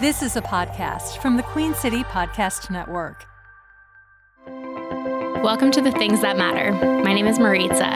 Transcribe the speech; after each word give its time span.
This 0.00 0.22
is 0.22 0.34
a 0.34 0.42
podcast 0.42 1.22
from 1.22 1.36
the 1.36 1.44
Queen 1.44 1.72
City 1.72 2.02
Podcast 2.02 2.68
Network. 2.68 3.26
Welcome 4.44 5.70
to 5.70 5.80
The 5.80 5.92
Things 5.92 6.20
That 6.20 6.36
Matter. 6.36 6.72
My 7.04 7.12
name 7.12 7.28
is 7.28 7.38
Maritza. 7.38 7.94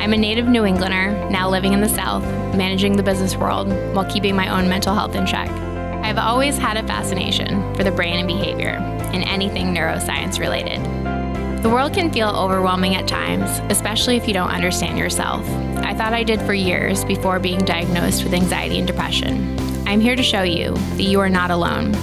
I'm 0.00 0.12
a 0.12 0.16
native 0.16 0.46
New 0.46 0.64
Englander, 0.64 1.28
now 1.28 1.50
living 1.50 1.72
in 1.72 1.80
the 1.80 1.88
South, 1.88 2.22
managing 2.54 2.96
the 2.96 3.02
business 3.02 3.34
world 3.36 3.66
while 3.96 4.08
keeping 4.08 4.36
my 4.36 4.48
own 4.48 4.68
mental 4.68 4.94
health 4.94 5.16
in 5.16 5.26
check. 5.26 5.50
I've 5.50 6.18
always 6.18 6.56
had 6.56 6.76
a 6.76 6.86
fascination 6.86 7.74
for 7.74 7.82
the 7.82 7.90
brain 7.90 8.16
and 8.16 8.28
behavior 8.28 8.78
and 9.12 9.24
anything 9.24 9.74
neuroscience 9.74 10.38
related. 10.38 10.84
The 11.64 11.68
world 11.68 11.94
can 11.94 12.12
feel 12.12 12.28
overwhelming 12.28 12.94
at 12.94 13.08
times, 13.08 13.58
especially 13.72 14.16
if 14.16 14.28
you 14.28 14.34
don't 14.34 14.50
understand 14.50 14.98
yourself. 14.98 15.44
I 15.78 15.94
thought 15.94 16.12
I 16.12 16.22
did 16.22 16.40
for 16.42 16.54
years 16.54 17.04
before 17.04 17.40
being 17.40 17.58
diagnosed 17.58 18.22
with 18.22 18.34
anxiety 18.34 18.78
and 18.78 18.86
depression. 18.86 19.65
I'm 19.86 20.00
here 20.00 20.16
to 20.16 20.22
show 20.22 20.42
you 20.42 20.74
that 20.74 21.04
you 21.04 21.20
are 21.20 21.30
not 21.30 21.52
alone. 21.52 21.94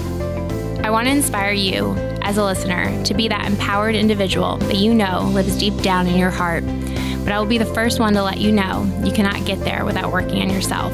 I 0.85 0.89
want 0.89 1.07
to 1.07 1.11
inspire 1.11 1.51
you, 1.51 1.91
as 2.21 2.37
a 2.37 2.43
listener, 2.43 3.03
to 3.03 3.13
be 3.13 3.27
that 3.27 3.45
empowered 3.45 3.93
individual 3.93 4.55
that 4.57 4.77
you 4.77 4.93
know 4.93 5.29
lives 5.33 5.57
deep 5.57 5.75
down 5.81 6.07
in 6.07 6.17
your 6.17 6.29
heart. 6.29 6.63
But 6.63 7.33
I 7.33 7.39
will 7.39 7.45
be 7.45 7.57
the 7.57 7.65
first 7.65 7.99
one 7.99 8.13
to 8.13 8.23
let 8.23 8.37
you 8.37 8.53
know 8.53 8.89
you 9.03 9.11
cannot 9.11 9.45
get 9.45 9.59
there 9.59 9.83
without 9.83 10.13
working 10.13 10.41
on 10.41 10.49
yourself. 10.49 10.93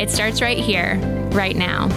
It 0.00 0.08
starts 0.08 0.40
right 0.40 0.56
here, 0.56 0.98
right 1.32 1.56
now. 1.56 1.88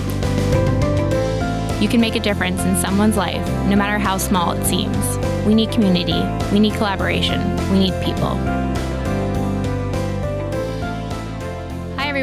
You 1.80 1.88
can 1.88 2.02
make 2.02 2.16
a 2.16 2.20
difference 2.20 2.62
in 2.62 2.76
someone's 2.78 3.18
life, 3.18 3.48
no 3.68 3.76
matter 3.76 4.00
how 4.00 4.18
small 4.18 4.54
it 4.54 4.66
seems. 4.66 4.98
We 5.46 5.54
need 5.54 5.72
community, 5.72 6.24
we 6.52 6.60
need 6.60 6.74
collaboration, 6.74 7.40
we 7.72 7.78
need 7.78 8.04
people. 8.04 8.34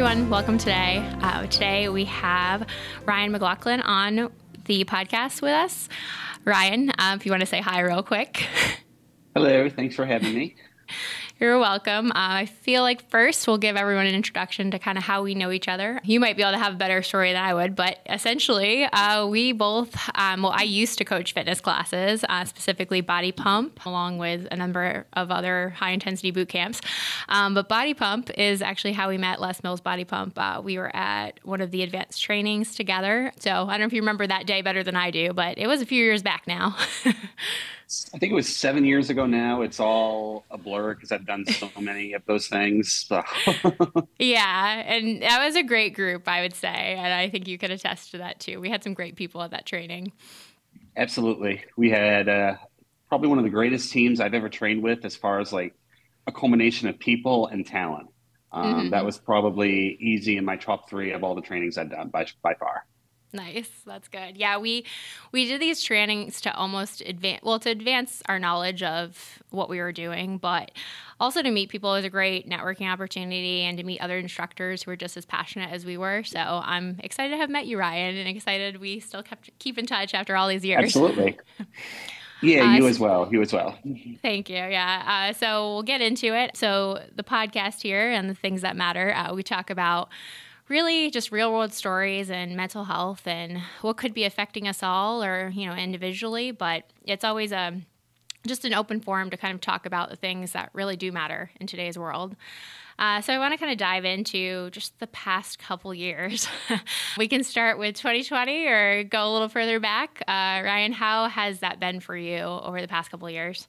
Everyone. 0.01 0.31
Welcome 0.31 0.57
today. 0.57 1.07
Uh, 1.21 1.45
today 1.45 1.87
we 1.87 2.05
have 2.05 2.65
Ryan 3.05 3.31
McLaughlin 3.31 3.81
on 3.81 4.31
the 4.65 4.83
podcast 4.83 5.43
with 5.43 5.51
us. 5.51 5.89
Ryan, 6.43 6.89
uh, 6.97 7.15
if 7.19 7.23
you 7.23 7.31
want 7.31 7.41
to 7.41 7.45
say 7.45 7.61
hi 7.61 7.81
real 7.81 8.01
quick. 8.01 8.47
Hello. 9.35 9.69
Thanks 9.69 9.95
for 9.95 10.07
having 10.07 10.33
me. 10.33 10.55
You're 11.41 11.57
welcome. 11.57 12.11
Uh, 12.11 12.13
I 12.13 12.45
feel 12.45 12.83
like 12.83 13.09
first 13.09 13.47
we'll 13.47 13.57
give 13.57 13.75
everyone 13.75 14.05
an 14.05 14.13
introduction 14.13 14.69
to 14.69 14.77
kind 14.77 14.95
of 14.95 15.03
how 15.03 15.23
we 15.23 15.33
know 15.33 15.49
each 15.49 15.67
other. 15.67 15.99
You 16.03 16.19
might 16.19 16.37
be 16.37 16.43
able 16.43 16.51
to 16.51 16.59
have 16.59 16.73
a 16.73 16.77
better 16.77 17.01
story 17.01 17.33
than 17.33 17.43
I 17.43 17.55
would, 17.55 17.75
but 17.75 17.97
essentially, 18.07 18.83
uh, 18.83 19.25
we 19.25 19.51
both, 19.51 19.97
um, 20.13 20.43
well, 20.43 20.53
I 20.55 20.61
used 20.61 20.99
to 20.99 21.03
coach 21.03 21.33
fitness 21.33 21.59
classes, 21.59 22.23
uh, 22.29 22.45
specifically 22.45 23.01
Body 23.01 23.31
Pump, 23.31 23.83
along 23.87 24.19
with 24.19 24.47
a 24.51 24.55
number 24.55 25.07
of 25.13 25.31
other 25.31 25.71
high 25.71 25.89
intensity 25.89 26.29
boot 26.29 26.47
camps. 26.47 26.79
Um, 27.27 27.55
but 27.55 27.67
Body 27.67 27.95
Pump 27.95 28.29
is 28.37 28.61
actually 28.61 28.93
how 28.93 29.09
we 29.09 29.17
met 29.17 29.41
Les 29.41 29.63
Mills 29.63 29.81
Body 29.81 30.05
Pump. 30.05 30.37
Uh, 30.37 30.61
we 30.63 30.77
were 30.77 30.95
at 30.95 31.39
one 31.41 31.59
of 31.59 31.71
the 31.71 31.81
advanced 31.81 32.23
trainings 32.23 32.75
together. 32.75 33.31
So 33.39 33.49
I 33.49 33.71
don't 33.71 33.79
know 33.79 33.85
if 33.87 33.93
you 33.93 34.01
remember 34.01 34.27
that 34.27 34.45
day 34.45 34.61
better 34.61 34.83
than 34.83 34.95
I 34.95 35.09
do, 35.09 35.33
but 35.33 35.57
it 35.57 35.65
was 35.65 35.81
a 35.81 35.87
few 35.87 36.03
years 36.03 36.21
back 36.21 36.43
now. 36.45 36.77
I 38.13 38.17
think 38.17 38.31
it 38.31 38.35
was 38.35 38.47
seven 38.47 38.85
years 38.85 39.09
ago 39.09 39.25
now. 39.25 39.61
It's 39.61 39.79
all 39.79 40.45
a 40.49 40.57
blur 40.57 40.93
because 40.93 41.11
I've 41.11 41.25
done 41.25 41.45
so 41.45 41.69
many 41.79 42.13
of 42.13 42.25
those 42.25 42.47
things. 42.47 43.05
So. 43.07 43.21
yeah, 44.19 44.83
and 44.85 45.21
that 45.21 45.43
was 45.43 45.55
a 45.55 45.63
great 45.63 45.93
group, 45.93 46.27
I 46.27 46.41
would 46.41 46.53
say, 46.53 46.95
and 46.97 47.13
I 47.13 47.29
think 47.29 47.47
you 47.47 47.57
could 47.57 47.71
attest 47.71 48.11
to 48.11 48.19
that 48.19 48.39
too. 48.39 48.61
We 48.61 48.69
had 48.69 48.83
some 48.83 48.93
great 48.93 49.15
people 49.15 49.41
at 49.41 49.51
that 49.51 49.65
training. 49.65 50.13
Absolutely, 50.95 51.65
we 51.75 51.89
had 51.89 52.29
uh, 52.29 52.55
probably 53.09 53.27
one 53.27 53.39
of 53.39 53.43
the 53.43 53.49
greatest 53.49 53.91
teams 53.91 54.21
I've 54.21 54.33
ever 54.33 54.49
trained 54.49 54.83
with, 54.83 55.03
as 55.03 55.15
far 55.15 55.39
as 55.39 55.51
like 55.51 55.75
a 56.27 56.31
culmination 56.31 56.87
of 56.87 56.97
people 56.97 57.47
and 57.47 57.65
talent. 57.65 58.07
Um, 58.53 58.73
mm-hmm. 58.73 58.89
That 58.91 59.05
was 59.05 59.17
probably 59.17 59.97
easy 59.99 60.37
in 60.37 60.45
my 60.45 60.55
top 60.55 60.89
three 60.89 61.11
of 61.11 61.23
all 61.23 61.35
the 61.35 61.41
trainings 61.41 61.77
I've 61.77 61.89
done 61.89 62.09
by 62.09 62.27
by 62.41 62.53
far. 62.55 62.85
Nice. 63.33 63.69
That's 63.85 64.07
good. 64.07 64.35
Yeah, 64.35 64.57
we 64.57 64.85
we 65.31 65.45
did 65.45 65.61
these 65.61 65.81
trainings 65.81 66.41
to 66.41 66.53
almost 66.53 67.01
advance 67.01 67.41
well 67.43 67.59
to 67.59 67.69
advance 67.69 68.21
our 68.27 68.39
knowledge 68.39 68.83
of 68.83 69.39
what 69.51 69.69
we 69.69 69.79
were 69.79 69.93
doing, 69.93 70.37
but 70.37 70.71
also 71.19 71.41
to 71.41 71.51
meet 71.51 71.69
people 71.69 71.95
is 71.95 72.03
a 72.03 72.09
great 72.09 72.49
networking 72.49 72.91
opportunity 72.91 73.61
and 73.61 73.77
to 73.77 73.83
meet 73.83 74.01
other 74.01 74.17
instructors 74.17 74.83
who 74.83 74.91
are 74.91 74.95
just 74.95 75.15
as 75.15 75.25
passionate 75.25 75.71
as 75.71 75.85
we 75.85 75.97
were. 75.97 76.23
So 76.23 76.39
I'm 76.39 76.99
excited 77.03 77.31
to 77.31 77.37
have 77.37 77.49
met 77.49 77.67
you, 77.67 77.79
Ryan, 77.79 78.17
and 78.17 78.27
excited 78.27 78.81
we 78.81 78.99
still 78.99 79.23
kept 79.23 79.49
keep 79.59 79.77
in 79.77 79.85
touch 79.85 80.13
after 80.13 80.35
all 80.35 80.47
these 80.47 80.65
years. 80.65 80.83
Absolutely. 80.83 81.37
Yeah, 82.43 82.71
uh, 82.71 82.73
you 82.73 82.87
as 82.87 82.99
well. 82.99 83.29
You 83.31 83.41
as 83.41 83.53
well. 83.53 83.77
Thank 84.23 84.49
you. 84.49 84.55
Yeah. 84.55 85.29
Uh, 85.29 85.33
so 85.33 85.73
we'll 85.73 85.83
get 85.83 86.01
into 86.01 86.35
it. 86.35 86.57
So 86.57 87.03
the 87.15 87.23
podcast 87.23 87.83
here 87.83 88.09
and 88.09 88.29
the 88.29 88.33
things 88.33 88.61
that 88.61 88.75
matter, 88.75 89.13
uh, 89.13 89.33
we 89.33 89.43
talk 89.43 89.69
about 89.69 90.09
really 90.71 91.11
just 91.11 91.33
real 91.33 91.51
world 91.51 91.73
stories 91.73 92.31
and 92.31 92.55
mental 92.55 92.85
health 92.85 93.27
and 93.27 93.59
what 93.81 93.97
could 93.97 94.13
be 94.13 94.23
affecting 94.23 94.69
us 94.69 94.81
all 94.81 95.21
or, 95.21 95.51
you 95.53 95.67
know, 95.67 95.75
individually. 95.75 96.51
But 96.51 96.85
it's 97.03 97.25
always 97.25 97.51
a 97.51 97.79
just 98.47 98.65
an 98.65 98.73
open 98.73 99.01
forum 99.01 99.29
to 99.29 99.37
kind 99.37 99.53
of 99.53 99.61
talk 99.61 99.85
about 99.85 100.09
the 100.09 100.15
things 100.15 100.53
that 100.53 100.71
really 100.73 100.95
do 100.95 101.11
matter 101.11 101.51
in 101.59 101.67
today's 101.67 101.99
world. 101.99 102.35
Uh, 102.97 103.19
so 103.21 103.33
I 103.33 103.39
want 103.39 103.53
to 103.53 103.57
kind 103.57 103.71
of 103.71 103.77
dive 103.77 104.05
into 104.05 104.69
just 104.71 104.97
the 104.99 105.07
past 105.07 105.59
couple 105.59 105.93
years. 105.93 106.47
we 107.17 107.27
can 107.27 107.43
start 107.43 107.77
with 107.77 107.95
2020 107.95 108.65
or 108.65 109.03
go 109.03 109.29
a 109.29 109.31
little 109.31 109.49
further 109.49 109.79
back. 109.79 110.23
Uh, 110.27 110.61
Ryan, 110.63 110.93
how 110.93 111.27
has 111.27 111.59
that 111.59 111.79
been 111.79 111.99
for 111.99 112.15
you 112.15 112.37
over 112.37 112.81
the 112.81 112.87
past 112.87 113.11
couple 113.11 113.29
years? 113.29 113.67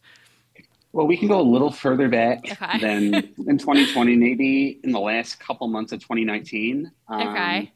Well, 0.93 1.07
we 1.07 1.17
can 1.17 1.29
go 1.29 1.41
a 1.41 1.43
little 1.43 1.73
further 1.73 2.09
back 2.09 2.41
okay. 2.53 2.79
than 2.79 3.15
in 3.47 3.59
2020, 3.59 4.17
maybe 4.17 4.79
in 4.85 4.93
the 4.93 5.01
last 5.01 5.41
couple 5.41 5.67
months 5.69 5.93
of 5.93 6.01
2019. 6.01 6.91
Um, 7.09 7.29
okay. 7.29 7.73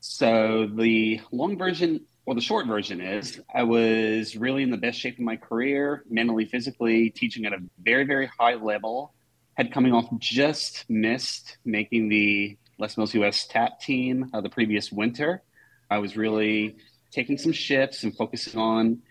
So 0.00 0.66
the 0.74 1.20
long 1.30 1.58
version, 1.58 2.00
or 2.24 2.34
the 2.34 2.40
short 2.40 2.66
version 2.66 3.02
is, 3.02 3.40
I 3.54 3.64
was 3.64 4.34
really 4.34 4.62
in 4.62 4.70
the 4.70 4.78
best 4.78 4.98
shape 4.98 5.18
of 5.18 5.24
my 5.24 5.36
career, 5.36 6.04
mentally, 6.08 6.46
physically, 6.46 7.10
teaching 7.10 7.44
at 7.44 7.52
a 7.52 7.58
very, 7.82 8.04
very 8.04 8.30
high 8.38 8.54
level. 8.54 9.12
Had 9.54 9.72
coming 9.72 9.92
off 9.92 10.06
just 10.18 10.84
missed 10.88 11.58
making 11.64 12.08
the 12.08 12.56
Les 12.78 12.96
Mills 12.96 13.14
US 13.14 13.46
TAP 13.46 13.78
team 13.78 14.30
uh, 14.32 14.40
the 14.40 14.48
previous 14.48 14.90
winter. 14.90 15.42
I 15.90 15.98
was 15.98 16.16
really 16.16 16.76
taking 17.12 17.38
some 17.38 17.52
shifts 17.52 18.02
and 18.02 18.16
focusing 18.16 18.58
on 18.58 19.02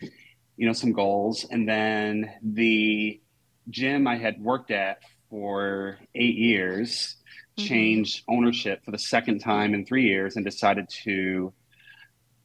you 0.57 0.67
know, 0.67 0.73
some 0.73 0.91
goals. 0.91 1.45
And 1.49 1.67
then 1.67 2.31
the 2.41 3.19
gym 3.69 4.07
I 4.07 4.17
had 4.17 4.41
worked 4.41 4.71
at 4.71 4.99
for 5.29 5.97
eight 6.15 6.35
years 6.35 7.15
mm-hmm. 7.57 7.67
changed 7.67 8.23
ownership 8.27 8.83
for 8.85 8.91
the 8.91 8.99
second 8.99 9.39
time 9.39 9.73
in 9.73 9.85
three 9.85 10.07
years 10.07 10.35
and 10.35 10.45
decided 10.45 10.89
to 11.03 11.53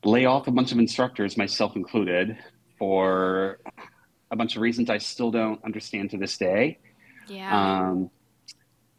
lay 0.05 0.25
off 0.25 0.47
a 0.47 0.51
bunch 0.51 0.73
of 0.73 0.79
instructors, 0.79 1.37
myself 1.37 1.77
included, 1.77 2.39
for 2.79 3.59
a 4.31 4.37
bunch 4.37 4.57
of 4.57 4.63
reasons 4.63 4.91
I 4.91 4.99
still 4.99 5.31
don't 5.31 5.63
understand 5.65 6.11
to 6.11 6.19
this 6.19 6.39
day. 6.39 6.79
Yeah. 7.27 7.89
Um, 7.89 8.11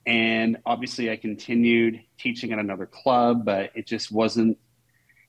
and 0.05 0.57
obviously, 0.65 1.11
I 1.11 1.17
continued 1.17 2.01
teaching 2.17 2.51
at 2.51 2.59
another 2.59 2.85
club, 2.85 3.45
but 3.45 3.71
it 3.75 3.85
just 3.85 4.11
wasn't 4.11 4.57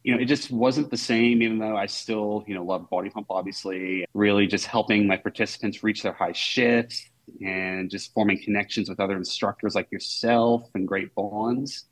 you 0.02 0.14
know, 0.14 0.20
it 0.20 0.26
just 0.26 0.50
wasn't 0.50 0.90
the 0.90 0.96
same, 0.96 1.42
even 1.42 1.58
though 1.58 1.76
I 1.76 1.86
still, 1.86 2.44
you 2.46 2.54
know, 2.54 2.64
love 2.64 2.88
body 2.88 3.10
pump, 3.10 3.26
obviously, 3.30 4.06
really 4.14 4.46
just 4.46 4.66
helping 4.66 5.06
my 5.06 5.16
participants 5.16 5.82
reach 5.82 6.02
their 6.02 6.12
high 6.12 6.32
shifts 6.32 7.08
and 7.44 7.90
just 7.90 8.12
forming 8.14 8.42
connections 8.42 8.88
with 8.88 8.98
other 8.98 9.16
instructors 9.16 9.74
like 9.74 9.92
yourself 9.92 10.68
and 10.74 10.88
great 10.88 11.14
bonds. 11.14 11.84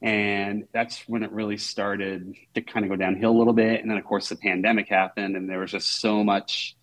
And 0.00 0.64
that's 0.72 1.00
when 1.08 1.22
it 1.22 1.32
really 1.32 1.56
started 1.56 2.34
to 2.54 2.60
kind 2.62 2.84
of 2.84 2.90
go 2.90 2.96
downhill 2.96 3.32
a 3.32 3.38
little 3.38 3.52
bit. 3.52 3.80
And 3.80 3.90
then, 3.90 3.98
of 3.98 4.04
course, 4.04 4.28
the 4.28 4.36
pandemic 4.36 4.88
happened, 4.88 5.36
and 5.36 5.48
there 5.48 5.60
was 5.60 5.72
just 5.72 6.00
so 6.00 6.22
much 6.22 6.76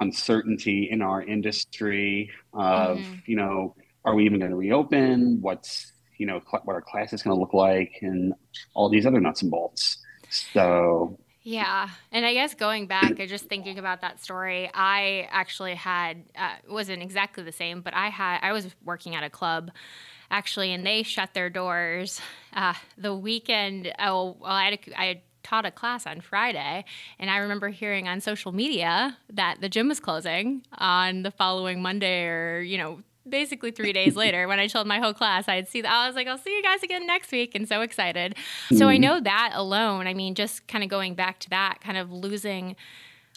uncertainty 0.00 0.88
in 0.90 1.02
our 1.02 1.22
industry 1.22 2.30
of, 2.52 2.98
mm-hmm. 2.98 3.14
you 3.26 3.36
know, 3.36 3.74
are 4.04 4.14
we 4.14 4.26
even 4.26 4.38
going 4.38 4.50
to 4.50 4.56
reopen? 4.56 5.40
What's 5.40 5.92
you 6.18 6.26
know 6.26 6.40
what 6.50 6.74
our 6.74 6.82
class 6.82 7.12
is 7.12 7.22
going 7.22 7.34
to 7.34 7.40
look 7.40 7.54
like 7.54 7.92
and 8.02 8.34
all 8.74 8.88
these 8.88 9.06
other 9.06 9.20
nuts 9.20 9.42
and 9.42 9.50
bolts. 9.50 9.98
So 10.30 11.18
yeah 11.48 11.88
and 12.12 12.26
i 12.26 12.34
guess 12.34 12.52
going 12.52 12.86
back 12.86 13.18
and 13.18 13.28
just 13.28 13.46
thinking 13.46 13.78
about 13.78 14.02
that 14.02 14.22
story 14.22 14.70
i 14.74 15.26
actually 15.30 15.74
had 15.74 16.22
uh, 16.36 16.56
wasn't 16.68 17.02
exactly 17.02 17.42
the 17.42 17.52
same 17.52 17.80
but 17.80 17.94
i 17.94 18.08
had 18.08 18.38
i 18.42 18.52
was 18.52 18.74
working 18.84 19.14
at 19.14 19.24
a 19.24 19.30
club 19.30 19.70
actually 20.30 20.74
and 20.74 20.84
they 20.84 21.02
shut 21.02 21.32
their 21.32 21.48
doors 21.48 22.20
uh, 22.52 22.74
the 22.98 23.14
weekend 23.14 23.90
oh 23.98 24.36
well 24.40 24.52
i 24.52 24.64
had, 24.64 24.74
a, 24.74 25.00
I 25.00 25.04
had 25.06 25.20
taught 25.44 25.64
a 25.64 25.70
class 25.70 26.06
on 26.06 26.20
Friday, 26.20 26.84
and 27.18 27.30
I 27.30 27.38
remember 27.38 27.70
hearing 27.70 28.06
on 28.06 28.20
social 28.20 28.52
media 28.52 29.16
that 29.32 29.62
the 29.62 29.68
gym 29.70 29.88
was 29.88 29.98
closing 29.98 30.62
on 30.76 31.22
the 31.22 31.30
following 31.30 31.80
Monday 31.80 32.26
or, 32.26 32.60
you 32.60 32.76
know, 32.76 33.00
basically 33.30 33.70
three 33.70 33.92
days 33.92 34.16
later 34.24 34.48
when 34.48 34.58
I 34.58 34.66
told 34.66 34.86
my 34.86 34.98
whole 34.98 35.14
class 35.14 35.48
I'd 35.48 35.68
see 35.68 35.80
that 35.80 35.92
I 35.92 36.06
was 36.06 36.16
like, 36.16 36.26
I'll 36.26 36.38
see 36.38 36.54
you 36.56 36.62
guys 36.62 36.82
again 36.82 37.06
next 37.06 37.30
week 37.32 37.54
and 37.54 37.68
so 37.68 37.80
excited. 37.80 38.34
Mm-hmm. 38.34 38.76
So 38.76 38.88
I 38.88 38.94
mm-hmm. 38.94 39.02
know 39.02 39.20
that 39.20 39.52
alone, 39.54 40.06
I 40.06 40.14
mean, 40.14 40.34
just 40.34 40.66
kind 40.68 40.84
of 40.84 40.90
going 40.90 41.14
back 41.14 41.38
to 41.40 41.50
that, 41.50 41.80
kind 41.80 41.98
of 41.98 42.10
losing 42.10 42.76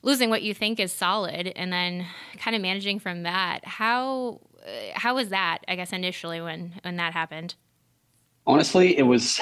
losing 0.04 0.30
what 0.30 0.42
you 0.42 0.54
think 0.54 0.80
is 0.80 0.92
solid 0.92 1.52
and 1.56 1.72
then 1.72 2.06
kind 2.38 2.56
of 2.56 2.62
managing 2.62 3.00
from 3.00 3.24
that. 3.24 3.66
How 3.66 4.42
uh, 4.66 4.70
how 4.94 5.16
was 5.16 5.30
that, 5.30 5.60
I 5.68 5.76
guess, 5.76 5.92
initially 5.92 6.42
when 6.42 6.74
when 6.84 6.98
that 6.98 7.14
happened? 7.14 7.56
Honestly, 8.46 8.98
it 8.98 9.04
was 9.04 9.40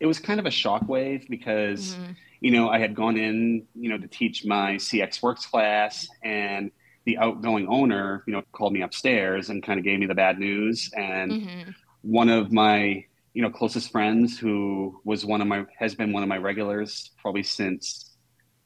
it 0.00 0.06
was 0.06 0.18
kind 0.18 0.40
of 0.40 0.46
a 0.46 0.50
shockwave 0.50 1.28
because 1.28 1.94
mm-hmm. 1.94 2.12
you 2.40 2.50
know 2.50 2.68
I 2.68 2.78
had 2.78 2.94
gone 2.94 3.16
in 3.16 3.66
you 3.74 3.88
know 3.88 3.98
to 3.98 4.08
teach 4.08 4.44
my 4.44 4.74
CXWORX 4.74 5.50
class 5.50 6.08
and 6.22 6.70
the 7.04 7.18
outgoing 7.18 7.66
owner 7.68 8.22
you 8.26 8.32
know 8.32 8.42
called 8.52 8.72
me 8.72 8.82
upstairs 8.82 9.50
and 9.50 9.62
kind 9.62 9.78
of 9.78 9.84
gave 9.84 9.98
me 9.98 10.06
the 10.06 10.14
bad 10.14 10.38
news. 10.38 10.90
And 10.96 11.32
mm-hmm. 11.32 11.70
one 12.02 12.28
of 12.28 12.52
my 12.52 13.04
you 13.34 13.42
know 13.42 13.50
closest 13.50 13.90
friends 13.90 14.38
who 14.38 15.00
was 15.04 15.24
one 15.24 15.40
of 15.40 15.46
my 15.46 15.64
has 15.78 15.94
been 15.94 16.12
one 16.12 16.22
of 16.22 16.28
my 16.28 16.36
regulars 16.38 17.10
probably 17.20 17.42
since 17.42 18.10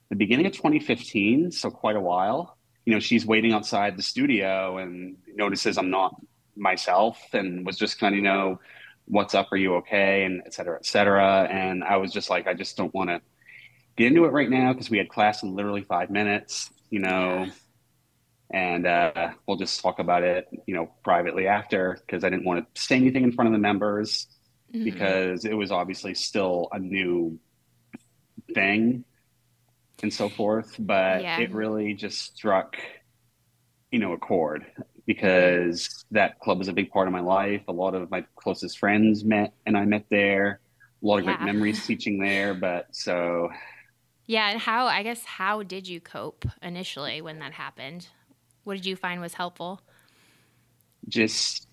the 0.08 0.16
beginning 0.16 0.46
of 0.46 0.52
2015 0.52 1.50
so 1.50 1.70
quite 1.70 1.96
a 1.96 2.00
while. 2.00 2.56
You 2.84 2.94
know 2.94 3.00
she's 3.00 3.26
waiting 3.26 3.52
outside 3.52 3.96
the 3.96 4.02
studio 4.02 4.78
and 4.78 5.16
notices 5.34 5.76
i'm 5.76 5.90
not 5.90 6.14
myself 6.56 7.20
and 7.32 7.66
was 7.66 7.76
just 7.76 7.98
kind 7.98 8.14
of 8.14 8.16
you 8.16 8.22
know 8.22 8.60
what's 9.08 9.34
up? 9.34 9.52
Are 9.52 9.56
you 9.56 9.76
okay? 9.76 10.24
and 10.24 10.42
et 10.46 10.54
cetera 10.54 10.76
et 10.76 10.86
cetera. 10.86 11.48
And 11.50 11.82
i 11.82 11.96
was 11.96 12.12
just 12.12 12.30
like 12.30 12.46
i 12.46 12.54
just 12.54 12.76
don't 12.76 12.94
want 12.94 13.10
to 13.10 13.20
get 13.96 14.08
into 14.08 14.24
it 14.24 14.32
right 14.32 14.50
now 14.50 14.72
because 14.72 14.90
we 14.90 14.98
had 14.98 15.08
class 15.08 15.42
in 15.42 15.54
literally 15.54 15.82
five 15.82 16.10
minutes 16.10 16.70
you 16.90 17.00
know. 17.00 17.46
And 18.50 18.86
uh, 18.86 19.30
we'll 19.46 19.56
just 19.56 19.80
talk 19.80 19.98
about 19.98 20.22
it 20.22 20.48
you 20.66 20.74
know 20.74 20.90
privately 21.02 21.46
after 21.46 21.98
because 22.00 22.24
i 22.24 22.30
didn't 22.30 22.44
want 22.44 22.74
to 22.74 22.80
say 22.80 22.96
anything 22.96 23.24
in 23.24 23.32
front 23.32 23.46
of 23.48 23.52
the 23.52 23.58
members 23.58 24.28
mm-hmm. 24.72 24.84
because 24.84 25.44
it 25.44 25.54
was 25.54 25.72
obviously 25.72 26.14
still 26.14 26.68
a 26.72 26.78
new 26.78 27.38
thing 28.54 29.04
and 30.02 30.12
so 30.12 30.28
forth 30.28 30.76
but 30.78 31.22
yeah. 31.22 31.40
it 31.40 31.50
really 31.52 31.94
just 31.94 32.36
struck 32.36 32.76
you 33.90 33.98
know 33.98 34.12
a 34.12 34.18
chord 34.18 34.66
because 35.06 36.04
that 36.10 36.38
club 36.40 36.58
was 36.58 36.68
a 36.68 36.72
big 36.72 36.90
part 36.90 37.08
of 37.08 37.12
my 37.12 37.20
life 37.20 37.62
a 37.68 37.72
lot 37.72 37.94
of 37.94 38.10
my 38.10 38.24
closest 38.36 38.78
friends 38.78 39.24
met 39.24 39.52
and 39.64 39.76
i 39.76 39.84
met 39.84 40.04
there 40.10 40.60
a 41.02 41.06
lot 41.06 41.18
of 41.18 41.24
yeah. 41.24 41.36
great 41.36 41.46
memories 41.46 41.84
teaching 41.86 42.18
there 42.18 42.54
but 42.54 42.86
so 42.92 43.48
yeah 44.26 44.50
and 44.50 44.60
how 44.60 44.86
i 44.86 45.02
guess 45.02 45.24
how 45.24 45.62
did 45.62 45.88
you 45.88 46.00
cope 46.00 46.44
initially 46.62 47.20
when 47.20 47.38
that 47.38 47.52
happened 47.52 48.08
what 48.66 48.76
did 48.76 48.86
you 48.86 48.96
find 48.96 49.20
was 49.20 49.34
helpful 49.34 49.80
just 51.08 51.66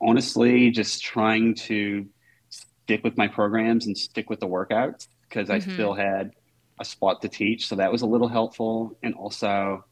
honestly 0.00 0.70
just 0.70 1.02
trying 1.02 1.54
to 1.54 2.06
stick 2.48 3.02
with 3.02 3.16
my 3.16 3.26
programs 3.26 3.86
and 3.86 3.96
stick 3.96 4.30
with 4.30 4.40
the 4.40 4.46
workouts 4.46 5.08
because 5.28 5.48
mm-hmm. 5.48 5.70
I 5.70 5.74
still 5.74 5.94
had 5.94 6.32
a 6.78 6.84
spot 6.84 7.22
to 7.22 7.28
teach. 7.28 7.66
So 7.66 7.76
that 7.76 7.90
was 7.90 8.02
a 8.02 8.06
little 8.06 8.28
helpful. 8.28 8.96
And 9.02 9.14
also 9.14 9.84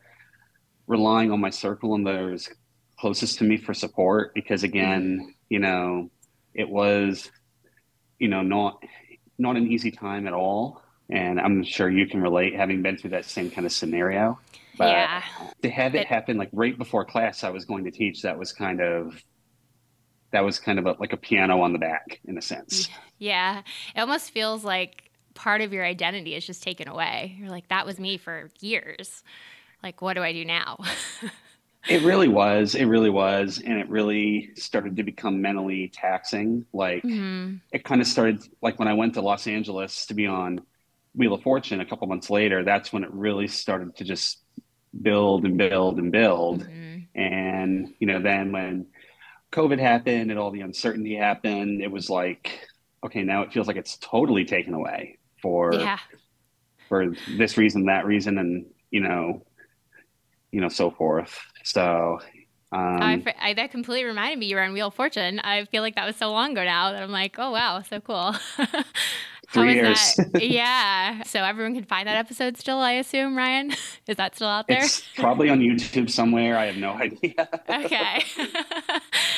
relying 0.87 1.33
on 1.33 1.41
my 1.41 1.51
circle 1.51 1.95
and 1.95 2.07
those 2.07 2.49
closest 2.99 3.39
to 3.39 3.45
me 3.45 3.57
for 3.57 3.75
support 3.75 4.33
because 4.35 4.63
again, 4.63 5.35
you 5.49 5.59
know, 5.59 6.11
it 6.55 6.69
was, 6.69 7.31
you 8.19 8.29
know, 8.29 8.43
not 8.43 8.83
not 9.39 9.57
an 9.57 9.67
easy 9.67 9.91
time 9.91 10.27
at 10.27 10.33
all. 10.33 10.81
And 11.11 11.41
I'm 11.41 11.65
sure 11.65 11.91
you 11.91 12.07
can 12.07 12.21
relate 12.23 12.55
having 12.55 12.83
been 12.83 12.97
through 12.97 13.11
that 13.11 13.25
same 13.25 13.51
kind 13.51 13.67
of 13.67 13.73
scenario. 13.73 14.39
But 14.77 14.89
yeah. 14.89 15.23
to 15.63 15.71
have 15.71 15.95
it 15.95 16.07
happen 16.07 16.37
like 16.37 16.51
right 16.53 16.77
before 16.77 17.05
class 17.05 17.45
I 17.45 17.51
was 17.51 17.65
going 17.65 17.85
to 17.85 17.91
teach, 17.91 18.23
that 18.23 18.39
was 18.39 18.53
kind 18.53 18.81
of 18.81 19.23
that 20.33 20.45
was 20.45 20.59
kind 20.59 20.81
of 20.81 20.87
a, 20.87 20.97
like 20.99 21.13
a 21.13 21.17
piano 21.17 21.61
on 21.61 21.73
the 21.73 21.79
back 21.79 22.21
in 22.25 22.37
a 22.37 22.43
sense. 22.43 22.89
Yeah. 23.19 23.63
It 23.95 24.01
almost 24.01 24.33
feels 24.33 24.65
like 24.65 25.11
part 25.35 25.61
of 25.61 25.73
your 25.73 25.85
identity 25.85 26.35
is 26.35 26.45
just 26.45 26.63
taken 26.63 26.89
away. 26.89 27.37
You're 27.39 27.51
like, 27.51 27.69
that 27.69 27.87
was 27.87 28.01
me 28.01 28.19
for 28.19 28.51
years. 28.61 29.23
Like, 29.83 30.03
what 30.03 30.15
do 30.15 30.23
I 30.23 30.33
do 30.33 30.45
now? 30.45 30.79
it 31.89 32.03
really 32.03 32.29
was. 32.29 32.75
It 32.75 32.87
really 32.87 33.11
was. 33.11 33.63
And 33.65 33.79
it 33.79 33.89
really 33.89 34.51
started 34.57 34.97
to 34.97 35.05
become 35.05 35.41
mentally 35.41 35.89
taxing. 35.95 36.67
Like, 36.73 37.05
mm-hmm. 37.05 37.57
it 37.73 37.85
kind 37.85 38.01
of 38.01 38.07
started 38.07 38.43
like 38.61 38.79
when 38.79 38.89
I 38.89 38.95
went 38.95 39.15
to 39.15 39.21
Los 39.21 39.47
Angeles 39.47 40.07
to 40.07 40.15
be 40.15 40.27
on 40.27 40.63
Wheel 41.15 41.35
of 41.35 41.43
Fortune 41.43 41.81
a 41.81 41.87
couple 41.87 42.09
months 42.09 42.31
later, 42.31 42.65
that's 42.65 42.93
when 42.93 43.05
it 43.05 43.13
really 43.13 43.47
started 43.47 43.95
to 43.97 44.05
just 44.05 44.39
build 45.03 45.45
and 45.45 45.57
build 45.57 45.99
and 45.99 46.13
build. 46.13 46.65
Mm-hmm. 46.65 47.21
And, 47.21 47.95
you 47.99 48.07
know, 48.07 48.21
then 48.21 48.53
when 48.53 48.87
COVID 49.53 49.79
happened 49.79 50.31
and 50.31 50.39
all 50.39 50.51
the 50.51 50.63
uncertainty 50.63 51.15
happened, 51.15 51.81
it 51.81 51.91
was 51.91 52.11
like, 52.11 52.69
okay, 53.05 53.23
now 53.23 53.43
it 53.43 53.53
feels 53.53 53.67
like 53.67 53.77
it's 53.77 53.97
totally 53.99 54.45
taken 54.45 54.75
away 54.75 55.19
for 55.41 55.75
yeah. 55.75 55.99
for 56.89 57.15
this 57.37 57.57
reason, 57.57 57.87
that 57.87 58.07
reason, 58.07 58.39
and 58.39 58.67
you 58.91 59.01
know, 59.01 59.45
you 60.51 60.61
know, 60.61 60.69
so 60.69 60.91
forth. 60.91 61.39
So 61.63 62.19
um, 62.73 63.01
I, 63.01 63.23
I, 63.41 63.55
that 63.55 63.71
completely 63.71 64.05
reminded 64.05 64.39
me 64.39 64.47
you 64.47 64.57
were 64.57 64.63
on 64.63 64.73
Wheel 64.73 64.89
of 64.89 64.95
Fortune. 64.95 65.39
I 65.39 65.65
feel 65.67 65.83
like 65.83 65.95
that 65.95 66.07
was 66.07 66.17
so 66.17 66.33
long 66.33 66.53
ago 66.53 66.65
now 66.65 66.93
that 66.93 67.03
I'm 67.03 67.13
like, 67.13 67.37
oh 67.39 67.53
wow, 67.53 67.83
so 67.83 68.01
cool. 68.01 68.35
Three 69.55 69.75
years. 69.75 70.19
yeah. 70.35 71.23
So 71.23 71.45
everyone 71.45 71.75
can 71.75 71.85
find 71.85 72.09
that 72.09 72.17
episode 72.17 72.57
still, 72.57 72.79
I 72.79 72.93
assume, 72.93 73.37
Ryan? 73.37 73.71
Is 74.09 74.17
that 74.17 74.35
still 74.35 74.49
out 74.49 74.67
there? 74.67 74.83
It's 74.83 75.05
probably 75.15 75.49
on 75.49 75.61
YouTube 75.61 76.11
somewhere. 76.11 76.59
I 76.59 76.67
have 76.67 76.77
no 76.77 76.91
idea. 77.01 77.49
okay. 77.69 78.25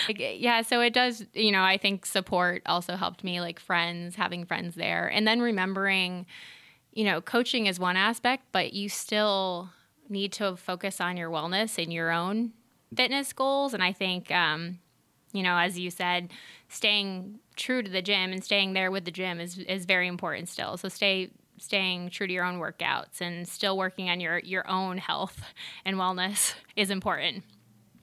yeah. 0.09 0.63
So 0.63 0.81
it 0.81 0.95
does, 0.95 1.25
you 1.35 1.53
know, 1.53 1.63
I 1.63 1.77
think 1.77 2.07
support 2.07 2.63
also 2.65 2.97
helped 2.97 3.25
me, 3.25 3.43
like 3.43 3.61
friends, 3.61 4.17
having 4.17 4.47
friends 4.47 4.75
there. 4.75 5.07
And 5.07 5.29
then 5.29 5.41
remembering, 5.41 6.25
you 6.93 7.05
know, 7.05 7.21
coaching 7.21 7.67
is 7.67 7.79
one 7.79 7.99
aspect, 7.99 8.45
but 8.53 8.73
you 8.73 8.89
still 8.89 9.71
need 10.09 10.33
to 10.33 10.57
focus 10.57 10.99
on 10.99 11.19
your 11.19 11.31
wellness 11.31 11.83
and 11.83 11.93
your 11.93 12.11
own 12.11 12.53
fitness 12.97 13.35
goals. 13.35 13.75
And 13.75 13.83
I 13.83 13.93
think, 13.93 14.31
um, 14.31 14.79
you 15.33 15.43
know, 15.43 15.59
as 15.59 15.79
you 15.79 15.91
said, 15.91 16.31
staying 16.69 17.41
true 17.56 17.82
to 17.82 17.91
the 17.91 18.03
gym 18.03 18.32
and 18.32 18.44
staying 18.44 18.75
there 18.75 18.91
with 18.91 19.05
the 19.05 19.11
gym 19.11 19.41
is 19.41 19.58
is 19.58 19.85
very 19.85 20.08
important 20.08 20.49
still. 20.49 20.76
So 20.76 20.88
stay 20.88 21.31
staying 21.58 22.11
true 22.11 22.26
to 22.26 22.32
your 22.32 22.44
own 22.44 22.61
workouts 22.61 23.20
and 23.20 23.49
still 23.49 23.76
working 23.76 24.08
on 24.11 24.20
your 24.20 24.38
your 24.41 24.69
own 24.69 24.99
health 24.99 25.43
and 25.85 25.97
wellness 25.97 26.55
is 26.76 26.91
important. 26.91 27.44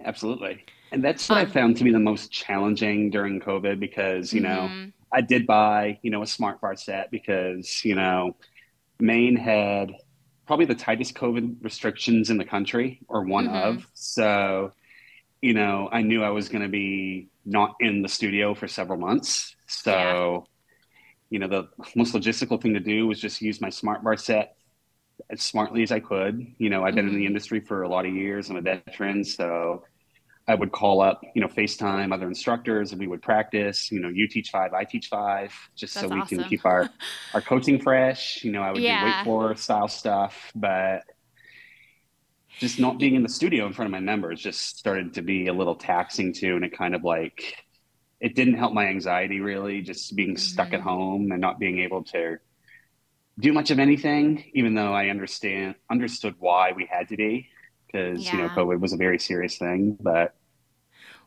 Absolutely. 0.03 0.65
And 0.91 1.03
that's 1.03 1.27
what 1.27 1.39
um, 1.39 1.47
I 1.47 1.49
found 1.49 1.77
to 1.77 1.83
be 1.83 1.91
the 1.91 1.99
most 1.99 2.31
challenging 2.31 3.09
during 3.09 3.39
COVID 3.39 3.79
because, 3.79 4.31
you 4.31 4.41
know, 4.41 4.69
mm-hmm. 4.69 4.89
I 5.11 5.21
did 5.21 5.47
buy, 5.47 5.99
you 6.03 6.11
know, 6.11 6.21
a 6.21 6.27
smart 6.27 6.61
bar 6.61 6.75
set 6.75 7.09
because, 7.09 7.83
you 7.83 7.95
know, 7.95 8.35
Maine 8.99 9.35
had 9.35 9.93
probably 10.45 10.65
the 10.65 10.75
tightest 10.75 11.15
COVID 11.15 11.63
restrictions 11.63 12.29
in 12.29 12.37
the 12.37 12.45
country 12.45 12.99
or 13.07 13.23
one 13.23 13.47
mm-hmm. 13.47 13.55
of. 13.55 13.87
So, 13.93 14.71
you 15.41 15.53
know, 15.53 15.89
I 15.91 16.03
knew 16.03 16.23
I 16.23 16.29
was 16.29 16.49
going 16.49 16.61
to 16.61 16.69
be 16.69 17.29
not 17.45 17.75
in 17.79 18.01
the 18.01 18.09
studio 18.09 18.53
for 18.53 18.67
several 18.67 18.99
months. 18.99 19.55
So, 19.67 19.91
yeah. 19.91 20.39
you 21.29 21.39
know, 21.39 21.47
the 21.47 21.69
most 21.95 22.13
logistical 22.13 22.61
thing 22.61 22.73
to 22.73 22.79
do 22.79 23.07
was 23.07 23.19
just 23.19 23.41
use 23.41 23.61
my 23.61 23.69
smart 23.69 24.03
bar 24.03 24.17
set 24.17 24.55
as 25.29 25.41
smartly 25.41 25.83
as 25.83 25.91
I 25.91 25.99
could. 25.99 26.45
You 26.57 26.69
know, 26.69 26.83
I've 26.83 26.95
been 26.95 27.05
mm-hmm. 27.05 27.09
in 27.09 27.15
the 27.15 27.21
mm-hmm. 27.21 27.27
industry 27.27 27.59
for 27.59 27.83
a 27.83 27.89
lot 27.89 28.05
of 28.05 28.13
years. 28.13 28.49
I'm 28.49 28.57
a 28.57 28.61
veteran, 28.61 29.23
so 29.23 29.83
I 30.47 30.55
would 30.55 30.71
call 30.71 31.01
up, 31.01 31.21
you 31.35 31.41
know, 31.41 31.47
FaceTime 31.47 32.13
other 32.13 32.27
instructors 32.27 32.91
and 32.91 32.99
we 32.99 33.07
would 33.07 33.21
practice, 33.21 33.91
you 33.91 33.99
know, 34.01 34.09
you 34.09 34.27
teach 34.27 34.49
five, 34.49 34.73
I 34.73 34.83
teach 34.83 35.07
five, 35.07 35.53
just 35.75 35.93
That's 35.93 36.07
so 36.07 36.13
we 36.13 36.19
awesome. 36.19 36.39
can 36.39 36.49
keep 36.49 36.65
our, 36.65 36.89
our 37.33 37.41
coaching 37.41 37.79
fresh. 37.79 38.43
You 38.43 38.51
know, 38.51 38.61
I 38.61 38.71
would 38.71 38.81
yeah. 38.81 38.99
do 38.99 39.05
weight 39.05 39.23
floor 39.23 39.55
style 39.55 39.87
stuff, 39.87 40.51
but 40.53 41.03
just 42.59 42.79
not 42.79 42.99
being 42.99 43.15
in 43.15 43.23
the 43.23 43.29
studio 43.29 43.65
in 43.65 43.73
front 43.73 43.87
of 43.87 43.91
my 43.91 43.99
members 43.99 44.41
just 44.41 44.77
started 44.77 45.13
to 45.15 45.21
be 45.21 45.47
a 45.47 45.53
little 45.53 45.75
taxing 45.75 46.33
too. 46.33 46.55
And 46.55 46.63
it 46.63 46.77
kind 46.77 46.95
of 46.95 47.03
like, 47.03 47.63
it 48.19 48.35
didn't 48.35 48.55
help 48.55 48.73
my 48.73 48.87
anxiety 48.87 49.41
really, 49.41 49.81
just 49.81 50.15
being 50.15 50.37
stuck 50.37 50.67
mm-hmm. 50.67 50.75
at 50.75 50.81
home 50.81 51.31
and 51.31 51.41
not 51.41 51.59
being 51.59 51.79
able 51.79 52.03
to 52.05 52.37
do 53.39 53.51
much 53.51 53.71
of 53.71 53.79
anything, 53.79 54.51
even 54.53 54.75
though 54.75 54.93
I 54.93 55.09
understand, 55.09 55.75
understood 55.89 56.35
why 56.39 56.71
we 56.71 56.87
had 56.89 57.09
to 57.09 57.17
be 57.17 57.49
because, 57.93 58.25
yeah. 58.25 58.31
you 58.31 58.41
know, 58.43 58.49
COVID 58.49 58.79
was 58.79 58.93
a 58.93 58.97
very 58.97 59.19
serious 59.19 59.57
thing, 59.57 59.97
but. 59.99 60.35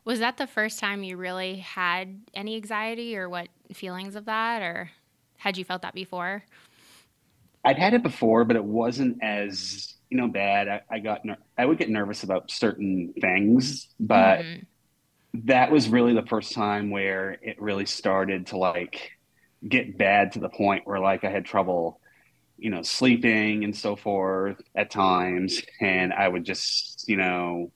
Was 0.05 0.19
that 0.19 0.37
the 0.37 0.47
first 0.47 0.79
time 0.79 1.03
you 1.03 1.17
really 1.17 1.57
had 1.57 2.21
any 2.33 2.55
anxiety 2.55 3.17
or 3.17 3.29
what 3.29 3.49
feelings 3.73 4.15
of 4.15 4.25
that, 4.25 4.61
or 4.61 4.91
had 5.37 5.57
you 5.57 5.65
felt 5.65 5.81
that 5.81 5.93
before? 5.93 6.43
I'd 7.65 7.77
had 7.77 7.93
it 7.93 8.03
before, 8.03 8.45
but 8.45 8.55
it 8.55 8.63
wasn't 8.63 9.21
as 9.21 9.95
you 10.09 10.17
know 10.17 10.27
bad. 10.27 10.67
I, 10.67 10.81
I 10.89 10.99
got 10.99 11.25
ner- 11.25 11.37
I 11.57 11.65
would 11.65 11.77
get 11.77 11.89
nervous 11.89 12.23
about 12.23 12.51
certain 12.51 13.13
things, 13.19 13.87
but 13.99 14.39
mm-hmm. 14.39 15.39
that 15.45 15.71
was 15.71 15.89
really 15.89 16.13
the 16.13 16.25
first 16.25 16.53
time 16.53 16.89
where 16.89 17.37
it 17.41 17.61
really 17.61 17.85
started 17.85 18.47
to 18.47 18.57
like 18.57 19.11
get 19.67 19.97
bad 19.97 20.33
to 20.33 20.39
the 20.39 20.49
point 20.49 20.87
where 20.87 20.99
like 20.99 21.23
I 21.23 21.29
had 21.29 21.45
trouble, 21.45 21.99
you 22.57 22.69
know, 22.69 22.83
sleeping 22.83 23.63
and 23.63 23.75
so 23.75 23.95
forth 23.95 24.61
at 24.75 24.91
times, 24.91 25.61
and 25.81 26.13
I 26.13 26.27
would 26.27 26.45
just 26.45 27.05
you 27.07 27.17
know 27.17 27.71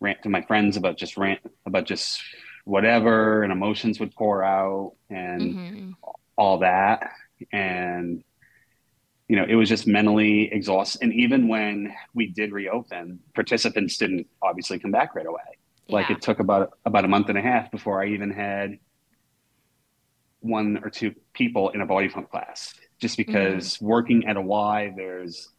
rant 0.00 0.22
to 0.24 0.28
my 0.28 0.42
friends 0.42 0.76
about 0.76 0.98
just 0.98 1.16
rant 1.16 1.40
about 1.64 1.86
just 1.86 2.20
whatever, 2.64 3.42
and 3.42 3.52
emotions 3.52 3.98
would 4.00 4.14
pour 4.14 4.44
out 4.44 4.92
and 5.08 5.40
mm-hmm. 5.40 5.90
all 6.36 6.58
that, 6.58 7.10
and 7.52 8.22
you 9.28 9.36
know, 9.36 9.44
it 9.48 9.54
was 9.56 9.68
just 9.68 9.86
mentally 9.86 10.52
exhausted. 10.52 11.02
And 11.02 11.12
even 11.12 11.48
when 11.48 11.92
we 12.14 12.28
did 12.28 12.52
reopen, 12.52 13.18
participants 13.34 13.96
didn't 13.96 14.26
obviously 14.40 14.78
come 14.78 14.92
back 14.92 15.14
right 15.14 15.26
away. 15.26 15.40
Yeah. 15.88 15.96
Like 15.96 16.10
it 16.10 16.22
took 16.22 16.38
about 16.38 16.78
about 16.84 17.04
a 17.04 17.08
month 17.08 17.28
and 17.28 17.38
a 17.38 17.42
half 17.42 17.70
before 17.70 18.02
I 18.02 18.08
even 18.08 18.30
had 18.30 18.78
one 20.40 20.80
or 20.82 20.90
two 20.90 21.14
people 21.32 21.70
in 21.70 21.80
a 21.80 21.86
body 21.86 22.08
pump 22.08 22.30
class 22.30 22.74
just 22.98 23.16
because 23.16 23.74
mm-hmm. 23.74 23.86
working 23.86 24.26
at 24.26 24.36
a 24.36 24.40
Y, 24.40 24.92
there's, 24.96 25.50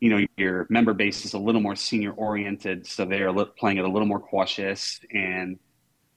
you 0.00 0.10
know, 0.10 0.26
your 0.36 0.66
member 0.68 0.92
base 0.92 1.24
is 1.24 1.34
a 1.34 1.38
little 1.38 1.60
more 1.60 1.76
senior 1.76 2.12
oriented. 2.12 2.86
So 2.86 3.04
they're 3.04 3.32
playing 3.58 3.78
it 3.78 3.84
a 3.84 3.88
little 3.88 4.08
more 4.08 4.20
cautious. 4.20 5.00
And 5.12 5.58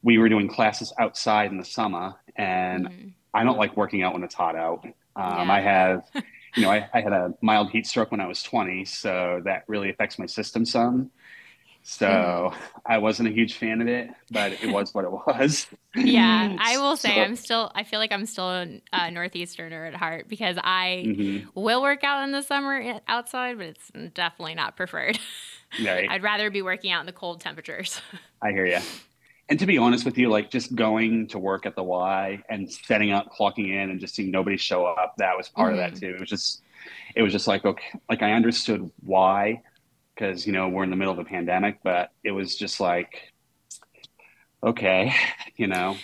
we 0.01 0.18
were 0.18 0.29
doing 0.29 0.50
classes 0.50 0.94
outside 1.00 1.51
in 1.51 1.58
the 1.58 1.65
summer. 1.65 2.15
And 2.36 2.88
mm-hmm. 2.88 3.08
I 3.34 3.44
don't 3.44 3.58
like 3.58 3.77
working 3.77 4.03
out 4.03 4.13
when 4.13 4.24
it's 4.24 4.36
hot 4.36 4.56
out. 4.56 4.84
Um, 5.15 5.48
yeah. 5.48 5.53
I 5.53 5.62
have, 5.62 6.03
you 6.56 6.63
know, 6.63 6.72
I, 6.72 6.89
I, 6.94 7.01
had 7.01 7.13
a 7.13 7.34
mild 7.41 7.70
heat 7.70 7.86
stroke 7.86 8.12
when 8.12 8.20
I 8.20 8.27
was 8.27 8.41
20. 8.44 8.86
So 8.86 9.41
that 9.46 9.63
really 9.68 9.89
affects 9.89 10.18
my 10.18 10.25
system 10.25 10.65
some. 10.65 11.12
So 11.84 12.08
mm-hmm. 12.08 12.79
I 12.86 12.98
wasn't 12.98 13.29
a 13.29 13.32
huge 13.32 13.56
fan 13.56 13.82
of 13.82 13.88
it, 13.88 14.10
but 14.32 14.51
it 14.51 14.72
was 14.72 14.94
what 14.94 15.06
it 15.06 15.12
was. 15.12 15.65
yeah, 15.96 16.56
I 16.60 16.77
will 16.77 16.98
say 16.98 17.15
so, 17.15 17.22
I'm 17.22 17.36
still. 17.36 17.72
I 17.74 17.84
feel 17.84 18.00
like 18.00 18.12
I'm 18.12 18.25
still 18.25 18.50
a 18.50 18.82
uh, 18.91 19.10
northeasterner 19.10 19.86
at 19.86 19.96
heart 19.96 20.27
because 20.27 20.58
I 20.62 21.06
mm-hmm. 21.08 21.60
will 21.60 21.82
work 21.82 22.03
out 22.03 22.24
in 22.25 22.32
the 22.32 22.41
summer 22.41 23.00
outside, 23.08 23.58
but 23.58 23.68
it's 23.68 23.91
definitely 24.13 24.56
not 24.56 24.75
preferred. 24.75 25.20
Right. 25.86 26.10
I'd 26.10 26.24
rather 26.24 26.50
be 26.50 26.63
working 26.63 26.91
out 26.91 27.01
in 27.01 27.06
the 27.06 27.12
cold 27.12 27.41
temperatures. 27.41 28.01
I 28.41 28.50
hear 28.50 28.65
you. 28.65 28.79
And 29.50 29.58
to 29.60 29.65
be 29.65 29.77
honest 29.77 30.06
with 30.06 30.18
you, 30.18 30.29
like 30.29 30.51
just 30.51 30.75
going 30.75 31.27
to 31.29 31.39
work 31.39 31.65
at 31.65 31.75
the 31.75 31.84
Y 31.84 32.41
and 32.50 32.72
setting 32.72 33.12
up, 33.12 33.34
clocking 33.34 33.70
in, 33.70 33.89
and 33.89 34.00
just 34.00 34.15
seeing 34.15 34.29
nobody 34.29 34.58
show 34.58 34.86
up, 34.86 35.15
that 35.18 35.36
was 35.36 35.50
part 35.50 35.74
mm-hmm. 35.74 35.79
of 35.79 35.91
that 35.91 36.00
mm-hmm. 36.00 36.12
too. 36.12 36.15
It 36.15 36.20
was 36.20 36.29
just, 36.29 36.62
it 37.15 37.24
was 37.24 37.32
just 37.32 37.48
like 37.48 37.65
okay, 37.65 38.00
like 38.10 38.22
I 38.22 38.34
understood 38.34 38.91
why 39.03 39.63
because 40.20 40.46
you 40.46 40.51
know 40.51 40.68
we're 40.68 40.84
in 40.84 40.89
the 40.89 40.96
middle 40.96 41.13
of 41.13 41.20
a 41.20 41.24
pandemic 41.24 41.79
but 41.84 42.12
it 42.24 42.32
was 42.32 42.56
just 42.56 42.79
like 42.79 43.32
okay 44.63 45.13
you 45.56 45.68
know 45.68 45.96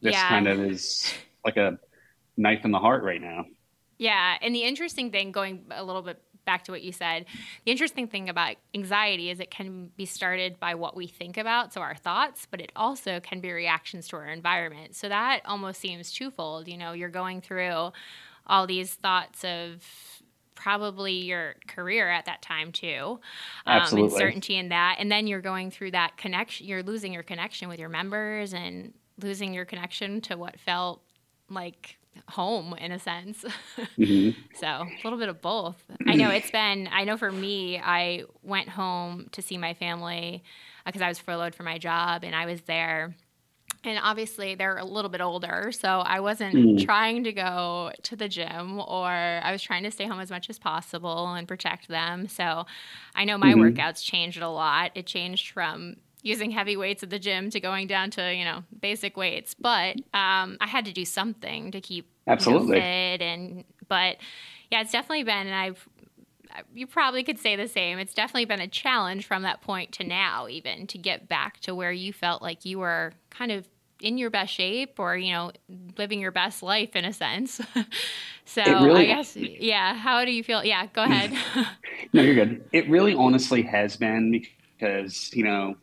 this 0.00 0.14
yeah. 0.14 0.28
kind 0.28 0.48
of 0.48 0.60
is 0.60 1.12
like 1.44 1.56
a 1.56 1.78
knife 2.36 2.64
in 2.64 2.70
the 2.70 2.78
heart 2.78 3.02
right 3.02 3.20
now 3.20 3.44
yeah 3.98 4.36
and 4.40 4.54
the 4.54 4.62
interesting 4.62 5.10
thing 5.10 5.32
going 5.32 5.64
a 5.70 5.84
little 5.84 6.02
bit 6.02 6.22
back 6.48 6.64
to 6.64 6.72
what 6.72 6.80
you 6.80 6.90
said 6.90 7.26
the 7.66 7.70
interesting 7.70 8.08
thing 8.08 8.30
about 8.30 8.56
anxiety 8.74 9.28
is 9.28 9.38
it 9.38 9.50
can 9.50 9.90
be 9.98 10.06
started 10.06 10.58
by 10.58 10.74
what 10.74 10.96
we 10.96 11.06
think 11.06 11.36
about 11.36 11.74
so 11.74 11.82
our 11.82 11.94
thoughts 11.94 12.46
but 12.50 12.58
it 12.58 12.72
also 12.74 13.20
can 13.20 13.38
be 13.38 13.52
reactions 13.52 14.08
to 14.08 14.16
our 14.16 14.26
environment 14.26 14.96
so 14.96 15.10
that 15.10 15.42
almost 15.44 15.78
seems 15.78 16.10
twofold 16.10 16.66
you 16.66 16.78
know 16.78 16.92
you're 16.92 17.10
going 17.10 17.42
through 17.42 17.92
all 18.46 18.66
these 18.66 18.94
thoughts 18.94 19.44
of 19.44 19.84
probably 20.54 21.12
your 21.12 21.54
career 21.68 22.10
at 22.10 22.24
that 22.24 22.42
time 22.42 22.72
too. 22.72 23.20
Um, 23.64 23.80
Absolutely. 23.80 24.12
Uncertainty 24.12 24.56
in 24.56 24.70
that. 24.70 24.96
And 24.98 25.10
then 25.10 25.28
you're 25.28 25.40
going 25.40 25.70
through 25.70 25.92
that 25.92 26.16
connection, 26.16 26.66
you're 26.66 26.82
losing 26.82 27.12
your 27.12 27.22
connection 27.22 27.68
with 27.68 27.78
your 27.78 27.88
members 27.88 28.52
and 28.52 28.92
losing 29.22 29.54
your 29.54 29.64
connection 29.64 30.20
to 30.22 30.36
what 30.36 30.58
felt 30.58 31.00
like 31.48 31.98
home 32.28 32.74
in 32.74 32.92
a 32.92 32.98
sense. 32.98 33.44
Mm-hmm. 33.98 34.40
so 34.54 34.66
a 34.66 34.88
little 35.02 35.18
bit 35.18 35.28
of 35.28 35.40
both. 35.40 35.82
I 36.06 36.14
know 36.14 36.30
it's 36.30 36.50
been, 36.50 36.88
I 36.92 37.04
know 37.04 37.16
for 37.16 37.32
me, 37.32 37.78
I 37.78 38.24
went 38.42 38.68
home 38.68 39.28
to 39.32 39.42
see 39.42 39.58
my 39.58 39.74
family 39.74 40.44
because 40.86 41.02
uh, 41.02 41.06
I 41.06 41.08
was 41.08 41.18
furloughed 41.18 41.54
for 41.54 41.64
my 41.64 41.78
job 41.78 42.22
and 42.22 42.34
I 42.34 42.46
was 42.46 42.60
there 42.62 43.14
and 43.84 43.98
obviously 44.02 44.54
they're 44.54 44.78
a 44.78 44.84
little 44.84 45.08
bit 45.08 45.20
older 45.20 45.70
so 45.72 46.00
i 46.00 46.20
wasn't 46.20 46.54
mm. 46.54 46.84
trying 46.84 47.24
to 47.24 47.32
go 47.32 47.92
to 48.02 48.16
the 48.16 48.28
gym 48.28 48.80
or 48.80 49.08
i 49.08 49.52
was 49.52 49.62
trying 49.62 49.82
to 49.82 49.90
stay 49.90 50.06
home 50.06 50.20
as 50.20 50.30
much 50.30 50.50
as 50.50 50.58
possible 50.58 51.32
and 51.32 51.46
protect 51.46 51.88
them 51.88 52.28
so 52.28 52.66
i 53.14 53.24
know 53.24 53.38
my 53.38 53.52
mm-hmm. 53.52 53.60
workouts 53.60 54.02
changed 54.02 54.40
a 54.42 54.48
lot 54.48 54.90
it 54.94 55.06
changed 55.06 55.50
from 55.50 55.96
using 56.28 56.50
heavy 56.50 56.76
weights 56.76 57.02
at 57.02 57.10
the 57.10 57.18
gym 57.18 57.50
to 57.50 57.58
going 57.58 57.86
down 57.86 58.10
to 58.10 58.34
you 58.34 58.44
know 58.44 58.62
basic 58.80 59.16
weights 59.16 59.54
but 59.54 59.96
um, 60.14 60.56
i 60.60 60.66
had 60.66 60.84
to 60.84 60.92
do 60.92 61.04
something 61.04 61.70
to 61.70 61.80
keep 61.80 62.10
absolutely 62.26 62.76
you 62.76 62.82
know, 62.82 62.86
fit 62.86 63.22
and 63.22 63.64
but 63.88 64.16
yeah 64.70 64.80
it's 64.80 64.92
definitely 64.92 65.24
been 65.24 65.46
and 65.46 65.54
i've 65.54 65.88
you 66.74 66.86
probably 66.86 67.22
could 67.22 67.38
say 67.38 67.56
the 67.56 67.68
same. 67.68 67.98
It's 67.98 68.14
definitely 68.14 68.46
been 68.46 68.60
a 68.60 68.68
challenge 68.68 69.26
from 69.26 69.42
that 69.42 69.60
point 69.60 69.92
to 69.92 70.04
now, 70.04 70.48
even 70.48 70.86
to 70.88 70.98
get 70.98 71.28
back 71.28 71.60
to 71.60 71.74
where 71.74 71.92
you 71.92 72.12
felt 72.12 72.42
like 72.42 72.64
you 72.64 72.78
were 72.78 73.12
kind 73.30 73.52
of 73.52 73.68
in 74.00 74.16
your 74.16 74.30
best 74.30 74.52
shape 74.52 74.98
or, 74.98 75.16
you 75.16 75.32
know, 75.32 75.50
living 75.96 76.20
your 76.20 76.30
best 76.30 76.62
life 76.62 76.94
in 76.94 77.04
a 77.04 77.12
sense. 77.12 77.60
so 78.44 78.62
really, 78.62 79.10
I 79.10 79.16
guess, 79.16 79.36
yeah. 79.36 79.94
How 79.94 80.24
do 80.24 80.30
you 80.30 80.44
feel? 80.44 80.64
Yeah, 80.64 80.86
go 80.86 81.02
ahead. 81.02 81.32
no, 82.12 82.22
you're 82.22 82.34
good. 82.34 82.64
It 82.72 82.88
really 82.88 83.14
honestly 83.14 83.62
has 83.62 83.96
been 83.96 84.30
because, 84.78 85.34
you 85.34 85.44
know, 85.44 85.76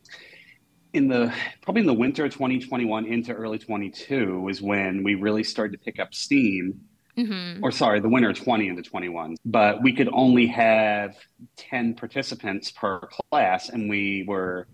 in 0.95 1.07
the 1.07 1.33
probably 1.61 1.81
in 1.81 1.87
the 1.87 1.93
winter 1.93 2.25
of 2.25 2.33
2021 2.33 3.05
into 3.05 3.33
early 3.33 3.59
22 3.59 4.39
was 4.41 4.61
when 4.61 5.03
we 5.03 5.15
really 5.15 5.43
started 5.43 5.73
to 5.73 5.83
pick 5.83 5.99
up 5.99 6.13
steam 6.13 6.81
Mm-hmm. 7.17 7.63
Or 7.63 7.71
sorry, 7.71 8.01
the 8.01 8.09
winter 8.09 8.33
20 8.33 8.67
into 8.67 8.81
21. 8.81 9.37
But 9.45 9.81
we 9.81 9.93
could 9.93 10.09
only 10.11 10.47
have 10.47 11.15
10 11.55 11.95
participants 11.95 12.71
per 12.71 13.07
class, 13.31 13.69
and 13.69 13.89
we 13.89 14.25
were 14.27 14.67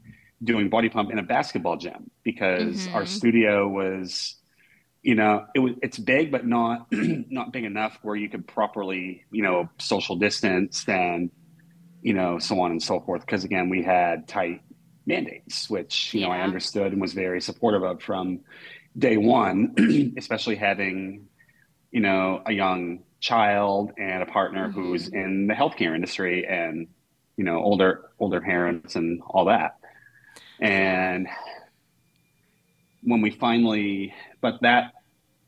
doing 0.44 0.70
body 0.70 0.90
pump 0.90 1.12
in 1.12 1.20
a 1.20 1.24
basketball 1.24 1.78
gym 1.78 2.10
because 2.24 2.88
mm-hmm. 2.88 2.96
our 2.96 3.06
studio 3.06 3.68
was 3.68 4.36
you 5.04 5.13
know 5.13 5.46
it 5.54 5.60
was 5.60 5.74
it's 5.84 6.00
big 6.00 6.32
but 6.32 6.48
not 6.48 6.88
not 6.92 7.54
big 7.54 7.63
enough 7.63 8.00
where 8.01 8.16
you 8.16 8.28
could 8.28 8.48
properly 8.48 9.24
you 9.32 9.44
know 9.44 9.70
social 9.78 10.16
distance 10.16 10.84
and 10.88 11.30
you 12.01 12.13
know 12.13 12.40
so 12.40 12.60
on 12.60 12.72
and 12.72 12.82
so 12.82 13.00
forth 13.01 13.22
because 13.22 13.44
again 13.44 13.70
we 13.70 13.84
had 13.84 14.28
tight 14.28 14.62
mandates 15.05 15.70
which 15.70 16.13
you 16.13 16.22
yeah. 16.22 16.27
know 16.27 16.31
i 16.31 16.41
understood 16.41 16.91
and 16.91 17.01
was 17.01 17.13
very 17.13 17.41
supportive 17.41 17.84
of 17.84 18.01
from 18.01 18.39
day 18.98 19.17
one 19.17 20.13
especially 20.17 20.55
having 20.55 21.27
you 21.91 22.00
know, 22.00 22.41
a 22.46 22.53
young 22.53 23.03
child 23.20 23.91
and 23.98 24.24
a 24.24 24.25
partner 24.25 24.70
mm-hmm. 24.70 24.81
who's 24.81 25.10
in 25.10 25.48
the 25.48 25.53
healthcare 25.53 25.93
industry 25.93 26.48
and, 26.48 26.88
you 27.38 27.43
know, 27.43 27.62
older 27.62 28.10
older 28.20 28.41
parents 28.41 28.96
and 28.96 29.22
all 29.27 29.46
that. 29.46 29.77
And 30.60 31.27
when 33.03 33.22
we 33.22 33.31
finally 33.31 34.13
but 34.39 34.62
that 34.62 34.93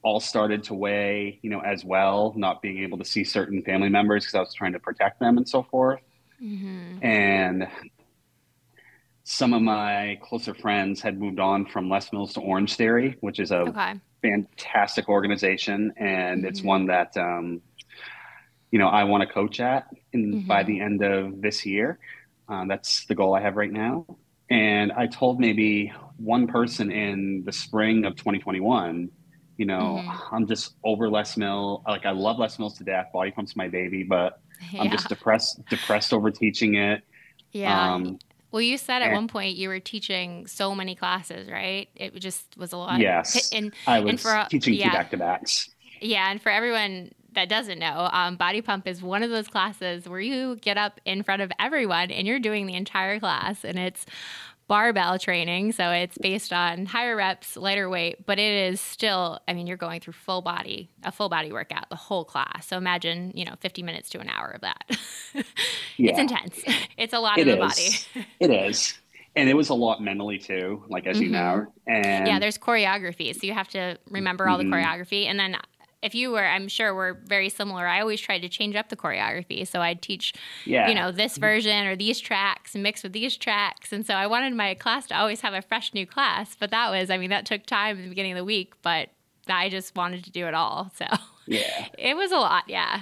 all 0.02 0.20
started 0.20 0.64
to 0.64 0.74
weigh, 0.74 1.40
you 1.42 1.50
know, 1.50 1.62
as 1.62 1.86
well, 1.86 2.34
not 2.36 2.62
being 2.62 2.80
able 2.80 2.98
to 2.98 3.06
see 3.06 3.24
certain 3.24 3.64
family 3.64 3.88
members 3.88 4.24
because 4.26 4.36
I 4.36 4.40
was 4.40 4.54
trying 4.54 4.74
to 4.74 4.80
protect 4.80 5.20
them 5.20 5.38
and 5.38 5.48
so 5.48 5.64
forth. 5.64 6.02
Mm-hmm. 6.42 7.06
And 7.06 7.68
some 9.24 9.54
of 9.54 9.62
my 9.62 10.20
closer 10.22 10.54
friends 10.54 11.02
had 11.02 11.20
moved 11.20 11.40
on 11.40 11.66
from 11.66 11.90
Les 11.90 12.12
Mills 12.12 12.34
to 12.34 12.42
Orange 12.42 12.76
Theory, 12.76 13.18
which 13.22 13.40
is 13.40 13.52
a 13.52 13.60
okay 13.60 13.94
fantastic 14.24 15.10
organization, 15.10 15.94
and 15.98 16.40
mm-hmm. 16.40 16.48
it's 16.48 16.64
one 16.64 16.88
that 16.88 17.16
um, 17.18 17.62
you 18.72 18.80
know 18.80 18.88
I 18.88 19.04
want 19.04 19.28
to 19.28 19.32
coach 19.32 19.60
at 19.60 19.88
in, 20.14 20.34
mm-hmm. 20.34 20.48
by 20.48 20.64
the 20.64 20.80
end 20.80 21.04
of 21.04 21.42
this 21.42 21.64
year. 21.66 22.00
Um, 22.48 22.68
that's 22.68 23.06
the 23.06 23.16
goal 23.16 23.36
I 23.36 23.42
have 23.42 23.56
right 23.56 23.72
now. 23.72 24.06
And 24.50 24.92
I 24.92 25.08
told 25.08 25.40
maybe 25.40 25.94
one 26.18 26.48
person 26.48 26.92
in 26.92 27.44
the 27.46 27.52
spring 27.52 28.06
of 28.06 28.16
2021, 28.16 29.10
you 29.58 29.66
know, 29.66 30.02
mm-hmm. 30.04 30.36
I'm 30.36 30.48
just 30.48 30.76
over 30.84 31.10
Les 31.10 31.38
Mill. 31.38 31.84
Like 31.88 32.06
I 32.06 32.12
love 32.12 32.40
Les 32.40 32.58
Mills 32.60 32.78
to 32.78 32.84
death. 32.84 33.08
Body 33.14 33.32
Pump's 33.32 33.56
my 33.56 33.68
baby, 33.68 34.04
but 34.04 34.42
yeah. 34.72 34.82
I'm 34.82 34.92
just 34.92 35.10
depressed, 35.10 35.64
depressed 35.70 36.14
over 36.14 36.32
teaching 36.32 36.76
it. 36.76 37.04
Yeah. 37.52 37.94
Um, 37.94 38.20
well, 38.54 38.62
you 38.62 38.78
said 38.78 39.02
at 39.02 39.12
one 39.12 39.28
point 39.28 39.56
you 39.56 39.68
were 39.68 39.80
teaching 39.80 40.46
so 40.46 40.76
many 40.76 40.94
classes, 40.94 41.50
right? 41.50 41.90
It 41.96 42.14
just 42.20 42.56
was 42.56 42.72
a 42.72 42.78
lot. 42.78 43.00
Yes, 43.00 43.52
and 43.52 43.74
I 43.88 44.00
was 44.00 44.12
and 44.12 44.20
for, 44.22 44.46
teaching 44.48 44.76
yeah, 44.76 44.92
two 44.92 44.96
back 44.96 45.10
to 45.10 45.18
backs. 45.18 45.70
Yeah, 46.00 46.30
and 46.30 46.40
for 46.40 46.52
everyone 46.52 47.14
that 47.32 47.50
doesn't 47.50 47.80
know, 47.80 48.10
um, 48.14 48.36
Body 48.36 48.62
Pump 48.62 48.88
is 48.88 49.02
one 49.02 49.24
of 49.24 49.32
those 49.32 49.48
classes 49.48 50.08
where 50.08 50.20
you 50.20 50.58
get 50.58 50.78
up 50.78 51.02
in 51.04 51.24
front 51.24 51.42
of 51.42 51.52
everyone 51.60 52.12
and 52.12 52.28
you're 52.28 52.40
doing 52.40 52.68
the 52.68 52.76
entire 52.76 53.20
class, 53.20 53.66
and 53.66 53.80
it's 53.80 54.06
barbell 54.74 55.20
training. 55.20 55.72
So 55.72 55.92
it's 55.92 56.18
based 56.18 56.52
on 56.52 56.88
higher 56.88 57.16
reps, 57.16 57.56
lighter 57.56 57.88
weight, 57.88 58.26
but 58.26 58.40
it 58.40 58.72
is 58.72 58.82
still, 58.82 59.40
I 59.48 59.54
mean, 59.54 59.68
you're 59.68 59.78
going 59.78 60.00
through 60.02 60.14
full 60.14 60.42
body, 60.42 60.90
a 61.04 61.12
full 61.12 61.30
body 61.30 61.52
workout, 61.52 61.92
the 61.92 61.96
whole 61.96 62.26
class. 62.26 62.66
So 62.66 62.78
imagine, 62.78 63.32
you 63.36 63.46
know, 63.46 63.54
50 63.60 63.84
minutes 63.84 64.10
to 64.10 64.20
an 64.20 64.30
hour 64.30 64.50
of 64.50 64.62
that. 64.62 64.84
yeah. 65.98 66.10
It's 66.10 66.18
intense. 66.18 66.60
It's 66.98 67.14
a 67.14 67.20
lot 67.20 67.38
it 67.38 67.48
of 67.48 67.60
the 67.60 67.64
is. 67.66 68.08
body. 68.16 68.28
it 68.40 68.50
is. 68.50 68.98
And 69.36 69.48
it 69.48 69.54
was 69.54 69.70
a 69.70 69.76
lot 69.76 70.02
mentally 70.02 70.40
too, 70.40 70.84
like 70.90 71.06
as 71.06 71.18
mm-hmm. 71.18 71.24
you 71.26 71.30
know. 71.30 71.68
And 71.86 72.28
yeah, 72.28 72.40
there's 72.40 72.58
choreography. 72.58 73.32
So 73.36 73.46
you 73.46 73.54
have 73.54 73.68
to 73.70 74.00
remember 74.10 74.48
all 74.48 74.58
mm-hmm. 74.58 74.72
the 74.72 74.76
choreography. 74.76 75.28
And 75.28 75.40
then 75.40 75.56
if 76.04 76.14
you 76.14 76.32
were, 76.32 76.46
I'm 76.46 76.68
sure 76.68 76.94
we're 76.94 77.14
very 77.14 77.50
similar. 77.50 77.88
I 77.88 78.02
always 78.02 78.20
tried 78.20 78.42
to 78.42 78.50
change 78.50 78.76
up 78.76 78.90
the 78.90 78.98
choreography. 78.98 79.66
So 79.66 79.82
I'd 79.82 80.02
teach, 80.02 80.34
yeah. 80.66 80.90
you 80.90 80.94
know, 80.94 81.12
this 81.12 81.38
version 81.38 81.88
or 81.88 81.96
these 81.96 82.20
tracks 82.20 82.76
mixed 82.76 83.04
with 83.04 83.14
these 83.14 83.38
tracks. 83.38 83.94
And 83.94 84.06
so 84.06 84.14
I 84.14 84.28
wanted 84.28 84.54
my 84.54 84.74
class 84.74 85.08
to 85.08 85.18
always 85.18 85.42
have 85.42 85.54
a 85.54 85.62
fresh 85.62 85.94
new 85.94 86.06
class. 86.06 86.56
But 86.60 86.72
that 86.72 86.92
was, 86.92 87.10
I 87.10 87.18
mean, 87.18 87.30
that 87.30 87.46
took 87.46 87.66
time 87.66 87.98
at 87.98 88.04
the 88.04 88.10
beginning 88.10 88.34
of 88.34 88.38
the 88.38 88.44
week, 88.44 88.74
but 88.82 89.10
I 89.48 89.70
just 89.70 89.96
wanted 89.96 90.26
to 90.26 90.32
do 90.32 90.46
it 90.46 90.54
all. 90.54 90.92
So 90.98 91.06
yeah, 91.46 91.88
it 91.98 92.16
was 92.16 92.32
a 92.32 92.38
lot. 92.38 92.66
Yeah. 92.68 93.02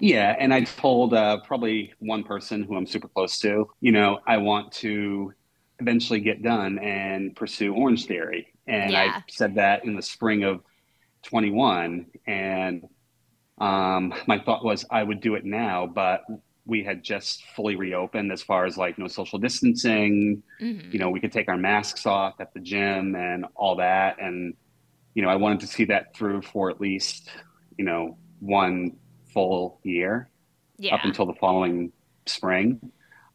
Yeah. 0.00 0.34
And 0.38 0.52
I 0.52 0.64
told 0.64 1.14
uh, 1.14 1.38
probably 1.42 1.92
one 2.00 2.24
person 2.24 2.64
who 2.64 2.76
I'm 2.76 2.86
super 2.86 3.06
close 3.06 3.38
to, 3.40 3.70
you 3.80 3.92
know, 3.92 4.18
I 4.26 4.38
want 4.38 4.72
to 4.72 5.32
eventually 5.78 6.20
get 6.20 6.42
done 6.42 6.78
and 6.80 7.34
pursue 7.36 7.72
Orange 7.74 8.06
Theory. 8.06 8.52
And 8.66 8.90
yeah. 8.90 9.14
I 9.16 9.22
said 9.28 9.54
that 9.56 9.84
in 9.84 9.94
the 9.94 10.02
spring 10.02 10.42
of 10.42 10.62
21, 11.24 12.06
and 12.26 12.88
um, 13.58 14.14
my 14.26 14.38
thought 14.38 14.64
was 14.64 14.84
I 14.90 15.02
would 15.02 15.20
do 15.20 15.34
it 15.34 15.44
now, 15.44 15.86
but 15.86 16.24
we 16.66 16.82
had 16.82 17.02
just 17.02 17.44
fully 17.54 17.76
reopened 17.76 18.32
as 18.32 18.42
far 18.42 18.64
as 18.64 18.78
like 18.78 18.98
no 18.98 19.06
social 19.06 19.38
distancing. 19.38 20.42
Mm-hmm. 20.60 20.90
You 20.92 20.98
know, 20.98 21.10
we 21.10 21.20
could 21.20 21.32
take 21.32 21.48
our 21.48 21.56
masks 21.56 22.06
off 22.06 22.40
at 22.40 22.54
the 22.54 22.60
gym 22.60 23.14
and 23.14 23.44
all 23.54 23.76
that. 23.76 24.20
And, 24.20 24.54
you 25.14 25.22
know, 25.22 25.28
I 25.28 25.36
wanted 25.36 25.60
to 25.60 25.66
see 25.66 25.84
that 25.86 26.16
through 26.16 26.42
for 26.42 26.70
at 26.70 26.80
least, 26.80 27.28
you 27.76 27.84
know, 27.84 28.16
one 28.40 28.96
full 29.32 29.78
year 29.82 30.30
yeah. 30.78 30.94
up 30.94 31.04
until 31.04 31.26
the 31.26 31.34
following 31.34 31.92
spring. 32.26 32.80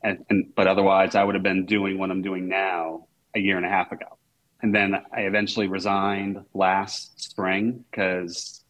And, 0.04 0.26
and, 0.30 0.56
but 0.56 0.66
otherwise, 0.68 1.14
I 1.14 1.24
would 1.24 1.36
have 1.36 1.44
been 1.44 1.66
doing 1.66 2.00
what 2.00 2.10
I'm 2.10 2.22
doing 2.22 2.48
now 2.48 3.08
a 3.36 3.40
year 3.40 3.58
and 3.58 3.66
a 3.66 3.70
half 3.70 3.92
ago. 3.92 4.18
And 4.62 4.76
then 4.76 4.96
I 5.14 5.22
eventually 5.22 5.68
resigned 5.68 6.44
last 6.54 7.22
spring 7.22 7.86
because, 7.90 8.64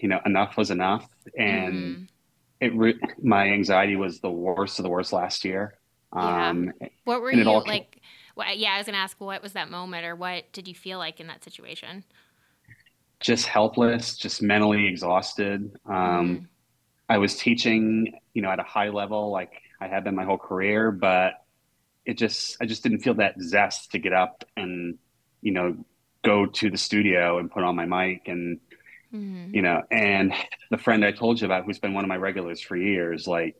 you 0.00 0.08
know, 0.08 0.20
enough 0.26 0.56
was 0.56 0.70
enough. 0.70 1.08
And 1.36 1.74
mm-hmm 1.74 2.04
it 2.60 2.74
re- 2.74 2.98
my 3.22 3.48
anxiety 3.48 3.96
was 3.96 4.20
the 4.20 4.30
worst 4.30 4.78
of 4.78 4.82
the 4.82 4.88
worst 4.88 5.12
last 5.12 5.44
year. 5.44 5.74
Um, 6.12 6.72
yeah. 6.80 6.88
What 7.04 7.20
were 7.20 7.32
you 7.32 7.44
like? 7.44 8.00
Well, 8.34 8.54
yeah, 8.54 8.74
I 8.74 8.78
was 8.78 8.86
gonna 8.86 8.98
ask, 8.98 9.20
what 9.20 9.42
was 9.42 9.52
that 9.52 9.70
moment, 9.70 10.04
or 10.04 10.14
what 10.16 10.52
did 10.52 10.68
you 10.68 10.74
feel 10.74 10.98
like 10.98 11.20
in 11.20 11.26
that 11.26 11.44
situation? 11.44 12.04
Just 13.20 13.46
helpless, 13.46 14.16
just 14.16 14.42
mentally 14.42 14.86
exhausted. 14.86 15.72
Um, 15.86 15.94
mm. 15.94 16.46
I 17.08 17.18
was 17.18 17.36
teaching, 17.36 18.12
you 18.34 18.42
know, 18.42 18.50
at 18.50 18.60
a 18.60 18.64
high 18.64 18.90
level, 18.90 19.30
like 19.30 19.52
I 19.80 19.88
had 19.88 20.04
been 20.04 20.14
my 20.14 20.24
whole 20.24 20.38
career, 20.38 20.92
but 20.92 21.32
it 22.08 22.18
just, 22.18 22.56
I 22.60 22.66
just 22.66 22.82
didn't 22.82 23.00
feel 23.00 23.14
that 23.14 23.40
zest 23.40 23.92
to 23.92 23.98
get 23.98 24.12
up 24.12 24.44
and, 24.56 24.98
you 25.42 25.52
know, 25.52 25.76
go 26.24 26.46
to 26.46 26.70
the 26.70 26.76
studio 26.76 27.38
and 27.38 27.50
put 27.50 27.62
on 27.62 27.76
my 27.76 27.86
mic 27.86 28.26
and 28.26 28.58
Mm-hmm. 29.14 29.54
You 29.54 29.62
know, 29.62 29.82
and 29.90 30.34
the 30.70 30.78
friend 30.78 31.04
I 31.04 31.12
told 31.12 31.40
you 31.40 31.46
about, 31.46 31.64
who's 31.64 31.78
been 31.78 31.94
one 31.94 32.04
of 32.04 32.08
my 32.08 32.16
regulars 32.16 32.60
for 32.60 32.76
years, 32.76 33.26
like 33.26 33.56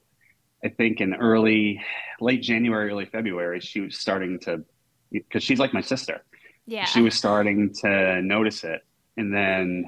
I 0.63 0.69
think 0.69 1.01
in 1.01 1.15
early, 1.15 1.83
late 2.21 2.43
January, 2.43 2.91
early 2.91 3.07
February, 3.07 3.61
she 3.61 3.81
was 3.81 3.99
starting 3.99 4.39
to, 4.41 4.65
because 5.11 5.43
she's 5.43 5.59
like 5.59 5.73
my 5.73 5.81
sister. 5.81 6.23
Yeah. 6.67 6.85
She 6.85 7.01
was 7.01 7.15
starting 7.15 7.73
to 7.81 8.21
notice 8.21 8.63
it. 8.65 8.83
And 9.17 9.33
then 9.33 9.87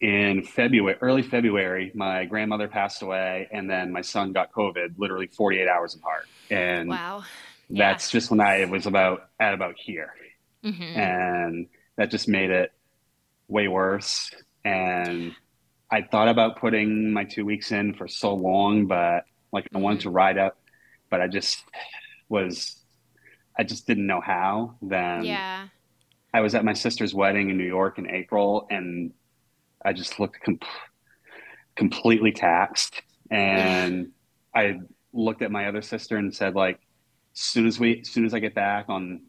in 0.00 0.42
February, 0.42 0.98
early 1.00 1.22
February, 1.22 1.90
my 1.94 2.24
grandmother 2.26 2.68
passed 2.68 3.02
away, 3.02 3.48
and 3.50 3.68
then 3.70 3.92
my 3.92 4.02
son 4.02 4.32
got 4.32 4.52
COVID 4.52 4.94
literally 4.98 5.26
48 5.28 5.68
hours 5.68 5.94
apart. 5.94 6.26
And 6.50 6.90
wow. 6.90 7.24
Yeah. 7.68 7.92
that's 7.92 8.10
just 8.10 8.30
when 8.30 8.40
I 8.40 8.64
was 8.66 8.86
about 8.86 9.30
at 9.40 9.54
about 9.54 9.76
here. 9.78 10.14
Mm-hmm. 10.64 10.82
And 10.82 11.66
that 11.96 12.10
just 12.10 12.28
made 12.28 12.50
it 12.50 12.72
way 13.48 13.68
worse. 13.68 14.30
And 14.64 15.34
I 15.90 16.02
thought 16.02 16.28
about 16.28 16.58
putting 16.58 17.12
my 17.12 17.24
two 17.24 17.44
weeks 17.44 17.72
in 17.72 17.94
for 17.94 18.08
so 18.08 18.34
long, 18.34 18.86
but 18.86 19.24
like 19.52 19.66
I 19.74 19.78
wanted 19.78 20.00
to 20.00 20.08
mm-hmm. 20.08 20.16
ride 20.16 20.38
up, 20.38 20.58
but 21.10 21.20
I 21.20 21.28
just 21.28 21.64
was, 22.28 22.76
I 23.58 23.62
just 23.62 23.86
didn't 23.86 24.06
know 24.06 24.20
how. 24.20 24.74
Then 24.82 25.24
yeah, 25.24 25.68
I 26.34 26.40
was 26.40 26.54
at 26.54 26.64
my 26.64 26.74
sister's 26.74 27.14
wedding 27.14 27.48
in 27.48 27.56
New 27.56 27.64
York 27.64 27.98
in 27.98 28.10
April, 28.10 28.66
and 28.68 29.12
I 29.86 29.92
just 29.92 30.20
looked 30.20 30.40
com- 30.42 30.60
completely 31.76 32.32
taxed. 32.32 33.00
And 33.30 34.10
I 34.54 34.80
looked 35.12 35.42
at 35.42 35.50
my 35.50 35.68
other 35.68 35.82
sister 35.82 36.16
and 36.16 36.34
said, 36.34 36.54
like, 36.54 36.80
as 37.34 37.40
soon 37.40 37.66
as 37.66 37.78
we, 37.78 38.00
as 38.00 38.08
soon 38.08 38.24
as 38.24 38.34
I 38.34 38.38
get 38.38 38.54
back 38.54 38.86
on, 38.88 39.22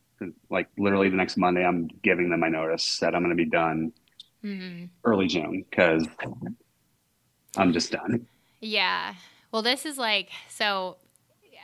like 0.50 0.68
literally 0.78 1.10
the 1.10 1.16
next 1.16 1.38
Monday, 1.38 1.64
I'm 1.64 1.88
giving 2.04 2.30
them 2.30 2.40
my 2.40 2.50
notice 2.50 3.00
that 3.00 3.14
I'm 3.14 3.22
going 3.24 3.36
to 3.38 3.44
be 3.44 3.50
done 3.50 3.92
mm-hmm. 4.44 4.86
early 5.04 5.28
June 5.28 5.66
because 5.70 6.08
I'm 7.56 7.74
just 7.74 7.92
done. 7.92 8.28
Yeah. 8.62 9.14
Well, 9.52 9.62
this 9.62 9.86
is 9.86 9.98
like, 9.98 10.30
so 10.50 10.98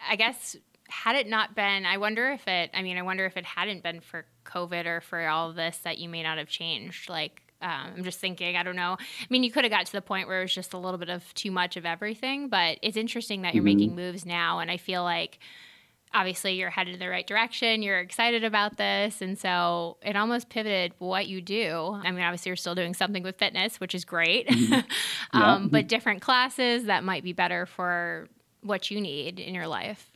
I 0.10 0.16
guess 0.16 0.56
had 0.90 1.16
it 1.16 1.28
not 1.28 1.56
been, 1.56 1.86
I 1.86 1.98
wonder 1.98 2.32
if 2.32 2.48
it, 2.48 2.72
I 2.74 2.82
mean, 2.82 2.98
I 2.98 3.04
wonder 3.04 3.26
if 3.26 3.38
it 3.38 3.46
hadn't 3.46 3.84
been 3.84 4.02
for 4.02 4.26
COVID 4.46 4.86
or 4.86 5.02
for 5.02 5.26
all 5.28 5.50
of 5.50 5.56
this 5.56 5.78
that 5.84 5.98
you 5.98 6.10
may 6.10 6.24
not 6.24 6.38
have 6.38 6.48
changed. 6.48 7.10
Like, 7.10 7.43
um, 7.64 7.94
I'm 7.98 8.04
just 8.04 8.20
thinking, 8.20 8.58
I 8.58 8.64
don't 8.64 8.76
know. 8.76 8.98
I 9.00 9.26
mean, 9.30 9.44
you 9.44 9.52
could 9.52 9.64
have 9.64 9.72
got 9.72 9.86
to 9.86 9.92
the 9.92 10.02
point 10.02 10.28
where 10.28 10.40
it 10.40 10.44
was 10.44 10.54
just 10.54 10.74
a 10.74 10.78
little 10.78 10.98
bit 10.98 11.10
of 11.10 11.34
too 11.34 11.50
much 11.50 11.78
of 11.78 11.86
everything, 11.86 12.50
but 12.50 12.78
it's 12.82 12.98
interesting 12.98 13.42
that 13.44 13.56
you're 13.56 13.64
mm-hmm. 13.64 13.78
making 13.78 13.96
moves 13.96 14.26
now. 14.26 14.60
And 14.60 14.70
I 14.70 14.78
feel 14.78 15.04
like, 15.04 15.40
obviously 16.16 16.54
you're 16.54 16.70
headed 16.70 16.94
in 16.94 17.00
the 17.00 17.10
right 17.10 17.26
direction 17.26 17.82
you're 17.82 18.00
excited 18.00 18.44
about 18.44 18.78
this 18.78 19.20
and 19.20 19.40
so 19.40 19.98
it 20.04 20.16
almost 20.16 20.48
pivoted 20.48 20.94
what 21.00 21.28
you 21.28 21.42
do 21.42 22.00
i 22.04 22.12
mean 22.12 22.24
obviously 22.24 22.50
you're 22.50 22.56
still 22.56 22.76
doing 22.76 22.94
something 22.94 23.24
with 23.24 23.36
fitness 23.38 23.80
which 23.80 23.96
is 23.96 24.06
great 24.06 24.48
mm-hmm. 24.48 24.74
yeah. 25.34 25.54
um, 25.56 25.70
but 25.70 25.88
different 25.88 26.22
classes 26.22 26.84
that 26.86 27.04
might 27.04 27.24
be 27.24 27.34
better 27.34 27.66
for 27.66 28.28
what 28.62 28.92
you 28.92 29.02
need 29.02 29.40
in 29.40 29.56
your 29.56 29.68
life 29.68 30.12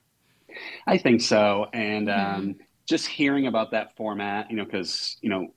i 0.85 0.99
think 0.99 1.19
so 1.19 1.65
and 1.73 2.07
mm-hmm. 2.07 2.35
um, 2.35 2.55
just 2.87 3.07
hearing 3.07 3.47
about 3.47 3.71
that 3.71 3.95
format 3.95 4.51
you 4.51 4.55
know 4.55 4.65
because 4.65 5.17
you 5.21 5.29
know 5.29 5.47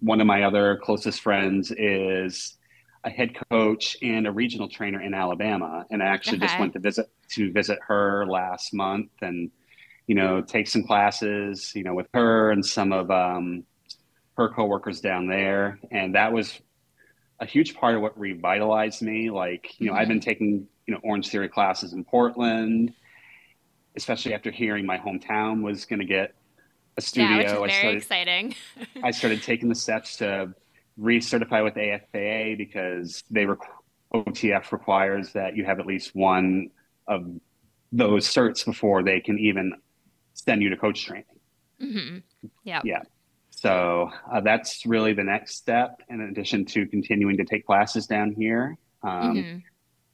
one 0.00 0.20
of 0.20 0.26
my 0.26 0.44
other 0.44 0.76
closest 0.76 1.20
friends 1.20 1.72
is 1.76 2.56
a 3.04 3.10
head 3.10 3.36
coach 3.50 3.96
and 4.02 4.26
a 4.26 4.32
regional 4.32 4.68
trainer 4.68 5.00
in 5.00 5.14
Alabama, 5.14 5.84
and 5.90 6.02
I 6.02 6.06
actually 6.06 6.38
okay. 6.38 6.46
just 6.46 6.58
went 6.58 6.72
to 6.74 6.78
visit 6.78 7.10
to 7.30 7.52
visit 7.52 7.78
her 7.86 8.26
last 8.26 8.72
month, 8.72 9.10
and 9.20 9.50
you 10.06 10.14
know, 10.14 10.40
take 10.42 10.68
some 10.68 10.84
classes, 10.84 11.72
you 11.74 11.82
know, 11.82 11.94
with 11.94 12.06
her 12.14 12.50
and 12.50 12.64
some 12.64 12.92
of 12.92 13.10
um, 13.10 13.64
her 14.36 14.48
coworkers 14.48 15.00
down 15.00 15.26
there. 15.26 15.78
And 15.90 16.14
that 16.14 16.32
was 16.32 16.60
a 17.40 17.46
huge 17.46 17.74
part 17.74 17.94
of 17.94 18.02
what 18.02 18.18
revitalized 18.18 19.02
me. 19.02 19.30
Like, 19.30 19.78
you 19.78 19.86
know, 19.86 19.92
mm-hmm. 19.92 20.00
I've 20.00 20.08
been 20.08 20.20
taking, 20.20 20.66
you 20.86 20.94
know, 20.94 21.00
Orange 21.02 21.28
Theory 21.28 21.48
classes 21.48 21.92
in 21.92 22.04
Portland, 22.04 22.92
especially 23.96 24.34
after 24.34 24.50
hearing 24.50 24.84
my 24.84 24.98
hometown 24.98 25.62
was 25.62 25.84
going 25.84 26.00
to 26.00 26.06
get 26.06 26.34
a 26.96 27.00
studio. 27.00 27.36
Yeah, 27.38 27.58
which 27.58 27.72
is 27.72 27.76
very 27.78 27.96
I 27.96 27.98
started, 27.98 27.98
exciting. 27.98 28.54
I 29.02 29.10
started 29.12 29.42
taking 29.42 29.68
the 29.68 29.74
steps 29.74 30.16
to 30.18 30.54
recertify 30.98 31.64
with 31.64 31.74
AFAA 31.74 32.56
because 32.56 33.24
they 33.30 33.46
were 33.46 33.58
OTF 34.14 34.70
requires 34.70 35.32
that 35.32 35.56
you 35.56 35.64
have 35.64 35.80
at 35.80 35.86
least 35.86 36.14
one 36.14 36.70
of 37.08 37.28
those 37.90 38.26
certs 38.26 38.64
before 38.64 39.02
they 39.02 39.20
can 39.20 39.38
even 39.38 39.72
send 40.34 40.62
you 40.62 40.70
to 40.70 40.76
coach 40.76 41.04
training. 41.04 41.24
Mm-hmm. 41.82 42.48
Yeah. 42.62 42.80
Yeah. 42.84 43.02
So 43.50 44.10
uh, 44.32 44.40
that's 44.40 44.84
really 44.86 45.14
the 45.14 45.24
next 45.24 45.56
step. 45.56 46.00
In 46.08 46.20
addition 46.20 46.64
to 46.66 46.86
continuing 46.86 47.36
to 47.38 47.44
take 47.44 47.66
classes 47.66 48.06
down 48.06 48.34
here, 48.36 48.76
um, 49.02 49.36
mm-hmm. 49.36 49.58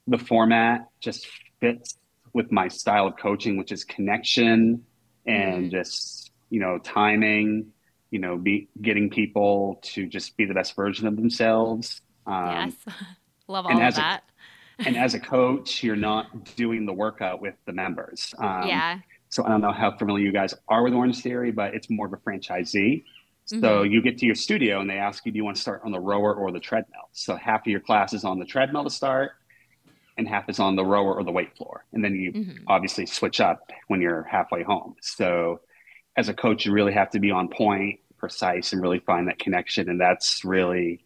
the 0.07 0.19
format 0.19 0.89
just 1.01 1.27
fits 1.61 1.97
with 2.33 2.53
my 2.53 2.69
style 2.69 3.07
of 3.07 3.17
coaching, 3.17 3.57
which 3.57 3.73
is 3.73 3.85
connection 3.85 4.85
and 5.27 5.65
mm-hmm. 5.65 5.71
just 5.71 6.20
you 6.51 6.61
know 6.61 6.79
timing. 6.79 7.73
You 8.11 8.19
know, 8.19 8.37
be 8.37 8.69
getting 8.83 9.09
people 9.09 9.79
to 9.83 10.07
just 10.07 10.37
be 10.37 10.45
the 10.45 10.55
best 10.55 10.75
version 10.75 11.07
of 11.07 11.15
themselves. 11.15 12.01
Um, 12.27 12.75
yes, 12.87 12.95
love 13.49 13.67
all 13.67 13.81
of 13.81 13.95
that. 13.95 14.25
A, 14.79 14.83
and 14.87 14.97
as 14.97 15.15
a 15.15 15.21
coach, 15.21 15.83
you're 15.85 15.97
not 15.97 16.57
doing 16.57 16.87
the 16.87 16.93
workout 16.93 17.41
with 17.41 17.55
the 17.67 17.73
members. 17.73 18.35
Um, 18.39 18.67
yeah. 18.67 18.99
So 19.29 19.45
I 19.45 19.49
don't 19.49 19.61
know 19.61 19.73
how 19.73 19.97
familiar 19.97 20.25
you 20.25 20.33
guys 20.33 20.55
are 20.69 20.83
with 20.83 20.93
Orange 20.93 21.23
Theory, 21.23 21.53
but 21.53 21.73
it's 21.75 21.89
more 21.89 22.07
of 22.07 22.13
a 22.13 22.17
franchisee. 22.17 23.05
Mm-hmm. 23.53 23.61
So 23.61 23.83
you 23.83 24.03
get 24.03 24.19
to 24.19 24.27
your 24.27 24.35
studio 24.35 24.81
and 24.81 24.91
they 24.91 24.97
ask 24.97 25.25
you, 25.25 25.33
do 25.33 25.37
you 25.37 25.45
want 25.45 25.57
to 25.57 25.63
start 25.63 25.83
on 25.85 25.93
the 25.93 26.01
rower 26.01 26.35
or 26.35 26.51
the 26.51 26.59
treadmill? 26.59 27.09
So 27.13 27.37
half 27.37 27.61
of 27.61 27.67
your 27.69 27.81
class 27.81 28.13
is 28.13 28.25
on 28.25 28.39
the 28.39 28.45
treadmill 28.45 28.85
to 28.85 28.91
start 28.91 29.33
and 30.17 30.29
half 30.29 30.49
is 30.49 30.59
on 30.59 30.77
the 30.77 30.85
rower 30.85 31.15
or 31.15 31.25
the 31.25 31.33
weight 31.33 31.57
floor. 31.57 31.85
And 31.93 32.05
then 32.05 32.15
you 32.15 32.33
mm-hmm. 32.33 32.65
obviously 32.67 33.07
switch 33.07 33.41
up 33.41 33.71
when 33.89 34.01
you're 34.01 34.25
halfway 34.25 34.63
home. 34.63 34.97
So 35.01 35.61
as 36.17 36.29
a 36.29 36.35
coach, 36.35 36.67
you 36.67 36.73
really 36.73 36.93
have 36.93 37.11
to 37.11 37.21
be 37.21 37.31
on 37.31 37.49
point, 37.49 38.01
precise, 38.19 38.73
and 38.73 38.83
really 38.83 39.01
find 39.01 39.29
that 39.29 39.39
connection. 39.39 39.89
And 39.89 40.01
that's 40.01 40.45
really 40.45 41.05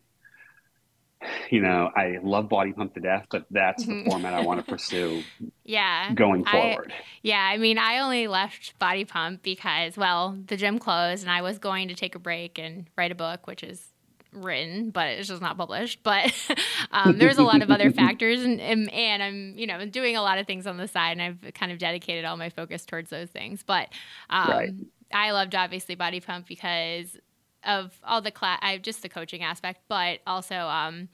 you 1.51 1.61
know, 1.61 1.91
I 1.95 2.19
love 2.23 2.49
body 2.49 2.73
pump 2.73 2.95
to 2.95 3.01
death, 3.01 3.27
but 3.31 3.47
that's 3.51 3.85
the 3.85 3.93
mm-hmm. 3.93 4.11
format 4.11 4.35
I 4.35 4.43
want 4.43 4.65
to 4.65 4.67
pursue. 4.71 5.23
Yeah. 5.65 6.13
Going 6.15 6.45
forward. 6.45 6.93
I, 6.93 7.03
yeah. 7.23 7.51
I 7.51 7.57
mean, 7.57 7.79
I 7.79 8.01
only 8.01 8.27
left 8.27 8.79
body 8.79 9.05
pump 9.05 9.43
because, 9.43 9.97
well, 9.97 10.37
the 10.47 10.57
gym 10.57 10.79
closed 10.79 11.23
and 11.23 11.31
I 11.31 11.43
was 11.43 11.59
going 11.59 11.89
to 11.89 11.95
take 11.95 12.15
a 12.15 12.19
break 12.19 12.59
and 12.59 12.87
write 12.97 13.13
a 13.13 13.15
book, 13.15 13.47
which 13.47 13.63
is 13.63 13.95
written, 14.35 14.91
but 14.91 15.09
it's 15.11 15.29
just 15.29 15.41
not 15.43 15.57
published. 15.57 16.03
But 16.03 16.33
um, 16.91 17.19
there's 17.19 17.39
a 17.39 17.43
lot 17.43 17.63
of 17.63 17.71
other 17.71 17.91
factors, 17.93 18.43
and, 18.43 18.61
and, 18.61 18.93
and 18.93 19.23
I'm 19.23 19.55
you 19.57 19.67
know 19.67 19.85
doing 19.87 20.17
a 20.17 20.23
lot 20.23 20.39
of 20.39 20.47
things 20.47 20.67
on 20.67 20.77
the 20.77 20.89
side, 20.89 21.19
and 21.19 21.23
I've 21.23 21.55
kind 21.55 21.73
of 21.73 21.79
dedicated 21.79 22.25
all 22.25 22.37
my 22.37 22.51
focus 22.51 22.85
towards 22.85 23.11
those 23.11 23.31
things. 23.31 23.63
But 23.63 23.89
um, 24.29 24.51
right. 24.51 24.71
I 25.15 25.31
loved 25.31 25.55
obviously 25.55 25.95
Body 25.95 26.21
Pump 26.21 26.47
because 26.47 27.17
of 27.65 27.99
all 28.05 28.21
the 28.21 28.31
class, 28.31 28.59
I 28.63 28.77
just 28.79 29.03
the 29.03 29.09
coaching 29.09 29.43
aspect, 29.43 29.81
but 29.89 30.21
also 30.27 30.55
um, 30.55 31.09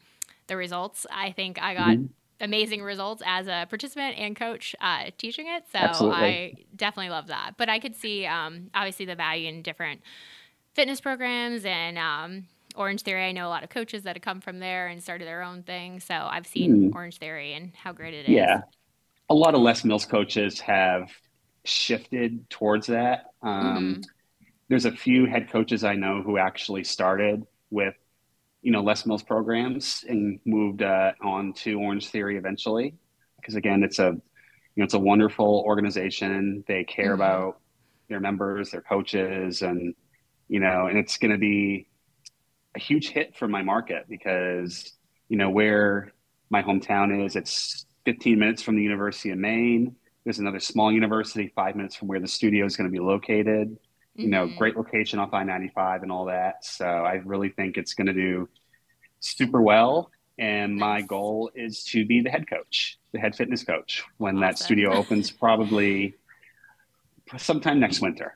the 0.46 0.56
results. 0.56 1.06
I 1.10 1.32
think 1.32 1.62
I 1.62 1.74
got 1.74 1.88
mm-hmm. 1.88 2.06
amazing 2.40 2.82
results 2.82 3.22
as 3.24 3.46
a 3.46 3.66
participant 3.68 4.18
and 4.18 4.34
coach 4.34 4.74
uh, 4.80 5.10
teaching 5.16 5.46
it. 5.46 5.64
So 5.70 5.78
Absolutely. 5.78 6.18
I 6.18 6.54
definitely 6.74 7.10
love 7.10 7.28
that. 7.28 7.52
But 7.56 7.68
I 7.68 7.78
could 7.78 7.94
see 7.94 8.26
um, 8.26 8.70
obviously 8.74 9.06
the 9.06 9.14
value 9.14 9.48
in 9.48 9.62
different 9.62 10.00
fitness 10.74 11.00
programs 11.00 11.64
and 11.64 11.98
um, 11.98 12.46
Orange 12.74 13.02
Theory, 13.02 13.26
I 13.26 13.32
know 13.32 13.46
a 13.46 13.50
lot 13.50 13.64
of 13.64 13.70
coaches 13.70 14.04
that 14.04 14.16
have 14.16 14.22
come 14.22 14.40
from 14.40 14.58
there 14.58 14.88
and 14.88 15.02
started 15.02 15.26
their 15.26 15.42
own 15.42 15.62
thing. 15.62 16.00
So 16.00 16.14
I've 16.14 16.46
seen 16.46 16.90
mm. 16.90 16.94
Orange 16.94 17.18
Theory 17.18 17.52
and 17.52 17.74
how 17.74 17.92
great 17.92 18.14
it 18.14 18.24
is. 18.24 18.30
Yeah. 18.30 18.62
A 19.28 19.34
lot 19.34 19.54
of 19.54 19.60
Les 19.60 19.84
Mills 19.84 20.06
coaches 20.06 20.58
have 20.60 21.10
shifted 21.64 22.49
towards 22.51 22.87
that. 22.88 23.27
Um, 23.42 23.77
mm-hmm. 23.77 24.01
There's 24.68 24.85
a 24.85 24.92
few 24.92 25.27
head 25.27 25.51
coaches 25.51 25.85
I 25.85 25.94
know 25.94 26.23
who 26.23 26.38
actually 26.38 26.85
started 26.85 27.44
with, 27.70 27.94
you 28.62 28.73
know, 28.73 28.83
Les 28.83 29.05
Mills 29.07 29.23
programs 29.23 30.05
and 30.09 30.38
moved 30.44 30.83
uh, 30.83 31.12
on 31.23 31.53
to 31.55 31.81
Orange 31.81 32.09
Theory 32.09 32.37
eventually. 32.37 32.94
Because 33.37 33.57
again, 33.57 33.83
it's 33.83 33.99
a, 33.99 34.12
you 34.12 34.77
know, 34.77 34.85
it's 34.85 34.94
a 34.94 34.99
wonderful 34.99 35.62
organization. 35.66 36.64
They 36.68 36.85
care 36.85 37.07
mm-hmm. 37.07 37.14
about 37.14 37.61
their 38.09 38.20
members, 38.20 38.70
their 38.70 38.83
coaches, 38.83 39.62
and 39.62 39.94
you 40.49 40.61
know, 40.61 40.87
and 40.87 40.99
it's 40.99 41.16
going 41.16 41.33
to 41.33 41.38
be 41.38 41.88
a 42.77 42.81
huge 42.81 43.09
hit 43.09 43.37
for 43.37 43.49
my 43.49 43.62
market 43.62 44.07
because 44.09 44.92
you 45.29 45.37
know 45.37 45.51
where 45.51 46.12
my 46.51 46.62
hometown 46.62 47.25
is. 47.25 47.37
It's 47.37 47.87
15 48.05 48.38
minutes 48.38 48.62
from 48.62 48.77
the 48.77 48.83
University 48.83 49.31
of 49.31 49.38
Maine. 49.38 49.96
There's 50.30 50.38
another 50.38 50.60
small 50.60 50.92
university 50.92 51.52
five 51.56 51.74
minutes 51.74 51.96
from 51.96 52.06
where 52.06 52.20
the 52.20 52.28
studio 52.28 52.64
is 52.64 52.76
going 52.76 52.88
to 52.88 52.92
be 52.92 53.00
located. 53.00 53.72
Mm-hmm. 53.72 54.22
You 54.22 54.28
know, 54.28 54.46
mm-hmm. 54.46 54.58
great 54.58 54.76
location 54.76 55.18
off 55.18 55.34
I-95 55.34 56.04
and 56.04 56.12
all 56.12 56.26
that. 56.26 56.64
So 56.64 56.86
I 56.86 57.14
really 57.24 57.48
think 57.48 57.76
it's 57.76 57.94
going 57.94 58.06
to 58.06 58.12
do 58.12 58.48
super 59.18 59.60
well. 59.60 60.12
And 60.38 60.76
my 60.76 61.00
goal 61.00 61.50
is 61.56 61.82
to 61.86 62.06
be 62.06 62.20
the 62.20 62.30
head 62.30 62.48
coach, 62.48 62.96
the 63.10 63.18
head 63.18 63.34
fitness 63.34 63.64
coach, 63.64 64.04
when 64.18 64.36
awesome. 64.36 64.40
that 64.42 64.58
studio 64.60 64.92
opens, 64.96 65.32
probably 65.32 66.14
sometime 67.36 67.80
next 67.80 68.00
winter. 68.00 68.34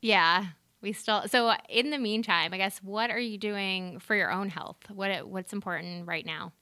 Yeah, 0.00 0.46
we 0.80 0.94
still 0.94 1.24
so 1.26 1.52
in 1.68 1.90
the 1.90 1.98
meantime 1.98 2.54
i 2.54 2.56
guess 2.56 2.78
what 2.84 3.10
are 3.10 3.18
you 3.18 3.36
doing 3.36 3.98
for 3.98 4.14
your 4.14 4.30
own 4.30 4.48
health 4.48 4.76
what 4.94 5.28
what's 5.28 5.52
important 5.52 6.06
right 6.06 6.24
now 6.24 6.52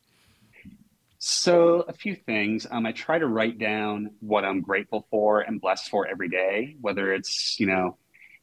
so 1.18 1.80
a 1.88 1.92
few 1.92 2.14
things 2.14 2.66
um, 2.70 2.86
i 2.86 2.92
try 2.92 3.18
to 3.18 3.26
write 3.26 3.58
down 3.58 4.10
what 4.20 4.44
i'm 4.44 4.60
grateful 4.60 5.06
for 5.10 5.40
and 5.40 5.60
blessed 5.60 5.88
for 5.88 6.06
every 6.06 6.28
day 6.28 6.76
whether 6.80 7.12
it's 7.12 7.58
you 7.58 7.66
know 7.66 7.96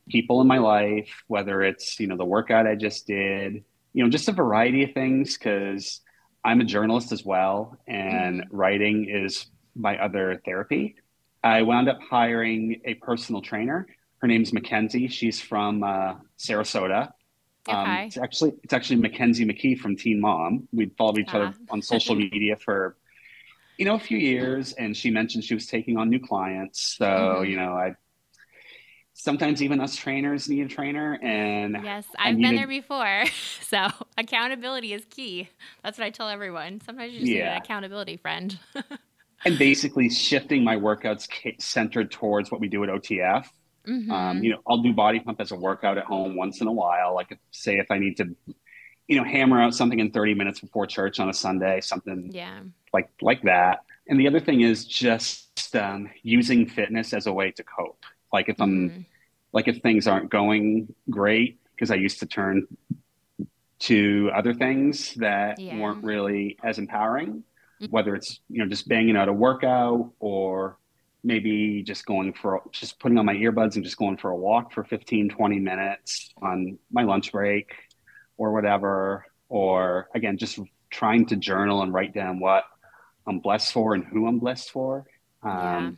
people 0.10 0.42
in 0.42 0.48
my 0.48 0.58
life 0.58 1.24
whether 1.28 1.62
it's 1.62 2.00
you 2.00 2.08
know 2.08 2.18
the 2.18 2.26
workout 2.26 2.68
i 2.68 2.76
just 2.76 3.08
did 3.08 3.64
you 3.94 4.04
know 4.04 4.10
just 4.10 4.28
a 4.28 4.34
variety 4.34 4.84
of 4.84 4.92
things 4.94 5.38
because 5.38 6.02
i'm 6.44 6.62
a 6.62 6.66
journalist 6.66 7.12
as 7.12 7.24
well 7.24 7.78
and 7.88 8.42
mm-hmm. 8.42 8.56
writing 8.56 9.08
is 9.10 9.46
my 9.76 9.98
other 9.98 10.42
therapy 10.46 10.96
i 11.44 11.62
wound 11.62 11.88
up 11.88 12.00
hiring 12.02 12.82
a 12.86 12.94
personal 12.96 13.42
trainer 13.42 13.88
her 14.24 14.28
name's 14.28 14.54
Mackenzie. 14.54 15.10
She's 15.10 15.42
from 15.42 15.84
uh, 15.84 16.14
Sarasota. 16.40 17.12
Um, 17.68 17.76
okay. 17.76 18.02
Um, 18.02 18.08
it's 18.08 18.18
actually 18.18 18.54
it's 18.64 18.74
actually 18.74 18.98
Mackenzie 18.98 19.46
McKee 19.46 19.78
from 19.78 19.96
Teen 19.96 20.20
Mom. 20.20 20.68
We'd 20.72 20.96
followed 20.98 21.20
each 21.20 21.34
other 21.34 21.54
on 21.70 21.82
social 21.82 22.16
media 22.16 22.56
for 22.56 22.98
you 23.78 23.86
know 23.86 23.96
a 23.96 24.00
few 24.00 24.18
years, 24.18 24.74
and 24.74 24.96
she 24.96 25.10
mentioned 25.10 25.44
she 25.44 25.54
was 25.54 25.68
taking 25.68 25.98
on 25.98 26.10
new 26.10 26.20
clients. 26.20 26.96
So 26.98 27.06
mm-hmm. 27.06 27.46
you 27.46 27.58
know, 27.58 27.74
I 27.74 27.96
sometimes 29.14 29.62
even 29.62 29.80
us 29.80 29.96
trainers 29.96 30.50
need 30.50 30.66
a 30.66 30.68
trainer, 30.68 31.20
and 31.22 31.78
yes, 31.84 32.06
I've 32.18 32.38
been 32.38 32.56
there 32.56 32.68
before. 32.68 33.24
So 33.74 33.88
accountability 34.20 34.94
is 34.94 35.04
key. 35.10 35.50
That's 35.84 35.98
what 35.98 36.06
I 36.06 36.12
tell 36.12 36.30
everyone. 36.30 36.80
Sometimes 36.86 37.12
you 37.12 37.22
just 37.22 37.32
yeah. 37.32 37.46
need 37.46 37.50
an 37.50 37.58
accountability 37.58 38.18
friend. 38.18 38.60
and 39.46 39.58
basically 39.58 40.12
shifting 40.12 40.64
my 40.64 40.76
workouts 40.76 41.28
centered 41.60 42.12
towards 42.12 42.52
what 42.52 42.62
we 42.62 42.68
do 42.68 42.84
at 42.84 42.90
OTF 42.92 43.48
Mm-hmm. 43.88 44.12
Um, 44.12 44.44
you 44.44 44.52
know, 44.52 44.60
I'll 44.68 44.82
do 44.82 44.94
body 44.94 45.20
pump 45.20 45.42
as 45.42 45.52
a 45.52 45.56
workout 45.56 45.98
at 45.98 46.06
home 46.06 46.36
once 46.36 46.62
in 46.62 46.68
a 46.68 46.72
while. 46.72 47.14
Like, 47.14 47.38
say, 47.52 47.78
if 47.78 47.92
I 47.92 47.98
need 47.98 48.18
to, 48.18 48.36
you 49.08 49.18
know, 49.18 49.24
hammer 49.24 49.62
out 49.62 49.74
something 49.74 50.00
in 50.00 50.12
30 50.12 50.34
minutes 50.36 50.60
before 50.62 50.88
church 50.88 51.20
on 51.20 51.30
a 51.30 51.34
Sunday, 51.34 51.82
something 51.82 52.30
yeah. 52.32 52.60
like 52.94 53.10
like 53.22 53.42
that. 53.44 53.84
And 54.08 54.20
the 54.20 54.28
other 54.28 54.40
thing 54.40 54.62
is 54.62 54.86
just 54.86 55.76
um, 55.76 56.10
using 56.22 56.68
fitness 56.68 57.14
as 57.14 57.28
a 57.28 57.34
way 57.34 57.52
to 57.52 57.64
cope. 57.64 58.06
Like 58.32 58.50
if 58.50 58.60
I'm, 58.62 58.90
mm-hmm. 58.90 59.02
like 59.52 59.68
if 59.68 59.82
things 59.82 60.08
aren't 60.08 60.30
going 60.30 60.94
great, 61.10 61.60
because 61.76 61.92
I 61.92 61.96
used 61.96 62.20
to 62.20 62.26
turn 62.26 62.68
to 63.80 64.32
other 64.34 64.54
things 64.54 65.14
that 65.16 65.60
yeah. 65.60 65.78
weren't 65.78 66.04
really 66.04 66.58
as 66.64 66.80
empowering. 66.80 67.44
Mm-hmm. 67.82 67.92
Whether 67.92 68.16
it's 68.16 68.40
you 68.50 68.60
know 68.60 68.70
just 68.70 68.88
banging 68.88 69.18
out 69.18 69.28
a 69.28 69.34
workout 69.34 70.12
or 70.20 70.78
maybe 71.24 71.84
just 71.84 72.06
going 72.06 72.34
for 72.34 72.62
just 72.72 73.00
putting 73.00 73.18
on 73.18 73.26
my 73.26 73.36
earbuds 73.36 73.76
and 73.76 73.84
just 73.84 73.98
going 73.98 74.18
for 74.18 74.32
a 74.32 74.36
walk 74.36 74.74
for 74.74 74.84
15 74.84 75.30
20 75.30 75.60
minutes 75.60 76.34
on 76.42 76.78
my 76.92 77.04
lunch 77.04 77.32
break 77.32 77.74
or 78.38 78.52
whatever. 78.52 79.26
Or 79.50 80.10
again 80.16 80.38
just 80.38 80.60
trying 80.90 81.26
to 81.28 81.36
journal 81.36 81.82
and 81.82 81.94
write 81.94 82.14
down 82.14 82.40
what 82.40 82.64
i'm 83.26 83.40
blessed 83.40 83.74
for 83.74 83.96
and 83.96 84.06
who 84.06 84.28
i'm 84.28 84.40
blessed 84.40 84.72
for. 84.72 85.06
Um, 85.42 85.98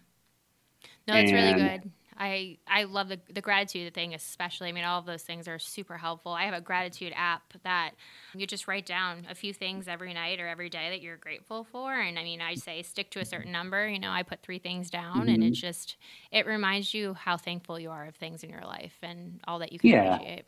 yeah. 1.07 1.13
no 1.13 1.19
it's 1.19 1.31
really 1.31 1.53
good 1.53 1.91
I 2.17 2.57
I 2.67 2.83
love 2.83 3.09
the 3.09 3.19
the 3.33 3.41
gratitude 3.41 3.93
thing 3.93 4.13
especially. 4.13 4.69
I 4.69 4.71
mean, 4.71 4.85
all 4.85 4.99
of 4.99 5.05
those 5.05 5.23
things 5.23 5.47
are 5.47 5.59
super 5.59 5.97
helpful. 5.97 6.31
I 6.31 6.43
have 6.43 6.53
a 6.53 6.61
gratitude 6.61 7.13
app 7.15 7.53
that 7.63 7.91
you 8.33 8.47
just 8.47 8.67
write 8.67 8.85
down 8.85 9.27
a 9.29 9.35
few 9.35 9.53
things 9.53 9.87
every 9.87 10.13
night 10.13 10.39
or 10.39 10.47
every 10.47 10.69
day 10.69 10.89
that 10.91 11.01
you're 11.01 11.17
grateful 11.17 11.65
for. 11.65 11.93
And 11.93 12.17
I 12.17 12.23
mean, 12.23 12.41
I 12.41 12.55
say 12.55 12.83
stick 12.83 13.11
to 13.11 13.19
a 13.19 13.25
certain 13.25 13.51
number. 13.51 13.87
You 13.87 13.99
know, 13.99 14.11
I 14.11 14.23
put 14.23 14.41
three 14.41 14.59
things 14.59 14.89
down, 14.89 15.21
mm-hmm. 15.21 15.29
and 15.29 15.43
it 15.43 15.51
just 15.51 15.97
it 16.31 16.45
reminds 16.45 16.93
you 16.93 17.13
how 17.13 17.37
thankful 17.37 17.79
you 17.79 17.91
are 17.91 18.05
of 18.05 18.15
things 18.15 18.43
in 18.43 18.49
your 18.49 18.63
life 18.63 18.95
and 19.01 19.41
all 19.47 19.59
that 19.59 19.73
you 19.73 19.79
can 19.79 19.89
yeah. 19.89 20.15
appreciate. 20.15 20.45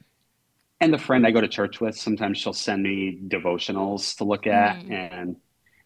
And 0.80 0.94
the 0.94 1.00
friend 1.00 1.26
I 1.26 1.32
go 1.32 1.42
to 1.42 1.48
church 1.48 1.82
with, 1.82 1.98
sometimes 1.98 2.38
she'll 2.38 2.54
send 2.54 2.84
me 2.84 3.20
devotionals 3.28 4.16
to 4.18 4.24
look 4.24 4.46
at, 4.48 4.78
mm-hmm. 4.78 4.92
and 4.92 5.36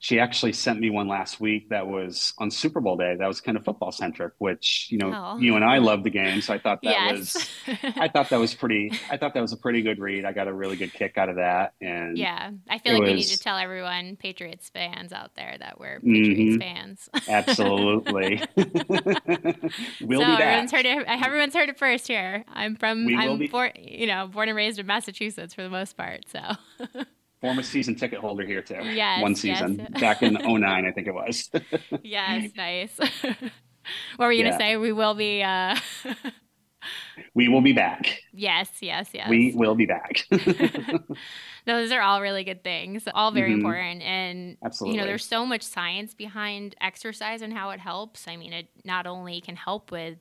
she 0.02 0.20
actually 0.20 0.52
sent 0.52 0.80
me 0.80 0.90
one 0.90 1.08
last 1.08 1.40
week 1.40 1.70
that 1.70 1.86
was 1.86 2.34
on 2.40 2.50
Super 2.50 2.82
Bowl 2.82 2.98
day. 2.98 3.16
That 3.20 3.28
was 3.28 3.40
kind 3.40 3.56
of 3.56 3.64
football 3.64 3.92
centric, 3.92 4.34
which 4.40 4.88
you 4.90 4.98
know 4.98 5.14
oh. 5.14 5.38
you 5.38 5.56
and 5.56 5.64
I 5.64 5.78
love 5.78 6.04
the 6.04 6.10
game, 6.10 6.42
so 6.42 6.56
I 6.56 6.58
thought 6.58 6.82
that 6.82 6.90
yes. 6.90 7.36
was 7.36 7.50
I 7.98 8.08
thought 8.08 8.30
that 8.30 8.40
was 8.40 8.56
pretty. 8.56 8.92
I 9.12 9.18
thought 9.18 9.36
that 9.36 9.42
was 9.42 9.54
a 9.54 9.58
pretty 9.58 9.84
good 9.84 10.00
read. 10.00 10.26
I 10.26 10.32
got 10.34 10.48
a 10.48 10.54
really 10.54 10.76
good 10.76 10.92
kick 10.92 11.20
out 11.20 11.30
of 11.30 11.36
that, 11.36 11.76
and 11.82 12.18
yeah, 12.18 12.50
I 12.68 12.80
feel 12.80 12.94
like 12.94 13.04
was, 13.04 13.10
we 13.12 13.16
need 13.18 13.28
to 13.28 13.40
tell 13.40 13.58
everyone 13.58 14.16
Patriots 14.16 14.70
fans 14.70 15.14
out 15.14 15.36
there 15.36 15.56
that 15.60 15.80
we're 15.80 16.00
Patriots 16.00 16.56
mm-hmm. 16.56 16.60
fans. 16.60 17.10
Absolutely, 17.30 18.42
we'll 20.02 20.20
so 20.20 20.26
be 20.26 20.36
back. 20.36 20.42
Everyone's 20.42 20.72
heard 20.72 20.86
it. 20.88 21.06
Everyone's 21.06 21.54
heard 21.54 21.70
it 21.70 21.78
first 21.78 22.08
here. 22.08 22.44
I'm 22.52 22.76
from. 22.76 23.06
We 23.06 23.16
I'm 23.16 23.46
born. 23.52 23.74
You 23.78 24.08
know, 24.08 24.26
born 24.26 24.50
and 24.50 24.56
raised 24.56 24.80
in 24.80 24.88
Massachusetts 24.88 25.54
for 25.54 25.62
the 25.62 25.70
most 25.70 25.96
part. 25.96 26.24
So 26.28 26.40
former 27.42 27.64
season 27.64 27.96
ticket 27.96 28.20
holder 28.20 28.46
here 28.46 28.62
too. 28.62 28.80
Yes, 28.84 29.22
one 29.22 29.36
season 29.36 29.80
yes. 29.80 30.02
back 30.02 30.24
in 30.24 30.34
09, 30.42 30.86
I 30.86 30.92
think 30.92 31.08
it 31.08 31.14
was. 31.14 31.50
yes, 32.04 32.52
nice. 32.56 32.98
what 34.16 34.26
were 34.28 34.32
you 34.32 34.44
yeah. 34.44 34.52
gonna 34.52 34.60
say? 34.60 34.78
We 34.78 34.92
will 34.92 35.16
be. 35.16 35.44
Uh... 35.44 35.76
we 37.34 37.48
will 37.48 37.62
be 37.62 37.74
back. 37.74 38.20
Yes, 38.32 38.70
yes, 38.82 39.10
yes. 39.14 39.30
We 39.30 39.54
will 39.56 39.76
be 39.76 39.86
back. 39.86 40.26
those 41.66 41.92
are 41.92 42.02
all 42.02 42.22
really 42.22 42.44
good 42.44 42.64
things, 42.64 43.04
all 43.14 43.32
very 43.32 43.50
mm-hmm. 43.50 43.60
important. 43.60 44.02
And 44.04 44.58
Absolutely. 44.64 44.96
you 44.96 45.02
know, 45.02 45.08
there's 45.08 45.26
so 45.26 45.46
much 45.46 45.64
science 45.64 46.14
behind 46.14 46.76
exercise 46.80 47.42
and 47.42 47.54
how 47.54 47.72
it 47.72 47.80
helps. 47.80 48.28
I 48.28 48.36
mean, 48.36 48.54
it 48.54 48.68
not 48.86 49.08
only 49.08 49.42
can 49.42 49.56
help 49.56 49.92
with 49.92 50.18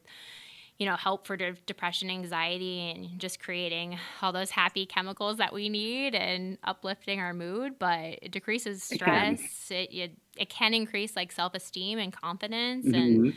you 0.80 0.86
know, 0.86 0.96
help 0.96 1.26
for 1.26 1.36
de- 1.36 1.52
depression, 1.66 2.08
anxiety, 2.08 2.90
and 2.90 3.18
just 3.18 3.38
creating 3.38 3.98
all 4.22 4.32
those 4.32 4.50
happy 4.50 4.86
chemicals 4.86 5.36
that 5.36 5.52
we 5.52 5.68
need 5.68 6.14
and 6.14 6.56
uplifting 6.64 7.20
our 7.20 7.34
mood. 7.34 7.78
But 7.78 8.18
it 8.22 8.32
decreases 8.32 8.82
stress. 8.82 9.70
It 9.70 9.92
it, 9.92 10.12
it, 10.38 10.48
can 10.48 10.72
increase 10.72 11.14
like 11.14 11.32
self 11.32 11.52
esteem 11.54 11.98
and 11.98 12.10
confidence, 12.10 12.86
mm-hmm. 12.86 12.94
and 12.94 13.36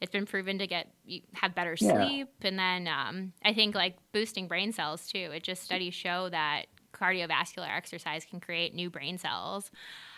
it's 0.00 0.12
been 0.12 0.24
proven 0.24 0.56
to 0.58 0.68
get 0.68 0.94
have 1.32 1.52
better 1.52 1.76
sleep. 1.76 2.28
Yeah. 2.40 2.48
And 2.48 2.58
then 2.60 2.86
um, 2.86 3.32
I 3.44 3.52
think 3.54 3.74
like 3.74 3.96
boosting 4.12 4.46
brain 4.46 4.70
cells 4.70 5.08
too. 5.08 5.30
It 5.34 5.42
just 5.42 5.64
studies 5.64 5.94
show 5.94 6.28
that 6.28 6.66
cardiovascular 6.92 7.76
exercise 7.76 8.24
can 8.24 8.38
create 8.38 8.72
new 8.72 8.88
brain 8.88 9.18
cells. 9.18 9.72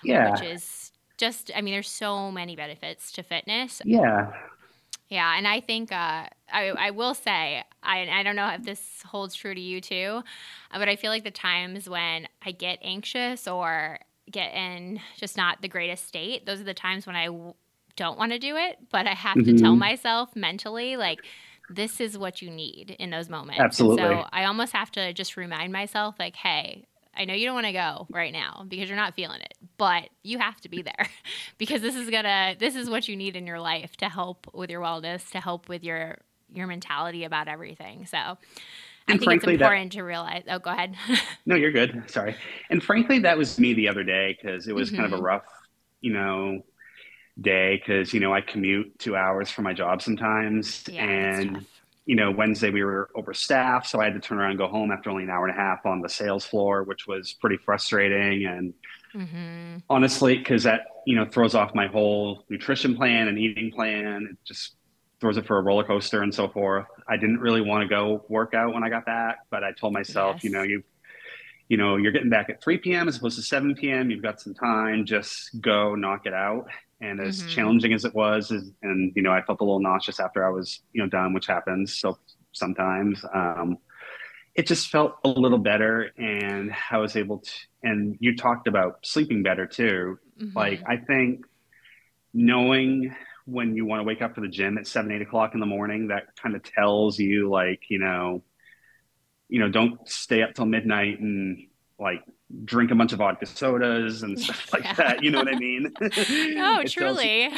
Yeah, 0.04 0.30
which 0.30 0.42
is 0.42 0.92
just 1.16 1.50
I 1.56 1.62
mean, 1.62 1.72
there's 1.72 1.88
so 1.88 2.30
many 2.30 2.54
benefits 2.54 3.12
to 3.12 3.22
fitness. 3.22 3.80
Yeah. 3.82 4.30
Yeah, 5.08 5.36
and 5.36 5.46
I 5.46 5.60
think 5.60 5.92
uh, 5.92 6.26
I, 6.52 6.68
I 6.76 6.90
will 6.90 7.14
say 7.14 7.62
I, 7.82 8.08
I 8.08 8.22
don't 8.22 8.36
know 8.36 8.48
if 8.48 8.64
this 8.64 9.02
holds 9.04 9.34
true 9.34 9.54
to 9.54 9.60
you 9.60 9.80
too, 9.80 10.22
uh, 10.72 10.78
but 10.78 10.88
I 10.88 10.96
feel 10.96 11.10
like 11.10 11.24
the 11.24 11.30
times 11.30 11.88
when 11.88 12.26
I 12.44 12.50
get 12.50 12.78
anxious 12.82 13.46
or 13.46 14.00
get 14.30 14.52
in 14.52 15.00
just 15.16 15.36
not 15.36 15.62
the 15.62 15.68
greatest 15.68 16.06
state, 16.06 16.44
those 16.44 16.60
are 16.60 16.64
the 16.64 16.74
times 16.74 17.06
when 17.06 17.14
I 17.14 17.26
w- 17.26 17.54
don't 17.94 18.18
want 18.18 18.32
to 18.32 18.38
do 18.38 18.56
it, 18.56 18.78
but 18.90 19.06
I 19.06 19.14
have 19.14 19.36
mm-hmm. 19.36 19.56
to 19.56 19.62
tell 19.62 19.72
mm-hmm. 19.72 19.80
myself 19.80 20.34
mentally 20.34 20.96
like 20.96 21.20
this 21.70 22.00
is 22.00 22.18
what 22.18 22.42
you 22.42 22.50
need 22.50 22.96
in 22.98 23.10
those 23.10 23.28
moments. 23.28 23.60
Absolutely. 23.60 24.02
And 24.02 24.20
so 24.20 24.28
I 24.32 24.44
almost 24.44 24.72
have 24.72 24.90
to 24.92 25.12
just 25.12 25.36
remind 25.36 25.72
myself 25.72 26.16
like, 26.18 26.36
hey, 26.36 26.84
I 27.16 27.24
know 27.24 27.34
you 27.34 27.46
don't 27.46 27.54
want 27.54 27.66
to 27.66 27.72
go 27.72 28.06
right 28.10 28.32
now 28.32 28.64
because 28.68 28.88
you're 28.88 28.96
not 28.96 29.14
feeling 29.14 29.40
it, 29.40 29.54
but 29.78 30.08
you 30.22 30.38
have 30.38 30.60
to 30.62 30.68
be 30.68 30.82
there 30.82 31.08
because 31.58 31.80
this 31.82 31.94
is 31.94 32.10
gonna 32.10 32.56
this 32.58 32.76
is 32.76 32.88
what 32.90 33.08
you 33.08 33.16
need 33.16 33.36
in 33.36 33.46
your 33.46 33.60
life 33.60 33.96
to 33.98 34.08
help 34.08 34.46
with 34.54 34.70
your 34.70 34.80
wellness, 34.80 35.30
to 35.30 35.40
help 35.40 35.68
with 35.68 35.82
your 35.82 36.18
your 36.52 36.66
mentality 36.66 37.24
about 37.24 37.48
everything. 37.48 38.06
So 38.06 38.18
I 38.18 38.36
think 39.12 39.24
frankly, 39.24 39.54
it's 39.54 39.62
important 39.62 39.92
that, 39.92 39.98
to 39.98 40.04
realize. 40.04 40.42
Oh, 40.48 40.58
go 40.58 40.70
ahead. 40.70 40.96
no, 41.46 41.54
you're 41.54 41.72
good. 41.72 42.04
Sorry. 42.08 42.36
And 42.70 42.82
frankly, 42.82 43.20
that 43.20 43.38
was 43.38 43.58
me 43.58 43.72
the 43.72 43.88
other 43.88 44.02
day 44.02 44.36
because 44.40 44.66
it 44.66 44.74
was 44.74 44.88
mm-hmm. 44.88 44.96
kind 44.96 45.06
of 45.06 45.12
a 45.12 45.16
mm-hmm. 45.16 45.24
rough, 45.26 45.44
you 46.00 46.12
know, 46.12 46.62
day 47.40 47.76
because 47.76 48.12
you 48.14 48.20
know 48.20 48.32
I 48.32 48.40
commute 48.40 48.98
two 48.98 49.16
hours 49.16 49.50
for 49.50 49.62
my 49.62 49.72
job 49.72 50.02
sometimes, 50.02 50.84
yeah, 50.88 51.04
and 51.04 51.66
you 52.06 52.14
know 52.14 52.30
Wednesday 52.30 52.70
we 52.70 52.82
were 52.82 53.10
overstaffed, 53.14 53.86
so 53.86 54.00
I 54.00 54.04
had 54.04 54.14
to 54.14 54.20
turn 54.20 54.38
around 54.38 54.50
and 54.50 54.58
go 54.58 54.68
home 54.68 54.90
after 54.92 55.10
only 55.10 55.24
an 55.24 55.30
hour 55.30 55.46
and 55.46 55.56
a 55.56 55.60
half 55.60 55.84
on 55.84 56.00
the 56.00 56.08
sales 56.08 56.46
floor, 56.46 56.84
which 56.84 57.06
was 57.06 57.34
pretty 57.34 57.56
frustrating. 57.58 58.46
And 58.46 58.74
mm-hmm. 59.14 59.78
honestly, 59.90 60.38
because 60.38 60.62
that 60.62 60.82
you 61.06 61.16
know 61.16 61.26
throws 61.26 61.54
off 61.54 61.74
my 61.74 61.88
whole 61.88 62.44
nutrition 62.48 62.96
plan 62.96 63.28
and 63.28 63.38
eating 63.38 63.70
plan. 63.72 64.28
It 64.30 64.38
just 64.44 64.76
throws 65.20 65.36
it 65.36 65.46
for 65.46 65.58
a 65.58 65.62
roller 65.62 65.84
coaster 65.84 66.22
and 66.22 66.34
so 66.34 66.48
forth. 66.48 66.86
I 67.08 67.16
didn't 67.16 67.40
really 67.40 67.60
want 67.60 67.82
to 67.82 67.88
go 67.88 68.24
work 68.28 68.54
out 68.54 68.74
when 68.74 68.84
I 68.84 68.88
got 68.88 69.06
back, 69.06 69.38
but 69.50 69.64
I 69.64 69.72
told 69.72 69.92
myself, 69.92 70.36
yes. 70.36 70.44
you 70.44 70.50
know, 70.50 70.62
you 70.62 70.82
you 71.68 71.76
know, 71.76 71.96
you're 71.96 72.12
getting 72.12 72.30
back 72.30 72.48
at 72.48 72.62
3 72.62 72.78
p.m. 72.78 73.08
as 73.08 73.16
opposed 73.16 73.36
to 73.36 73.42
7 73.42 73.74
p.m. 73.74 74.10
You've 74.10 74.22
got 74.22 74.40
some 74.40 74.54
time, 74.54 75.04
just 75.04 75.60
go 75.60 75.96
knock 75.96 76.26
it 76.26 76.34
out. 76.34 76.68
And 77.00 77.20
as 77.20 77.40
mm-hmm. 77.40 77.48
challenging 77.48 77.92
as 77.92 78.04
it 78.04 78.14
was, 78.14 78.50
is, 78.50 78.70
and 78.82 79.12
you 79.14 79.22
know, 79.22 79.32
I 79.32 79.42
felt 79.42 79.60
a 79.60 79.64
little 79.64 79.80
nauseous 79.80 80.18
after 80.18 80.46
I 80.46 80.50
was, 80.50 80.80
you 80.92 81.02
know, 81.02 81.08
done, 81.08 81.34
which 81.34 81.46
happens. 81.46 81.94
So 81.94 82.18
sometimes, 82.52 83.22
um, 83.34 83.78
it 84.54 84.66
just 84.66 84.88
felt 84.88 85.16
a 85.22 85.28
little 85.28 85.58
better, 85.58 86.10
and 86.16 86.74
I 86.90 86.96
was 86.98 87.14
able 87.16 87.38
to. 87.40 87.50
And 87.82 88.16
you 88.20 88.36
talked 88.36 88.66
about 88.66 89.04
sleeping 89.04 89.42
better 89.42 89.66
too. 89.66 90.18
Mm-hmm. 90.40 90.56
Like 90.56 90.82
I 90.86 90.96
think 90.96 91.44
knowing 92.32 93.14
when 93.44 93.76
you 93.76 93.84
want 93.84 94.00
to 94.00 94.04
wake 94.04 94.22
up 94.22 94.34
for 94.34 94.40
the 94.40 94.48
gym 94.48 94.76
at 94.76 94.86
seven, 94.86 95.12
eight 95.12 95.22
o'clock 95.22 95.54
in 95.54 95.60
the 95.60 95.66
morning, 95.66 96.08
that 96.08 96.36
kind 96.42 96.56
of 96.56 96.62
tells 96.62 97.18
you 97.18 97.48
like, 97.48 97.82
you 97.88 97.98
know, 97.98 98.42
you 99.48 99.60
know, 99.60 99.68
don't 99.68 100.06
stay 100.08 100.42
up 100.42 100.54
till 100.54 100.66
midnight 100.66 101.20
and 101.20 101.68
like 101.98 102.22
drink 102.64 102.90
a 102.90 102.94
bunch 102.94 103.12
of 103.12 103.18
vodka 103.18 103.46
sodas 103.46 104.22
and 104.22 104.38
stuff 104.38 104.72
like 104.72 104.84
yeah. 104.84 104.94
that. 104.94 105.22
You 105.22 105.30
know 105.30 105.38
what 105.38 105.52
I 105.52 105.58
mean? 105.58 105.92
no, 106.54 106.82
truly. 106.84 107.50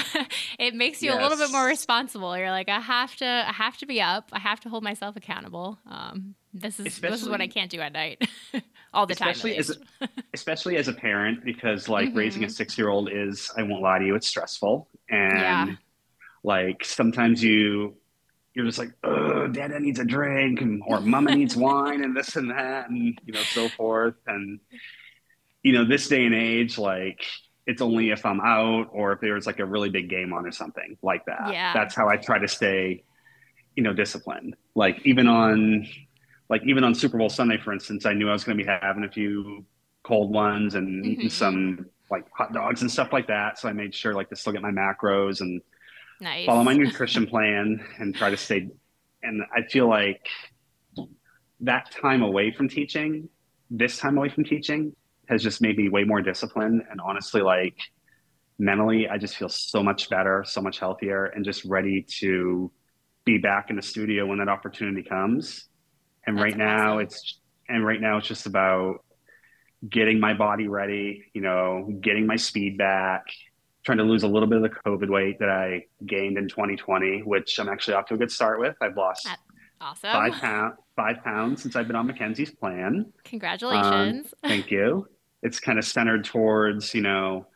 it 0.59 0.75
makes 0.75 1.03
you 1.03 1.11
yes. 1.11 1.19
a 1.19 1.23
little 1.23 1.39
bit 1.39 1.53
more 1.53 1.67
responsible. 1.67 2.37
You're 2.37 2.51
like, 2.51 2.69
I 2.69 2.81
have 2.81 3.15
to, 3.17 3.27
I 3.27 3.53
have 3.53 3.77
to 3.79 3.87
be 3.87 4.01
up. 4.01 4.31
I 4.33 4.39
have 4.39 4.61
to 4.61 4.69
hold 4.69 4.83
myself 4.83 5.17
accountable. 5.17 5.79
Um, 5.87 6.35
this 6.55 6.81
is 6.81 6.87
especially, 6.87 7.15
this 7.15 7.23
is 7.23 7.29
what 7.29 7.41
I 7.41 7.49
can't 7.49 7.71
do 7.71 7.81
at 7.81 7.93
night. 7.93 8.27
All 8.95 9.07
the 9.07 9.13
especially 9.13 9.53
time. 9.53 9.61
As 9.61 9.71
a, 9.71 10.09
especially 10.33 10.77
as 10.77 10.89
a 10.89 10.95
parent, 10.95 11.45
because 11.45 11.89
like 11.89 12.09
mm-hmm. 12.09 12.19
raising 12.19 12.45
a 12.45 12.49
six 12.49 12.79
year 12.79 12.89
old 12.89 13.11
is, 13.13 13.51
I 13.57 13.63
won't 13.63 13.83
lie 13.83 13.99
to 13.99 14.07
you, 14.07 14.15
it's 14.15 14.27
stressful. 14.27 14.89
And 15.11 15.39
yeah. 15.39 15.67
like 16.43 16.85
sometimes 16.85 17.43
you 17.45 17.97
you're 18.55 18.67
just 18.67 18.79
like, 18.79 18.93
oh, 19.05 19.47
Dada 19.47 19.79
needs 19.79 19.99
a 19.99 20.05
drink, 20.05 20.61
and, 20.61 20.83
or 20.87 21.01
Mama 21.01 21.35
needs 21.35 21.57
wine, 21.57 22.03
and 22.03 22.17
this 22.17 22.37
and 22.37 22.51
that, 22.51 22.91
and 22.91 23.19
you 23.25 23.33
know, 23.33 23.43
so 23.43 23.69
forth. 23.69 24.17
And 24.27 24.61
you 25.63 25.73
know, 25.73 25.85
this 25.85 26.09
day 26.09 26.25
and 26.25 26.35
age, 26.35 26.79
like 26.79 27.25
it's 27.69 27.83
only 27.83 28.11
if 28.11 28.25
I'm 28.25 28.41
out 28.41 28.89
or 28.93 29.13
if 29.13 29.21
there's 29.21 29.47
like 29.47 29.59
a 29.59 29.65
really 29.65 29.91
big 29.91 30.09
game 30.09 30.33
on 30.33 30.47
or 30.47 30.53
something 30.53 30.97
like 31.03 31.27
that. 31.27 31.53
Yeah. 31.53 31.75
That's 31.75 31.95
how 31.95 32.09
I 32.09 32.17
try 32.17 32.39
to 32.39 32.49
stay, 32.49 33.05
you 33.77 33.83
know, 33.83 33.93
disciplined. 33.93 34.57
Like 34.75 35.03
even 35.05 35.29
on, 35.29 35.87
like 36.49 36.63
even 36.65 36.83
on 36.83 36.95
Super 36.95 37.19
Bowl 37.19 37.29
Sunday, 37.29 37.59
for 37.59 37.75
instance, 37.75 38.07
I 38.07 38.15
knew 38.15 38.31
I 38.31 38.33
was 38.33 38.43
going 38.43 38.57
to 38.57 38.65
be 38.65 38.69
having 38.69 39.05
a 39.05 39.11
few 39.11 39.67
cold 40.03 40.33
ones 40.33 40.77
and 40.77 40.89
mm-hmm. 40.89 41.11
eating 41.11 41.31
some 41.31 41.85
like 42.11 42.25
hot 42.33 42.55
dogs 42.55 42.81
and 42.81 42.91
stuff 42.91 43.13
like 43.13 43.27
that. 43.27 43.59
So 43.59 43.69
I 43.69 43.75
made 43.75 43.95
sure 43.95 44.15
like 44.15 44.31
to 44.31 44.37
still 44.37 44.55
get 44.55 44.63
my 44.63 44.71
macros 44.71 45.43
and 45.43 45.61
nice. 46.21 46.47
follow 46.47 46.63
my 46.63 46.75
nutrition 46.75 47.27
plan 47.27 47.85
and 47.99 48.15
try 48.15 48.31
to 48.31 48.37
stay. 48.37 48.69
And 49.23 49.43
I 49.55 49.63
feel 49.63 49.89
like 49.89 50.27
that 51.61 51.91
time 51.91 52.23
away 52.23 52.53
from 52.53 52.69
teaching, 52.69 53.29
this 53.71 53.99
time 53.99 54.17
away 54.17 54.29
from 54.29 54.45
teaching, 54.45 54.95
has 55.29 55.43
just 55.43 55.61
made 55.61 55.77
me 55.77 55.89
way 55.89 56.05
more 56.05 56.23
disciplined. 56.23 56.83
And 56.91 57.01
honestly, 57.01 57.43
like 57.43 57.77
mentally, 58.59 59.09
I 59.09 59.19
just 59.19 59.37
feel 59.37 59.49
so 59.49 59.83
much 59.83 60.09
better, 60.09 60.45
so 60.47 60.61
much 60.61 60.79
healthier, 60.79 61.27
and 61.27 61.45
just 61.45 61.65
ready 61.65 62.07
to 62.21 62.71
be 63.25 63.39
back 63.39 63.71
in 63.71 63.77
the 63.77 63.83
studio 63.83 64.27
when 64.27 64.39
that 64.39 64.49
opportunity 64.49 65.03
comes. 65.03 65.67
And 66.27 66.37
That's 66.37 66.45
right 66.45 66.53
awesome. 66.55 66.87
now, 66.87 66.99
it's 66.99 67.41
and 67.69 67.85
right 67.85 68.01
now 68.01 68.19
it's 68.19 68.27
just 68.27 68.47
about 68.47 69.05
getting 69.89 70.19
my 70.19 70.35
body 70.35 70.67
ready, 70.67 71.25
you 71.35 71.41
know, 71.43 71.89
getting 72.01 72.27
my 72.27 72.37
speed 72.37 72.79
back, 72.79 73.25
trying 73.85 73.99
to 73.99 74.05
lose 74.05 74.23
a 74.23 74.29
little 74.29 74.49
bit 74.49 74.57
of 74.57 74.63
the 74.63 74.71
COVID 74.71 75.09
weight 75.09 75.39
that 75.39 75.49
I 75.49 75.85
gained 76.05 76.37
in 76.37 76.49
2020, 76.49 77.23
which 77.23 77.59
I'm 77.59 77.69
actually 77.69 77.95
off 77.95 78.07
to 78.07 78.15
a 78.15 78.17
good 78.17 78.31
start 78.31 78.61
with. 78.61 78.77
I've 78.81 78.97
lost 78.97 79.29
awesome. 79.81 80.11
five, 80.11 80.33
pound, 80.33 80.75
five 80.97 81.23
pounds 81.25 81.63
since 81.63 81.77
I've 81.77 81.87
been 81.87 81.97
on 81.97 82.07
Mackenzie's 82.07 82.51
plan. 82.51 83.13
Congratulations. 83.25 84.35
Um, 84.43 84.51
thank 84.51 84.71
you. 84.71 85.07
It's 85.43 85.61
kind 85.61 85.79
of 85.79 85.85
centered 85.85 86.25
towards, 86.25 86.95
you 86.95 87.01
know, 87.01 87.47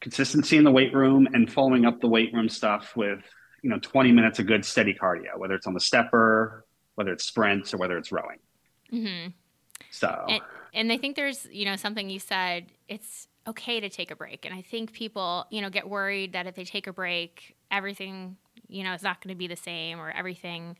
consistency 0.00 0.56
in 0.56 0.64
the 0.64 0.70
weight 0.70 0.94
room 0.94 1.28
and 1.32 1.50
following 1.50 1.84
up 1.84 2.00
the 2.00 2.08
weight 2.08 2.32
room 2.32 2.48
stuff 2.48 2.96
with, 2.96 3.20
you 3.62 3.70
know, 3.70 3.78
20 3.78 4.12
minutes 4.12 4.38
of 4.38 4.46
good 4.46 4.64
steady 4.64 4.94
cardio, 4.94 5.36
whether 5.36 5.54
it's 5.54 5.66
on 5.66 5.74
the 5.74 5.80
stepper, 5.80 6.64
whether 6.94 7.12
it's 7.12 7.24
sprints 7.24 7.72
or 7.74 7.78
whether 7.78 7.96
it's 7.96 8.12
rowing. 8.12 8.38
Mm-hmm. 8.92 9.30
So, 9.90 10.26
and, 10.28 10.42
and 10.72 10.92
I 10.92 10.98
think 10.98 11.16
there's, 11.16 11.46
you 11.50 11.64
know, 11.64 11.76
something 11.76 12.10
you 12.10 12.18
said, 12.18 12.66
it's, 12.88 13.28
okay 13.46 13.80
to 13.80 13.88
take 13.88 14.10
a 14.10 14.16
break. 14.16 14.44
And 14.44 14.54
I 14.54 14.62
think 14.62 14.92
people, 14.92 15.46
you 15.50 15.60
know, 15.60 15.70
get 15.70 15.88
worried 15.88 16.32
that 16.32 16.46
if 16.46 16.54
they 16.54 16.64
take 16.64 16.86
a 16.86 16.92
break, 16.92 17.56
everything, 17.70 18.36
you 18.68 18.84
know, 18.84 18.92
is 18.94 19.02
not 19.02 19.22
going 19.22 19.34
to 19.34 19.38
be 19.38 19.46
the 19.46 19.56
same 19.56 20.00
or 20.00 20.10
everything. 20.10 20.76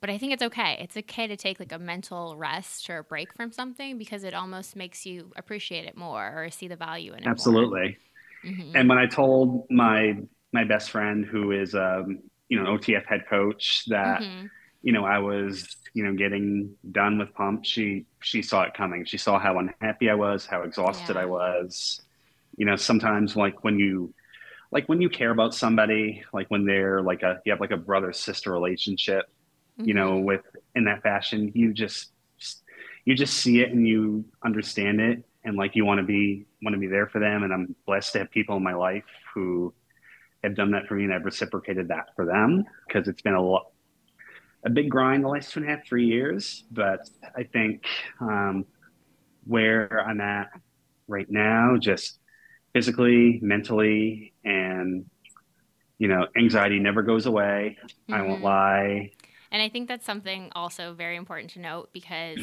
But 0.00 0.10
I 0.10 0.18
think 0.18 0.32
it's 0.32 0.42
okay. 0.42 0.78
It's 0.80 0.96
okay 0.96 1.28
to 1.28 1.36
take 1.36 1.60
like 1.60 1.72
a 1.72 1.78
mental 1.78 2.36
rest 2.36 2.90
or 2.90 2.98
a 2.98 3.04
break 3.04 3.32
from 3.34 3.52
something 3.52 3.98
because 3.98 4.24
it 4.24 4.34
almost 4.34 4.74
makes 4.74 5.06
you 5.06 5.30
appreciate 5.36 5.84
it 5.84 5.96
more 5.96 6.32
or 6.36 6.50
see 6.50 6.66
the 6.66 6.76
value 6.76 7.12
in 7.12 7.20
it. 7.20 7.26
Absolutely. 7.26 7.96
Mm-hmm. 8.44 8.76
And 8.76 8.88
when 8.88 8.98
I 8.98 9.06
told 9.06 9.70
my 9.70 10.18
my 10.52 10.64
best 10.64 10.90
friend 10.90 11.24
who 11.24 11.52
is 11.52 11.74
um, 11.74 12.18
you 12.48 12.60
know, 12.60 12.76
OTF 12.76 13.06
head 13.06 13.24
coach 13.30 13.84
that 13.86 14.20
mm-hmm. 14.20 14.46
you 14.82 14.92
know, 14.92 15.04
I 15.04 15.20
was 15.20 15.76
you 15.94 16.04
know 16.04 16.14
getting 16.14 16.74
done 16.90 17.18
with 17.18 17.32
pump 17.34 17.64
she 17.64 18.06
she 18.20 18.42
saw 18.42 18.62
it 18.62 18.74
coming 18.74 19.04
she 19.04 19.18
saw 19.18 19.38
how 19.38 19.58
unhappy 19.58 20.08
i 20.08 20.14
was 20.14 20.46
how 20.46 20.62
exhausted 20.62 21.14
yeah. 21.14 21.22
i 21.22 21.24
was 21.24 22.02
you 22.56 22.64
know 22.64 22.76
sometimes 22.76 23.36
like 23.36 23.62
when 23.64 23.78
you 23.78 24.12
like 24.70 24.88
when 24.88 25.00
you 25.00 25.08
care 25.08 25.30
about 25.30 25.54
somebody 25.54 26.24
like 26.32 26.48
when 26.48 26.64
they're 26.64 27.02
like 27.02 27.22
a 27.22 27.40
you 27.44 27.52
have 27.52 27.60
like 27.60 27.70
a 27.70 27.76
brother 27.76 28.12
sister 28.12 28.50
relationship 28.52 29.26
mm-hmm. 29.78 29.88
you 29.88 29.94
know 29.94 30.12
mm-hmm. 30.12 30.24
with 30.24 30.42
in 30.74 30.84
that 30.84 31.02
fashion 31.02 31.52
you 31.54 31.72
just 31.72 32.10
you 33.04 33.14
just 33.14 33.34
see 33.34 33.60
it 33.60 33.70
and 33.70 33.86
you 33.86 34.24
understand 34.44 35.00
it 35.00 35.22
and 35.44 35.56
like 35.56 35.74
you 35.74 35.84
want 35.84 35.98
to 35.98 36.04
be 36.04 36.46
want 36.62 36.74
to 36.74 36.80
be 36.80 36.86
there 36.86 37.06
for 37.06 37.18
them 37.18 37.42
and 37.42 37.52
i'm 37.52 37.74
blessed 37.86 38.12
to 38.12 38.20
have 38.20 38.30
people 38.30 38.56
in 38.56 38.62
my 38.62 38.74
life 38.74 39.04
who 39.34 39.72
have 40.42 40.54
done 40.54 40.70
that 40.70 40.86
for 40.86 40.94
me 40.94 41.04
and 41.04 41.12
i've 41.12 41.24
reciprocated 41.24 41.88
that 41.88 42.06
for 42.16 42.24
them 42.24 42.64
because 42.86 43.08
it's 43.08 43.22
been 43.22 43.34
a 43.34 43.42
lot 43.42 43.71
a 44.64 44.70
big 44.70 44.90
grind 44.90 45.24
the 45.24 45.28
last 45.28 45.52
two 45.52 45.60
and 45.60 45.68
a 45.68 45.76
half, 45.76 45.86
three 45.86 46.06
years. 46.06 46.64
But 46.70 47.08
I 47.36 47.44
think 47.44 47.86
um, 48.20 48.64
where 49.44 50.04
I'm 50.06 50.20
at 50.20 50.48
right 51.08 51.30
now, 51.30 51.76
just 51.78 52.18
physically, 52.72 53.38
mentally, 53.42 54.34
and 54.44 55.06
you 55.98 56.08
know, 56.08 56.26
anxiety 56.36 56.80
never 56.80 57.02
goes 57.02 57.26
away. 57.26 57.78
Mm-hmm. 57.84 58.14
I 58.14 58.22
won't 58.22 58.34
mm-hmm. 58.36 58.44
lie. 58.44 59.12
And 59.52 59.62
I 59.62 59.68
think 59.68 59.86
that's 59.86 60.06
something 60.06 60.50
also 60.54 60.94
very 60.94 61.16
important 61.16 61.50
to 61.52 61.60
note 61.60 61.90
because 61.92 62.38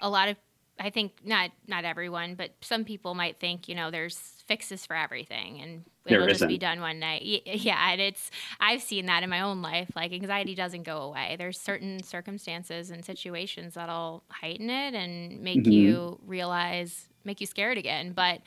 a 0.00 0.08
lot 0.08 0.28
of 0.28 0.36
I 0.78 0.90
think 0.90 1.12
not 1.24 1.50
not 1.66 1.84
everyone, 1.84 2.34
but 2.34 2.52
some 2.60 2.84
people 2.84 3.14
might 3.14 3.38
think, 3.38 3.68
you 3.68 3.74
know, 3.74 3.90
there's 3.90 4.42
fixes 4.46 4.86
for 4.86 4.96
everything 4.96 5.60
and 5.60 5.84
it'll 6.06 6.26
just 6.26 6.46
be 6.46 6.58
done 6.58 6.80
one 6.80 6.98
night. 6.98 7.22
Yeah, 7.44 7.92
and 7.92 8.00
it's 8.00 8.30
I've 8.60 8.82
seen 8.82 9.06
that 9.06 9.22
in 9.22 9.30
my 9.30 9.40
own 9.40 9.62
life. 9.62 9.90
Like 9.96 10.12
anxiety 10.12 10.54
doesn't 10.54 10.82
go 10.82 10.98
away. 10.98 11.36
There's 11.38 11.58
certain 11.58 12.02
circumstances 12.02 12.90
and 12.90 13.04
situations 13.04 13.74
that'll 13.74 14.24
heighten 14.28 14.68
it 14.70 14.94
and 14.94 15.40
make 15.40 15.60
mm-hmm. 15.60 15.72
you 15.72 16.20
realize, 16.26 17.08
make 17.24 17.40
you 17.40 17.46
scared 17.46 17.78
again. 17.78 18.12
But 18.12 18.40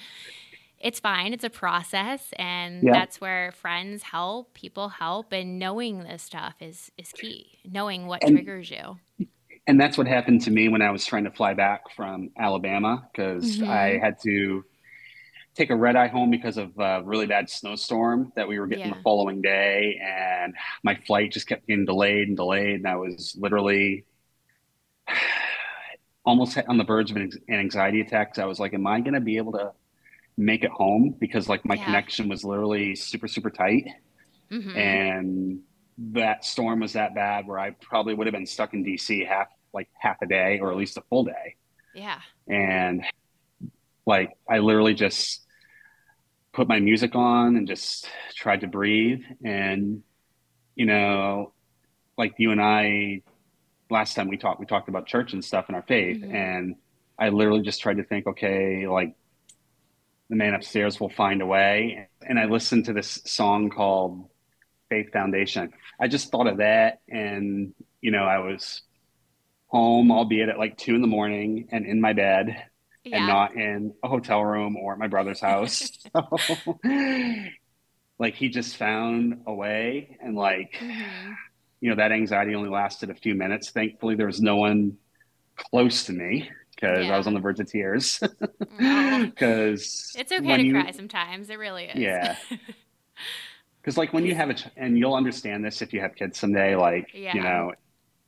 it's 0.79 0.99
fine. 0.99 1.33
It's 1.33 1.43
a 1.43 1.49
process, 1.49 2.31
and 2.37 2.83
yeah. 2.83 2.93
that's 2.93 3.19
where 3.19 3.51
friends 3.53 4.03
help, 4.03 4.53
people 4.53 4.89
help, 4.89 5.33
and 5.33 5.57
knowing 5.57 6.03
this 6.03 6.23
stuff 6.23 6.55
is 6.59 6.91
is 6.97 7.11
key. 7.11 7.59
Knowing 7.65 8.07
what 8.07 8.23
and, 8.23 8.35
triggers 8.35 8.69
you 8.69 8.97
and 9.67 9.79
that's 9.79 9.97
what 9.97 10.07
happened 10.07 10.41
to 10.41 10.51
me 10.51 10.69
when 10.69 10.81
I 10.81 10.89
was 10.91 11.05
trying 11.05 11.25
to 11.25 11.31
fly 11.31 11.53
back 11.53 11.91
from 11.93 12.29
Alabama 12.39 13.07
because 13.11 13.57
mm-hmm. 13.57 13.69
I 13.69 13.99
had 14.01 14.19
to 14.23 14.63
take 15.57 15.71
a 15.71 15.75
red 15.75 15.95
eye 15.95 16.07
home 16.07 16.29
because 16.29 16.57
of 16.57 16.77
a 16.77 17.01
really 17.03 17.25
bad 17.25 17.49
snowstorm 17.49 18.31
that 18.35 18.47
we 18.47 18.59
were 18.59 18.67
getting 18.67 18.87
yeah. 18.87 18.93
the 18.93 19.01
following 19.01 19.41
day, 19.41 19.99
and 20.01 20.53
my 20.83 20.95
flight 21.07 21.31
just 21.31 21.47
kept 21.47 21.67
getting 21.67 21.85
delayed 21.85 22.27
and 22.27 22.37
delayed, 22.37 22.75
and 22.75 22.87
I 22.87 22.95
was 22.95 23.35
literally 23.39 24.05
almost 26.25 26.57
on 26.67 26.77
the 26.77 26.83
verge 26.83 27.11
of 27.11 27.17
an 27.17 27.31
anxiety 27.49 28.01
attack. 28.01 28.37
I 28.37 28.45
was 28.45 28.59
like, 28.59 28.73
"Am 28.73 28.85
I 28.85 28.99
going 28.99 29.15
to 29.15 29.19
be 29.19 29.37
able 29.37 29.53
to 29.53 29.71
make 30.37 30.63
it 30.63 30.71
home?" 30.71 31.15
Because 31.19 31.49
like 31.49 31.65
my 31.65 31.75
yeah. 31.75 31.85
connection 31.85 32.29
was 32.29 32.43
literally 32.43 32.95
super 32.95 33.27
super 33.27 33.49
tight, 33.49 33.87
mm-hmm. 34.51 34.77
and 34.77 35.59
that 35.97 36.45
storm 36.45 36.81
was 36.81 36.93
that 36.93 37.15
bad 37.15 37.47
where 37.47 37.57
I 37.57 37.71
probably 37.71 38.13
would 38.13 38.27
have 38.27 38.33
been 38.33 38.45
stuck 38.45 38.73
in 38.75 38.85
DC 38.85 39.27
half 39.27 39.47
like 39.73 39.89
half 39.99 40.21
a 40.21 40.27
day 40.27 40.59
or 40.59 40.71
at 40.71 40.77
least 40.77 40.97
a 40.97 41.01
full 41.09 41.23
day. 41.23 41.55
Yeah. 41.95 42.19
And 42.47 43.03
like 44.05 44.37
I 44.47 44.59
literally 44.59 44.93
just 44.93 45.46
put 46.57 46.67
my 46.67 46.79
music 46.79 47.13
on 47.13 47.55
and 47.55 47.67
just 47.67 48.09
tried 48.35 48.61
to 48.61 48.67
breathe. 48.67 49.21
And 49.45 50.01
you 50.75 50.87
know 50.87 51.53
like 52.17 52.33
you 52.39 52.51
and 52.51 52.59
I 52.59 53.21
last 53.91 54.15
time 54.15 54.27
we 54.27 54.37
talked 54.37 54.59
we 54.59 54.65
talked 54.65 54.89
about 54.89 55.05
church 55.05 55.33
and 55.33 55.45
stuff 55.45 55.65
and 55.67 55.75
our 55.75 55.83
faith. 55.83 56.17
Mm-hmm. 56.17 56.35
and 56.35 56.75
I 57.19 57.29
literally 57.29 57.61
just 57.61 57.79
tried 57.79 57.97
to 57.97 58.03
think 58.03 58.25
okay 58.25 58.87
like 58.87 59.15
the 60.29 60.35
man 60.35 60.55
upstairs 60.55 60.99
will 60.99 61.09
find 61.09 61.41
a 61.41 61.45
way. 61.45 62.09
And 62.27 62.37
I 62.37 62.45
listened 62.45 62.85
to 62.85 62.93
this 62.93 63.21
song 63.23 63.69
called 63.69 64.27
Faith 64.89 65.13
Foundation. 65.13 65.71
I 66.01 66.09
just 66.09 66.31
thought 66.31 66.47
of 66.47 66.57
that. 66.57 67.01
And 67.07 67.75
you 68.01 68.09
know 68.09 68.23
I 68.23 68.39
was 68.39 68.81
home 69.67 70.11
albeit 70.11 70.49
at 70.49 70.57
like 70.57 70.75
2 70.77 70.95
in 70.95 71.01
the 71.01 71.07
morning 71.07 71.67
and 71.71 71.85
in 71.85 72.01
my 72.01 72.13
bed 72.13 72.63
yeah. 73.09 73.17
and 73.17 73.27
not 73.27 73.55
in 73.55 73.93
a 74.03 74.07
hotel 74.07 74.43
room 74.43 74.77
or 74.77 74.93
at 74.93 74.99
my 74.99 75.07
brother's 75.07 75.39
house. 75.39 75.89
so, 76.15 76.79
like 78.19 78.35
he 78.35 78.49
just 78.49 78.77
found 78.77 79.41
a 79.45 79.53
way 79.53 80.17
and 80.21 80.35
like 80.35 80.73
mm-hmm. 80.79 81.31
you 81.81 81.89
know 81.89 81.95
that 81.95 82.11
anxiety 82.11 82.55
only 82.55 82.69
lasted 82.69 83.09
a 83.09 83.15
few 83.15 83.35
minutes. 83.35 83.71
Thankfully 83.71 84.15
there 84.15 84.27
was 84.27 84.41
no 84.41 84.55
one 84.55 84.97
close 85.55 86.05
to 86.05 86.13
me 86.13 86.49
because 86.75 87.05
yeah. 87.05 87.13
I 87.13 87.17
was 87.17 87.27
on 87.27 87.33
the 87.33 87.39
verge 87.39 87.59
of 87.59 87.69
tears. 87.69 88.19
Because 88.19 90.13
it's 90.17 90.31
okay 90.31 90.57
to 90.57 90.63
you, 90.63 90.73
cry 90.73 90.91
sometimes. 90.91 91.49
It 91.49 91.57
really 91.57 91.85
is. 91.85 91.99
Yeah. 91.99 92.35
Because 93.81 93.97
like 93.97 94.13
when 94.13 94.25
you 94.25 94.35
have 94.35 94.49
a 94.49 94.53
ch- 94.53 94.67
and 94.77 94.97
you'll 94.97 95.15
understand 95.15 95.65
this 95.65 95.81
if 95.81 95.91
you 95.93 96.01
have 96.01 96.15
kids 96.15 96.39
someday. 96.39 96.75
Like 96.75 97.09
yeah. 97.13 97.33
you 97.33 97.41
know, 97.41 97.71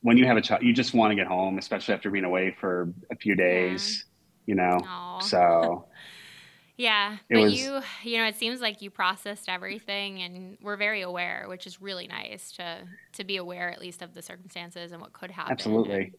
when 0.02 0.16
you 0.16 0.26
have 0.26 0.36
a 0.36 0.40
child, 0.40 0.62
you 0.62 0.72
just 0.72 0.94
want 0.94 1.12
to 1.12 1.14
get 1.14 1.26
home, 1.26 1.58
especially 1.58 1.94
after 1.94 2.10
being 2.10 2.24
away 2.24 2.56
for 2.58 2.92
a 3.10 3.16
few 3.16 3.36
days 3.36 4.04
you 4.46 4.54
know? 4.54 4.78
Aww. 4.82 5.22
So. 5.22 5.86
yeah. 6.76 7.16
But 7.30 7.40
was, 7.40 7.54
you, 7.54 7.80
you 8.02 8.18
know, 8.18 8.26
it 8.26 8.36
seems 8.36 8.60
like 8.60 8.82
you 8.82 8.90
processed 8.90 9.48
everything 9.48 10.22
and 10.22 10.58
we're 10.62 10.76
very 10.76 11.02
aware, 11.02 11.46
which 11.48 11.66
is 11.66 11.80
really 11.80 12.06
nice 12.06 12.52
to, 12.52 12.78
to 13.14 13.24
be 13.24 13.36
aware 13.36 13.70
at 13.70 13.80
least 13.80 14.02
of 14.02 14.14
the 14.14 14.22
circumstances 14.22 14.92
and 14.92 15.00
what 15.00 15.12
could 15.12 15.30
happen. 15.30 15.52
Absolutely. 15.52 15.94
And, 15.94 16.12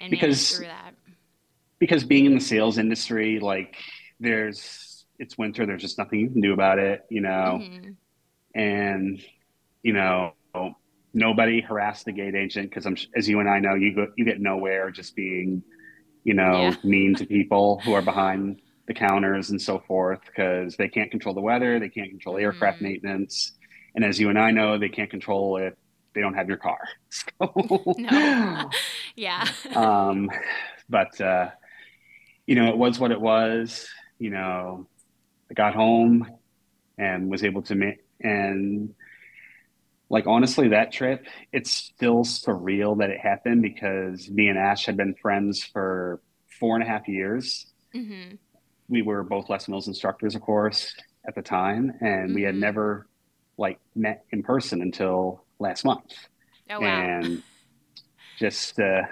and 0.00 0.10
because, 0.10 0.56
through 0.56 0.66
that. 0.66 0.94
Because 1.78 2.04
being 2.04 2.26
in 2.26 2.34
the 2.34 2.40
sales 2.40 2.78
industry, 2.78 3.40
like 3.40 3.76
there's, 4.18 5.04
it's 5.18 5.36
winter, 5.36 5.66
there's 5.66 5.82
just 5.82 5.98
nothing 5.98 6.20
you 6.20 6.30
can 6.30 6.40
do 6.40 6.52
about 6.52 6.78
it, 6.78 7.04
you 7.10 7.20
know? 7.20 7.60
Mm-hmm. 7.60 7.90
And, 8.58 9.22
you 9.82 9.92
know, 9.92 10.32
nobody 11.12 11.60
harassed 11.60 12.04
the 12.04 12.12
gate 12.12 12.34
agent 12.34 12.70
because 12.70 12.86
I'm, 12.86 12.96
as 13.16 13.28
you 13.28 13.40
and 13.40 13.48
I 13.48 13.58
know, 13.58 13.74
you 13.74 13.94
go, 13.94 14.08
you 14.16 14.24
get 14.24 14.40
nowhere 14.40 14.90
just 14.90 15.16
being 15.16 15.62
you 16.24 16.34
know, 16.34 16.52
yeah. 16.52 16.74
mean 16.84 17.14
to 17.16 17.26
people 17.26 17.80
who 17.84 17.92
are 17.92 18.02
behind 18.02 18.60
the 18.86 18.94
counters 18.94 19.50
and 19.50 19.60
so 19.60 19.78
forth 19.86 20.20
because 20.26 20.76
they 20.76 20.88
can't 20.88 21.10
control 21.10 21.34
the 21.34 21.40
weather, 21.40 21.78
they 21.78 21.88
can't 21.88 22.10
control 22.10 22.36
aircraft 22.36 22.78
mm. 22.78 22.82
maintenance, 22.82 23.52
and 23.94 24.04
as 24.04 24.18
you 24.18 24.28
and 24.28 24.38
I 24.38 24.50
know, 24.50 24.78
they 24.78 24.88
can't 24.88 25.10
control 25.10 25.56
if 25.56 25.74
they 26.14 26.20
don't 26.20 26.34
have 26.34 26.48
your 26.48 26.58
car. 26.58 26.80
So, 27.12 27.94
no, 27.98 28.70
yeah. 29.16 29.46
um, 29.74 30.30
but 30.88 31.20
uh, 31.20 31.50
you 32.46 32.54
know, 32.54 32.68
it 32.68 32.76
was 32.76 33.00
what 33.00 33.10
it 33.10 33.20
was. 33.20 33.88
You 34.18 34.30
know, 34.30 34.86
I 35.50 35.54
got 35.54 35.74
home 35.74 36.30
and 36.98 37.30
was 37.30 37.42
able 37.42 37.62
to 37.62 37.74
make 37.74 38.04
and 38.20 38.94
like 40.10 40.26
honestly 40.26 40.68
that 40.68 40.92
trip 40.92 41.24
it's 41.52 41.70
still 41.70 42.24
surreal 42.24 42.98
that 42.98 43.08
it 43.08 43.18
happened 43.18 43.62
because 43.62 44.28
me 44.28 44.48
and 44.48 44.58
ash 44.58 44.84
had 44.84 44.96
been 44.96 45.14
friends 45.14 45.64
for 45.64 46.20
four 46.58 46.74
and 46.76 46.84
a 46.84 46.86
half 46.86 47.08
years 47.08 47.66
mm-hmm. 47.94 48.34
we 48.88 49.00
were 49.00 49.22
both 49.22 49.48
les 49.48 49.68
mills 49.68 49.88
instructors 49.88 50.34
of 50.34 50.42
course 50.42 50.94
at 51.26 51.34
the 51.34 51.42
time 51.42 51.92
and 52.00 52.26
mm-hmm. 52.26 52.34
we 52.34 52.42
had 52.42 52.52
mm-hmm. 52.52 52.60
never 52.60 53.06
like 53.56 53.78
met 53.94 54.24
in 54.32 54.42
person 54.42 54.82
until 54.82 55.44
last 55.58 55.84
month 55.84 56.12
oh, 56.70 56.80
wow. 56.80 56.86
and 56.86 57.42
just 58.38 58.78
uh, 58.80 59.02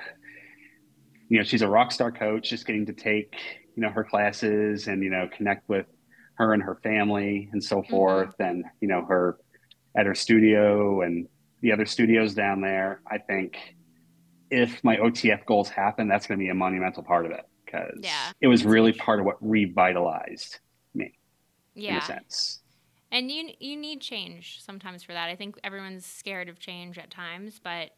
you 1.28 1.38
know 1.38 1.44
she's 1.44 1.62
a 1.62 1.68
rock 1.68 1.92
star 1.92 2.10
coach 2.10 2.50
just 2.50 2.66
getting 2.66 2.86
to 2.86 2.92
take 2.92 3.34
you 3.76 3.82
know 3.82 3.90
her 3.90 4.02
classes 4.02 4.88
and 4.88 5.02
you 5.02 5.10
know 5.10 5.28
connect 5.36 5.68
with 5.68 5.86
her 6.34 6.54
and 6.54 6.62
her 6.62 6.76
family 6.76 7.48
and 7.52 7.62
so 7.62 7.76
mm-hmm. 7.76 7.90
forth 7.90 8.34
and 8.40 8.64
you 8.80 8.88
know 8.88 9.04
her 9.04 9.36
at 9.96 10.06
her 10.06 10.14
studio 10.14 11.02
and 11.02 11.28
the 11.60 11.72
other 11.72 11.86
studios 11.86 12.34
down 12.34 12.60
there. 12.60 13.00
I 13.10 13.18
think 13.18 13.76
if 14.50 14.82
my 14.84 14.96
OTF 14.96 15.44
goals 15.44 15.68
happen, 15.68 16.08
that's 16.08 16.26
going 16.26 16.38
to 16.38 16.44
be 16.44 16.50
a 16.50 16.54
monumental 16.54 17.02
part 17.02 17.26
of 17.26 17.32
it 17.32 17.46
because 17.64 17.98
yeah, 18.00 18.32
it 18.40 18.46
was 18.46 18.64
really 18.64 18.92
part 18.92 19.20
of 19.20 19.26
what 19.26 19.36
revitalized 19.40 20.58
me. 20.94 21.12
Yeah. 21.74 21.92
In 21.92 21.96
a 21.98 22.02
sense. 22.02 22.60
And 23.10 23.30
you 23.30 23.50
you 23.58 23.76
need 23.76 24.00
change 24.00 24.62
sometimes 24.62 25.02
for 25.02 25.12
that. 25.12 25.28
I 25.28 25.36
think 25.36 25.58
everyone's 25.64 26.04
scared 26.04 26.48
of 26.48 26.58
change 26.58 26.98
at 26.98 27.10
times, 27.10 27.60
but 27.62 27.90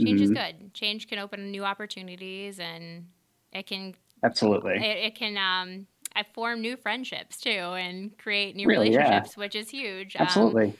change 0.00 0.20
mm-hmm. 0.20 0.22
is 0.22 0.30
good. 0.30 0.74
Change 0.74 1.08
can 1.08 1.18
open 1.18 1.50
new 1.50 1.64
opportunities, 1.64 2.60
and 2.60 3.06
it 3.52 3.66
can 3.66 3.94
absolutely 4.22 4.74
it, 4.74 5.06
it 5.06 5.14
can 5.16 5.36
um, 5.36 5.86
I 6.14 6.24
form 6.32 6.60
new 6.60 6.76
friendships 6.76 7.38
too, 7.38 7.50
and 7.50 8.16
create 8.18 8.54
new 8.54 8.68
really, 8.68 8.90
relationships, 8.90 9.34
yeah. 9.36 9.40
which 9.40 9.56
is 9.56 9.68
huge. 9.68 10.14
Um, 10.14 10.22
absolutely. 10.22 10.66
Um, 10.66 10.74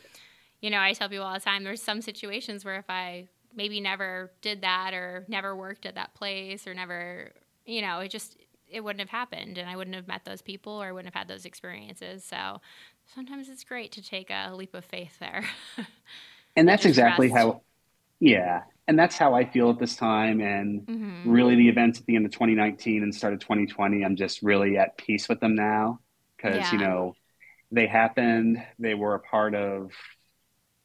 you 0.62 0.70
know, 0.70 0.78
I 0.78 0.94
tell 0.94 1.08
people 1.08 1.26
all 1.26 1.34
the 1.34 1.40
time 1.40 1.64
there's 1.64 1.82
some 1.82 2.00
situations 2.00 2.64
where 2.64 2.76
if 2.76 2.88
I 2.88 3.28
maybe 3.54 3.80
never 3.80 4.30
did 4.40 4.62
that 4.62 4.94
or 4.94 5.26
never 5.28 5.54
worked 5.54 5.84
at 5.84 5.96
that 5.96 6.14
place 6.14 6.66
or 6.66 6.72
never, 6.72 7.32
you 7.66 7.82
know, 7.82 7.98
it 7.98 8.08
just 8.08 8.38
it 8.70 8.82
wouldn't 8.82 9.00
have 9.00 9.10
happened 9.10 9.58
and 9.58 9.68
I 9.68 9.76
wouldn't 9.76 9.96
have 9.96 10.08
met 10.08 10.24
those 10.24 10.40
people 10.40 10.72
or 10.72 10.86
I 10.86 10.92
wouldn't 10.92 11.12
have 11.12 11.18
had 11.18 11.28
those 11.28 11.44
experiences. 11.44 12.24
So 12.24 12.60
sometimes 13.12 13.50
it's 13.50 13.64
great 13.64 13.92
to 13.92 14.02
take 14.02 14.30
a 14.30 14.54
leap 14.54 14.72
of 14.72 14.84
faith 14.84 15.18
there. 15.18 15.44
and 16.56 16.66
that's 16.66 16.86
exactly 16.86 17.26
rest. 17.26 17.36
how 17.36 17.62
yeah, 18.20 18.62
and 18.86 18.96
that's 18.96 19.18
how 19.18 19.34
I 19.34 19.44
feel 19.44 19.68
at 19.70 19.80
this 19.80 19.96
time 19.96 20.40
and 20.40 20.86
mm-hmm. 20.86 21.28
really 21.28 21.56
the 21.56 21.68
events 21.68 21.98
at 21.98 22.06
the 22.06 22.14
end 22.14 22.24
of 22.24 22.30
2019 22.30 23.02
and 23.02 23.12
start 23.12 23.34
of 23.34 23.40
2020 23.40 24.04
I'm 24.04 24.14
just 24.14 24.42
really 24.42 24.78
at 24.78 24.96
peace 24.96 25.28
with 25.28 25.40
them 25.40 25.56
now 25.56 25.98
because 26.36 26.58
yeah. 26.58 26.72
you 26.72 26.78
know 26.78 27.16
they 27.72 27.88
happened, 27.88 28.62
they 28.78 28.94
were 28.94 29.16
a 29.16 29.20
part 29.20 29.56
of 29.56 29.90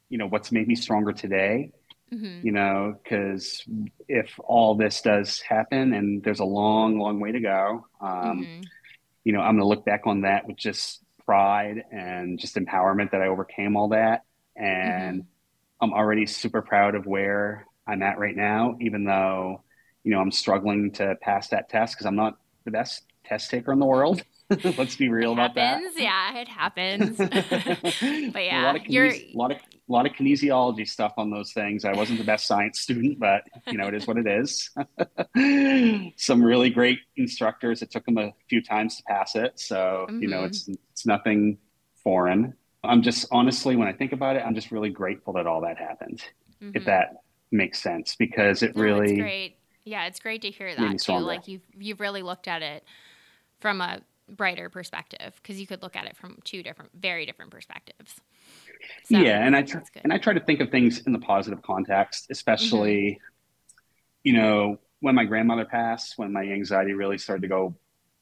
you 0.08 0.18
know 0.18 0.26
what's 0.26 0.52
made 0.52 0.66
me 0.66 0.74
stronger 0.74 1.12
today 1.12 1.70
mm-hmm. 2.12 2.46
you 2.46 2.52
know 2.52 2.96
because 3.02 3.64
if 4.08 4.38
all 4.44 4.74
this 4.74 5.00
does 5.02 5.40
happen 5.40 5.92
and 5.92 6.22
there's 6.22 6.40
a 6.40 6.44
long 6.44 6.98
long 6.98 7.20
way 7.20 7.32
to 7.32 7.40
go 7.40 7.86
um, 8.00 8.10
mm-hmm. 8.10 8.60
you 9.24 9.32
know 9.32 9.40
i'm 9.40 9.56
going 9.56 9.58
to 9.58 9.66
look 9.66 9.84
back 9.84 10.02
on 10.06 10.22
that 10.22 10.46
with 10.46 10.56
just 10.56 11.02
pride 11.24 11.84
and 11.92 12.38
just 12.38 12.56
empowerment 12.56 13.10
that 13.10 13.20
i 13.20 13.26
overcame 13.26 13.76
all 13.76 13.88
that 13.88 14.24
and 14.56 15.22
mm-hmm. 15.22 15.84
i'm 15.84 15.92
already 15.92 16.26
super 16.26 16.62
proud 16.62 16.94
of 16.94 17.06
where 17.06 17.66
i'm 17.86 18.02
at 18.02 18.18
right 18.18 18.36
now 18.36 18.76
even 18.80 19.04
though 19.04 19.62
you 20.04 20.10
know 20.10 20.20
i'm 20.20 20.32
struggling 20.32 20.90
to 20.90 21.14
pass 21.20 21.48
that 21.48 21.68
test 21.68 21.94
because 21.94 22.06
i'm 22.06 22.16
not 22.16 22.38
the 22.64 22.70
best 22.70 23.04
test 23.24 23.50
taker 23.50 23.72
in 23.72 23.78
the 23.78 23.86
world 23.86 24.22
Let's 24.78 24.96
be 24.96 25.10
real 25.10 25.32
it 25.32 25.34
about 25.34 25.58
happens. 25.58 25.94
that. 25.94 26.02
Yeah, 26.02 26.38
it 26.38 26.48
happens. 26.48 27.18
but 28.32 28.44
yeah, 28.44 28.62
a 28.62 28.64
lot, 28.64 28.76
of 28.76 28.82
kines- 28.82 29.34
a 29.34 29.36
lot 29.36 29.52
of 29.52 29.58
a 29.88 29.92
lot 29.92 30.06
of 30.06 30.12
kinesiology 30.12 30.86
stuff 30.86 31.14
on 31.16 31.30
those 31.30 31.52
things. 31.52 31.84
I 31.84 31.92
wasn't 31.92 32.18
the 32.18 32.24
best 32.24 32.46
science 32.46 32.80
student, 32.80 33.18
but 33.18 33.44
you 33.66 33.78
know, 33.78 33.86
it 33.88 33.94
is 33.94 34.06
what 34.06 34.18
it 34.18 34.26
is. 34.26 34.70
Some 36.16 36.42
really 36.42 36.70
great 36.70 36.98
instructors. 37.16 37.80
It 37.82 37.90
took 37.90 38.04
them 38.04 38.18
a 38.18 38.32
few 38.48 38.62
times 38.62 38.96
to 38.96 39.02
pass 39.04 39.34
it, 39.34 39.58
so 39.58 40.06
mm-hmm. 40.08 40.22
you 40.22 40.28
know, 40.28 40.44
it's 40.44 40.68
it's 40.92 41.06
nothing 41.06 41.58
foreign. 42.02 42.54
I'm 42.84 43.02
just 43.02 43.26
honestly, 43.32 43.76
when 43.76 43.88
I 43.88 43.92
think 43.92 44.12
about 44.12 44.36
it, 44.36 44.42
I'm 44.44 44.54
just 44.54 44.70
really 44.70 44.90
grateful 44.90 45.32
that 45.34 45.46
all 45.46 45.62
that 45.62 45.78
happened. 45.78 46.22
Mm-hmm. 46.62 46.76
If 46.76 46.84
that 46.84 47.22
makes 47.50 47.80
sense, 47.80 48.14
because 48.16 48.62
it 48.62 48.76
no, 48.76 48.82
really 48.82 49.16
great. 49.16 49.56
Yeah, 49.84 50.06
it's 50.06 50.20
great 50.20 50.42
to 50.42 50.50
hear 50.50 50.74
that 50.74 50.98
too. 50.98 51.12
Like 51.12 51.48
you've 51.48 51.62
you've 51.78 52.00
really 52.00 52.22
looked 52.22 52.46
at 52.46 52.62
it 52.62 52.84
from 53.60 53.80
a 53.80 54.00
brighter 54.28 54.68
perspective 54.68 55.32
because 55.42 55.58
you 55.58 55.66
could 55.66 55.82
look 55.82 55.96
at 55.96 56.06
it 56.06 56.16
from 56.16 56.38
two 56.44 56.62
different, 56.62 56.90
very 56.94 57.24
different 57.26 57.50
perspectives. 57.50 58.20
So, 59.04 59.18
yeah, 59.18 59.44
and 59.44 59.56
I 59.56 59.62
try, 59.62 59.80
and 60.02 60.12
I 60.12 60.18
try 60.18 60.32
to 60.32 60.40
think 60.40 60.60
of 60.60 60.70
things 60.70 61.00
in 61.00 61.12
the 61.12 61.18
positive 61.18 61.62
context, 61.62 62.26
especially, 62.30 63.02
mm-hmm. 63.02 64.24
you 64.24 64.32
know, 64.34 64.78
when 65.00 65.14
my 65.14 65.24
grandmother 65.24 65.64
passed, 65.64 66.18
when 66.18 66.32
my 66.32 66.42
anxiety 66.42 66.92
really 66.92 67.18
started 67.18 67.42
to 67.42 67.48
go 67.48 67.74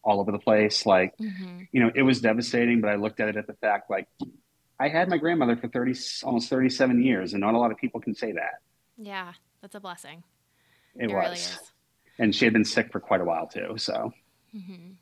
all 0.03 0.21
over 0.21 0.33
the 0.33 0.39
place. 0.39 0.87
Like, 0.87 1.17
mm-hmm. 1.19 1.63
you 1.73 1.81
know, 1.83 1.91
it 1.95 2.03
was 2.03 2.21
devastating, 2.21 2.81
but 2.81 2.91
I 2.91 2.97
looked 2.97 3.21
at 3.21 3.29
it 3.29 3.37
at 3.37 3.47
the 3.47 3.55
fact 3.55 3.91
like 3.91 4.09
I 4.79 4.89
had 4.89 5.09
my 5.09 5.19
grandmother 5.19 5.57
for 5.57 5.69
thirty, 5.69 5.95
almost 6.23 6.49
thirty-seven 6.49 7.03
years, 7.03 7.33
and 7.33 7.41
not 7.41 7.55
a 7.55 7.59
lot 7.59 7.73
of 7.73 7.79
people 7.79 8.01
can 8.01 8.15
say 8.15 8.33
that. 8.33 8.61
Yeah, 8.97 9.33
that's 9.61 9.75
a 9.75 9.81
blessing. 9.81 10.23
It, 10.95 11.11
it 11.11 11.15
was, 11.15 11.25
really 11.25 11.69
and 12.19 12.35
she 12.35 12.47
had 12.47 12.53
been 12.55 12.65
sick 12.65 12.93
for 12.93 13.01
quite 13.01 13.21
a 13.21 13.25
while 13.25 13.47
too. 13.47 13.75
So. 13.77 14.13
Mm-hmm. 14.55 14.93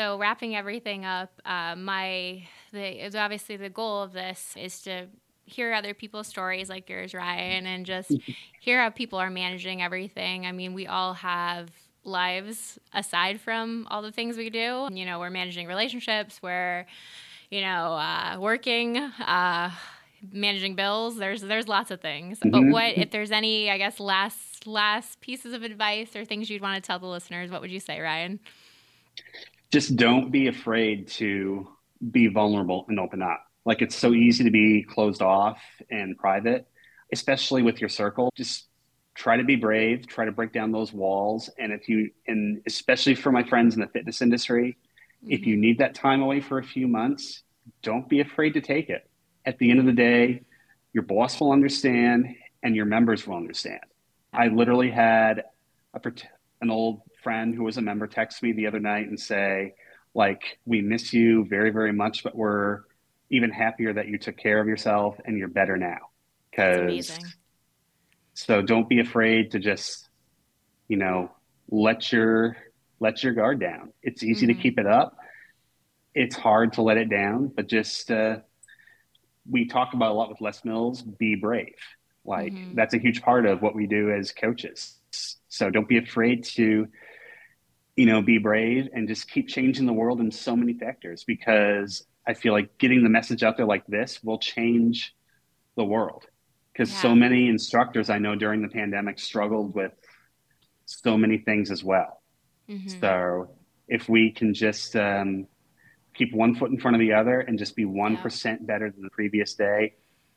So 0.00 0.16
wrapping 0.16 0.56
everything 0.56 1.04
up, 1.04 1.30
uh, 1.44 1.76
my 1.76 2.44
the 2.72 3.14
obviously 3.18 3.58
the 3.58 3.68
goal 3.68 4.02
of 4.02 4.14
this 4.14 4.54
is 4.56 4.80
to 4.84 5.08
hear 5.44 5.74
other 5.74 5.92
people's 5.92 6.26
stories 6.26 6.70
like 6.70 6.88
yours, 6.88 7.12
Ryan, 7.12 7.66
and 7.66 7.84
just 7.84 8.10
hear 8.60 8.80
how 8.80 8.88
people 8.88 9.18
are 9.18 9.28
managing 9.28 9.82
everything. 9.82 10.46
I 10.46 10.52
mean, 10.52 10.72
we 10.72 10.86
all 10.86 11.12
have 11.12 11.68
lives 12.02 12.78
aside 12.94 13.42
from 13.42 13.86
all 13.90 14.00
the 14.00 14.10
things 14.10 14.38
we 14.38 14.48
do. 14.48 14.88
You 14.90 15.04
know, 15.04 15.18
we're 15.18 15.28
managing 15.28 15.66
relationships, 15.66 16.40
we're, 16.42 16.86
you 17.50 17.60
know, 17.60 17.92
uh, 17.92 18.38
working, 18.40 18.96
uh, 18.96 19.70
managing 20.32 20.76
bills. 20.76 21.18
There's 21.18 21.42
there's 21.42 21.68
lots 21.68 21.90
of 21.90 22.00
things. 22.00 22.38
Mm-hmm. 22.38 22.50
But 22.52 22.72
what 22.72 22.96
if 22.96 23.10
there's 23.10 23.32
any, 23.32 23.70
I 23.70 23.76
guess, 23.76 24.00
last 24.00 24.66
last 24.66 25.20
pieces 25.20 25.52
of 25.52 25.62
advice 25.62 26.16
or 26.16 26.24
things 26.24 26.48
you'd 26.48 26.62
want 26.62 26.82
to 26.82 26.86
tell 26.86 26.98
the 26.98 27.06
listeners? 27.06 27.50
What 27.50 27.60
would 27.60 27.70
you 27.70 27.80
say, 27.80 28.00
Ryan? 28.00 28.40
Just 29.70 29.96
don't 29.96 30.30
be 30.30 30.48
afraid 30.48 31.08
to 31.08 31.68
be 32.10 32.26
vulnerable 32.28 32.86
and 32.88 32.98
open 32.98 33.22
up. 33.22 33.44
Like 33.64 33.82
it's 33.82 33.94
so 33.94 34.12
easy 34.12 34.44
to 34.44 34.50
be 34.50 34.82
closed 34.82 35.22
off 35.22 35.60
and 35.90 36.16
private, 36.16 36.66
especially 37.12 37.62
with 37.62 37.80
your 37.80 37.88
circle. 37.88 38.32
Just 38.36 38.66
try 39.14 39.36
to 39.36 39.44
be 39.44 39.56
brave, 39.56 40.06
try 40.06 40.24
to 40.24 40.32
break 40.32 40.52
down 40.52 40.72
those 40.72 40.92
walls. 40.92 41.50
And 41.58 41.72
if 41.72 41.88
you, 41.88 42.10
and 42.26 42.62
especially 42.66 43.14
for 43.14 43.30
my 43.30 43.42
friends 43.42 43.74
in 43.74 43.80
the 43.80 43.86
fitness 43.86 44.22
industry, 44.22 44.76
mm-hmm. 45.22 45.32
if 45.32 45.46
you 45.46 45.54
mm-hmm. 45.54 45.60
need 45.60 45.78
that 45.78 45.94
time 45.94 46.22
away 46.22 46.40
for 46.40 46.58
a 46.58 46.64
few 46.64 46.88
months, 46.88 47.42
don't 47.82 48.08
be 48.08 48.20
afraid 48.20 48.54
to 48.54 48.60
take 48.60 48.88
it. 48.88 49.08
At 49.44 49.58
the 49.58 49.70
end 49.70 49.78
of 49.78 49.86
the 49.86 49.92
day, 49.92 50.42
your 50.92 51.02
boss 51.02 51.38
will 51.40 51.52
understand 51.52 52.34
and 52.62 52.74
your 52.74 52.86
members 52.86 53.26
will 53.26 53.36
understand. 53.36 53.80
I 54.32 54.48
literally 54.48 54.90
had 54.90 55.44
a, 55.94 56.00
an 56.60 56.70
old 56.70 57.02
friend 57.22 57.54
who 57.54 57.64
was 57.64 57.76
a 57.76 57.82
member 57.82 58.06
text 58.06 58.42
me 58.42 58.52
the 58.52 58.66
other 58.66 58.80
night 58.80 59.08
and 59.08 59.18
say, 59.18 59.74
like, 60.14 60.58
we 60.66 60.80
miss 60.80 61.12
you 61.12 61.44
very, 61.44 61.70
very 61.70 61.92
much, 61.92 62.24
but 62.24 62.34
we're 62.34 62.80
even 63.30 63.50
happier 63.50 63.92
that 63.92 64.08
you 64.08 64.18
took 64.18 64.36
care 64.36 64.60
of 64.60 64.66
yourself 64.66 65.16
and 65.24 65.38
you're 65.38 65.48
better 65.48 65.76
now. 65.76 65.98
Because 66.50 67.18
so 68.34 68.62
don't 68.62 68.88
be 68.88 69.00
afraid 69.00 69.52
to 69.52 69.58
just, 69.58 70.08
you 70.88 70.96
know, 70.96 71.30
let 71.70 72.12
your 72.12 72.56
let 72.98 73.22
your 73.22 73.32
guard 73.32 73.60
down. 73.60 73.92
It's 74.02 74.22
easy 74.22 74.46
mm-hmm. 74.46 74.56
to 74.56 74.62
keep 74.62 74.78
it 74.78 74.86
up. 74.86 75.16
It's 76.14 76.34
hard 76.34 76.72
to 76.74 76.82
let 76.82 76.96
it 76.96 77.08
down, 77.08 77.52
but 77.54 77.68
just 77.68 78.10
uh, 78.10 78.38
we 79.48 79.66
talk 79.66 79.94
about 79.94 80.10
a 80.10 80.14
lot 80.14 80.28
with 80.28 80.40
Les 80.40 80.64
Mills. 80.64 81.02
Be 81.02 81.36
brave. 81.36 81.76
Like 82.24 82.52
mm-hmm. 82.52 82.74
that's 82.74 82.94
a 82.94 82.98
huge 82.98 83.22
part 83.22 83.46
of 83.46 83.62
what 83.62 83.74
we 83.74 83.86
do 83.86 84.10
as 84.10 84.32
coaches. 84.32 84.96
So 85.48 85.70
don't 85.70 85.88
be 85.88 85.98
afraid 85.98 86.44
to, 86.44 86.88
you 88.00 88.06
know, 88.06 88.22
be 88.22 88.38
brave 88.38 88.88
and 88.94 89.06
just 89.06 89.30
keep 89.30 89.46
changing 89.46 89.84
the 89.84 89.92
world 89.92 90.20
in 90.20 90.30
so 90.30 90.56
many 90.56 90.72
factors 90.72 91.22
because 91.22 92.06
I 92.26 92.32
feel 92.32 92.54
like 92.54 92.78
getting 92.78 93.02
the 93.02 93.10
message 93.10 93.42
out 93.42 93.58
there 93.58 93.66
like 93.66 93.86
this 93.88 94.24
will 94.24 94.38
change 94.38 95.14
the 95.76 95.84
world 95.84 96.24
because 96.72 96.90
yeah. 96.90 97.02
so 97.02 97.14
many 97.14 97.50
instructors 97.50 98.08
I 98.08 98.16
know 98.16 98.34
during 98.34 98.62
the 98.62 98.68
pandemic 98.68 99.18
struggled 99.18 99.74
with 99.74 99.92
so 100.86 101.18
many 101.18 101.36
things 101.36 101.70
as 101.70 101.84
well. 101.84 102.22
Mm-hmm. 102.70 102.88
So 103.00 103.50
if 103.86 104.08
we 104.08 104.30
can 104.30 104.54
just 104.54 104.96
um, 104.96 105.46
keep 106.14 106.32
one 106.32 106.54
foot 106.54 106.70
in 106.70 106.80
front 106.80 106.96
of 106.96 107.00
the 107.00 107.12
other 107.12 107.40
and 107.40 107.58
just 107.58 107.76
be 107.76 107.84
1% 107.84 108.44
yeah. 108.44 108.56
better 108.62 108.90
than 108.90 109.02
the 109.02 109.10
previous 109.10 109.52
day, 109.52 109.92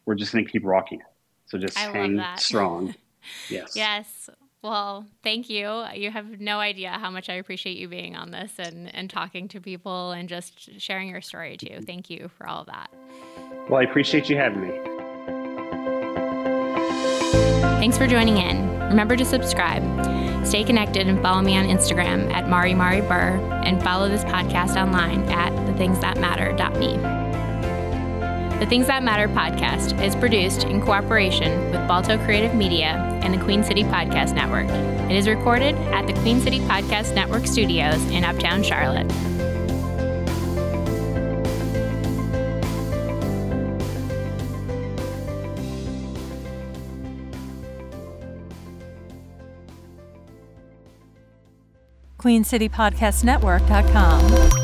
we're 0.05 0.16
just 0.16 0.34
going 0.34 0.43
to 0.43 0.51
keep 0.51 0.66
rocking 0.66 0.99
it. 0.99 1.05
So 1.45 1.57
just 1.57 1.78
I 1.78 1.84
hang 1.84 2.22
strong. 2.36 2.93
yes. 3.49 3.72
Yes. 3.74 4.30
Well, 4.64 5.05
thank 5.24 5.49
you. 5.49 5.84
You 5.93 6.09
have 6.09 6.39
no 6.39 6.59
idea 6.59 6.91
how 6.91 7.11
much 7.11 7.30
I 7.30 7.34
appreciate 7.34 7.78
you 7.78 7.89
being 7.89 8.16
on 8.16 8.32
this 8.32 8.53
and, 8.57 8.93
and 8.95 9.09
talking 9.09 9.49
to 9.49 9.59
people 9.59 10.11
and 10.11 10.30
just 10.30 10.80
sharing 10.80 11.09
your 11.09 11.20
story 11.20 11.57
too. 11.57 11.82
Thank 11.86 12.09
you 12.09 12.32
for 12.38 12.47
all 12.47 12.61
of 12.61 12.68
that. 12.68 12.89
Well, 13.70 13.82
I 13.82 13.84
appreciate 13.84 14.30
you 14.30 14.38
having 14.38 14.61
me. 14.61 14.72
Thanks 17.80 17.97
for 17.97 18.07
joining 18.07 18.38
in. 18.38 18.80
Remember 18.80 19.18
to 19.18 19.26
subscribe. 19.26 19.84
Stay 20.45 20.64
connected 20.64 21.07
and 21.07 21.22
follow 21.22 21.41
me 21.41 21.57
on 21.57 21.66
Instagram 21.66 22.32
at 22.32 22.47
Mari 22.47 22.74
Mari 22.74 23.01
Burr 23.01 23.38
and 23.66 23.84
follow 23.84 24.07
this 24.07 24.24
podcast 24.24 24.82
online 24.82 25.24
at 25.30 25.51
thethingsthatmatter.me. 25.51 27.22
The 28.64 28.70
Things 28.70 28.88
That 28.88 29.03
Matter 29.03 29.28
podcast 29.28 30.01
is 30.01 30.16
produced 30.16 30.64
in 30.64 30.80
cooperation 30.80 31.72
with 31.72 31.86
Balto 31.86 32.18
Creative 32.24 32.55
Media 32.55 32.95
and 33.22 33.34
the 33.34 33.38
Queen 33.43 33.61
City 33.61 33.84
Podcast 33.84 34.36
Network. 34.36 34.70
It 35.11 35.18
is 35.18 35.28
recorded 35.28 35.76
at 35.91 36.07
the 36.07 36.14
Queen 36.22 36.39
City 36.39 36.61
Podcast 36.61 37.14
Network 37.14 37.45
studios 37.45 38.01
in 38.05 38.24
Uptown 38.24 38.64
Charlotte. 38.64 39.11
QueenCityPodcastNetwork.com. 52.18 54.62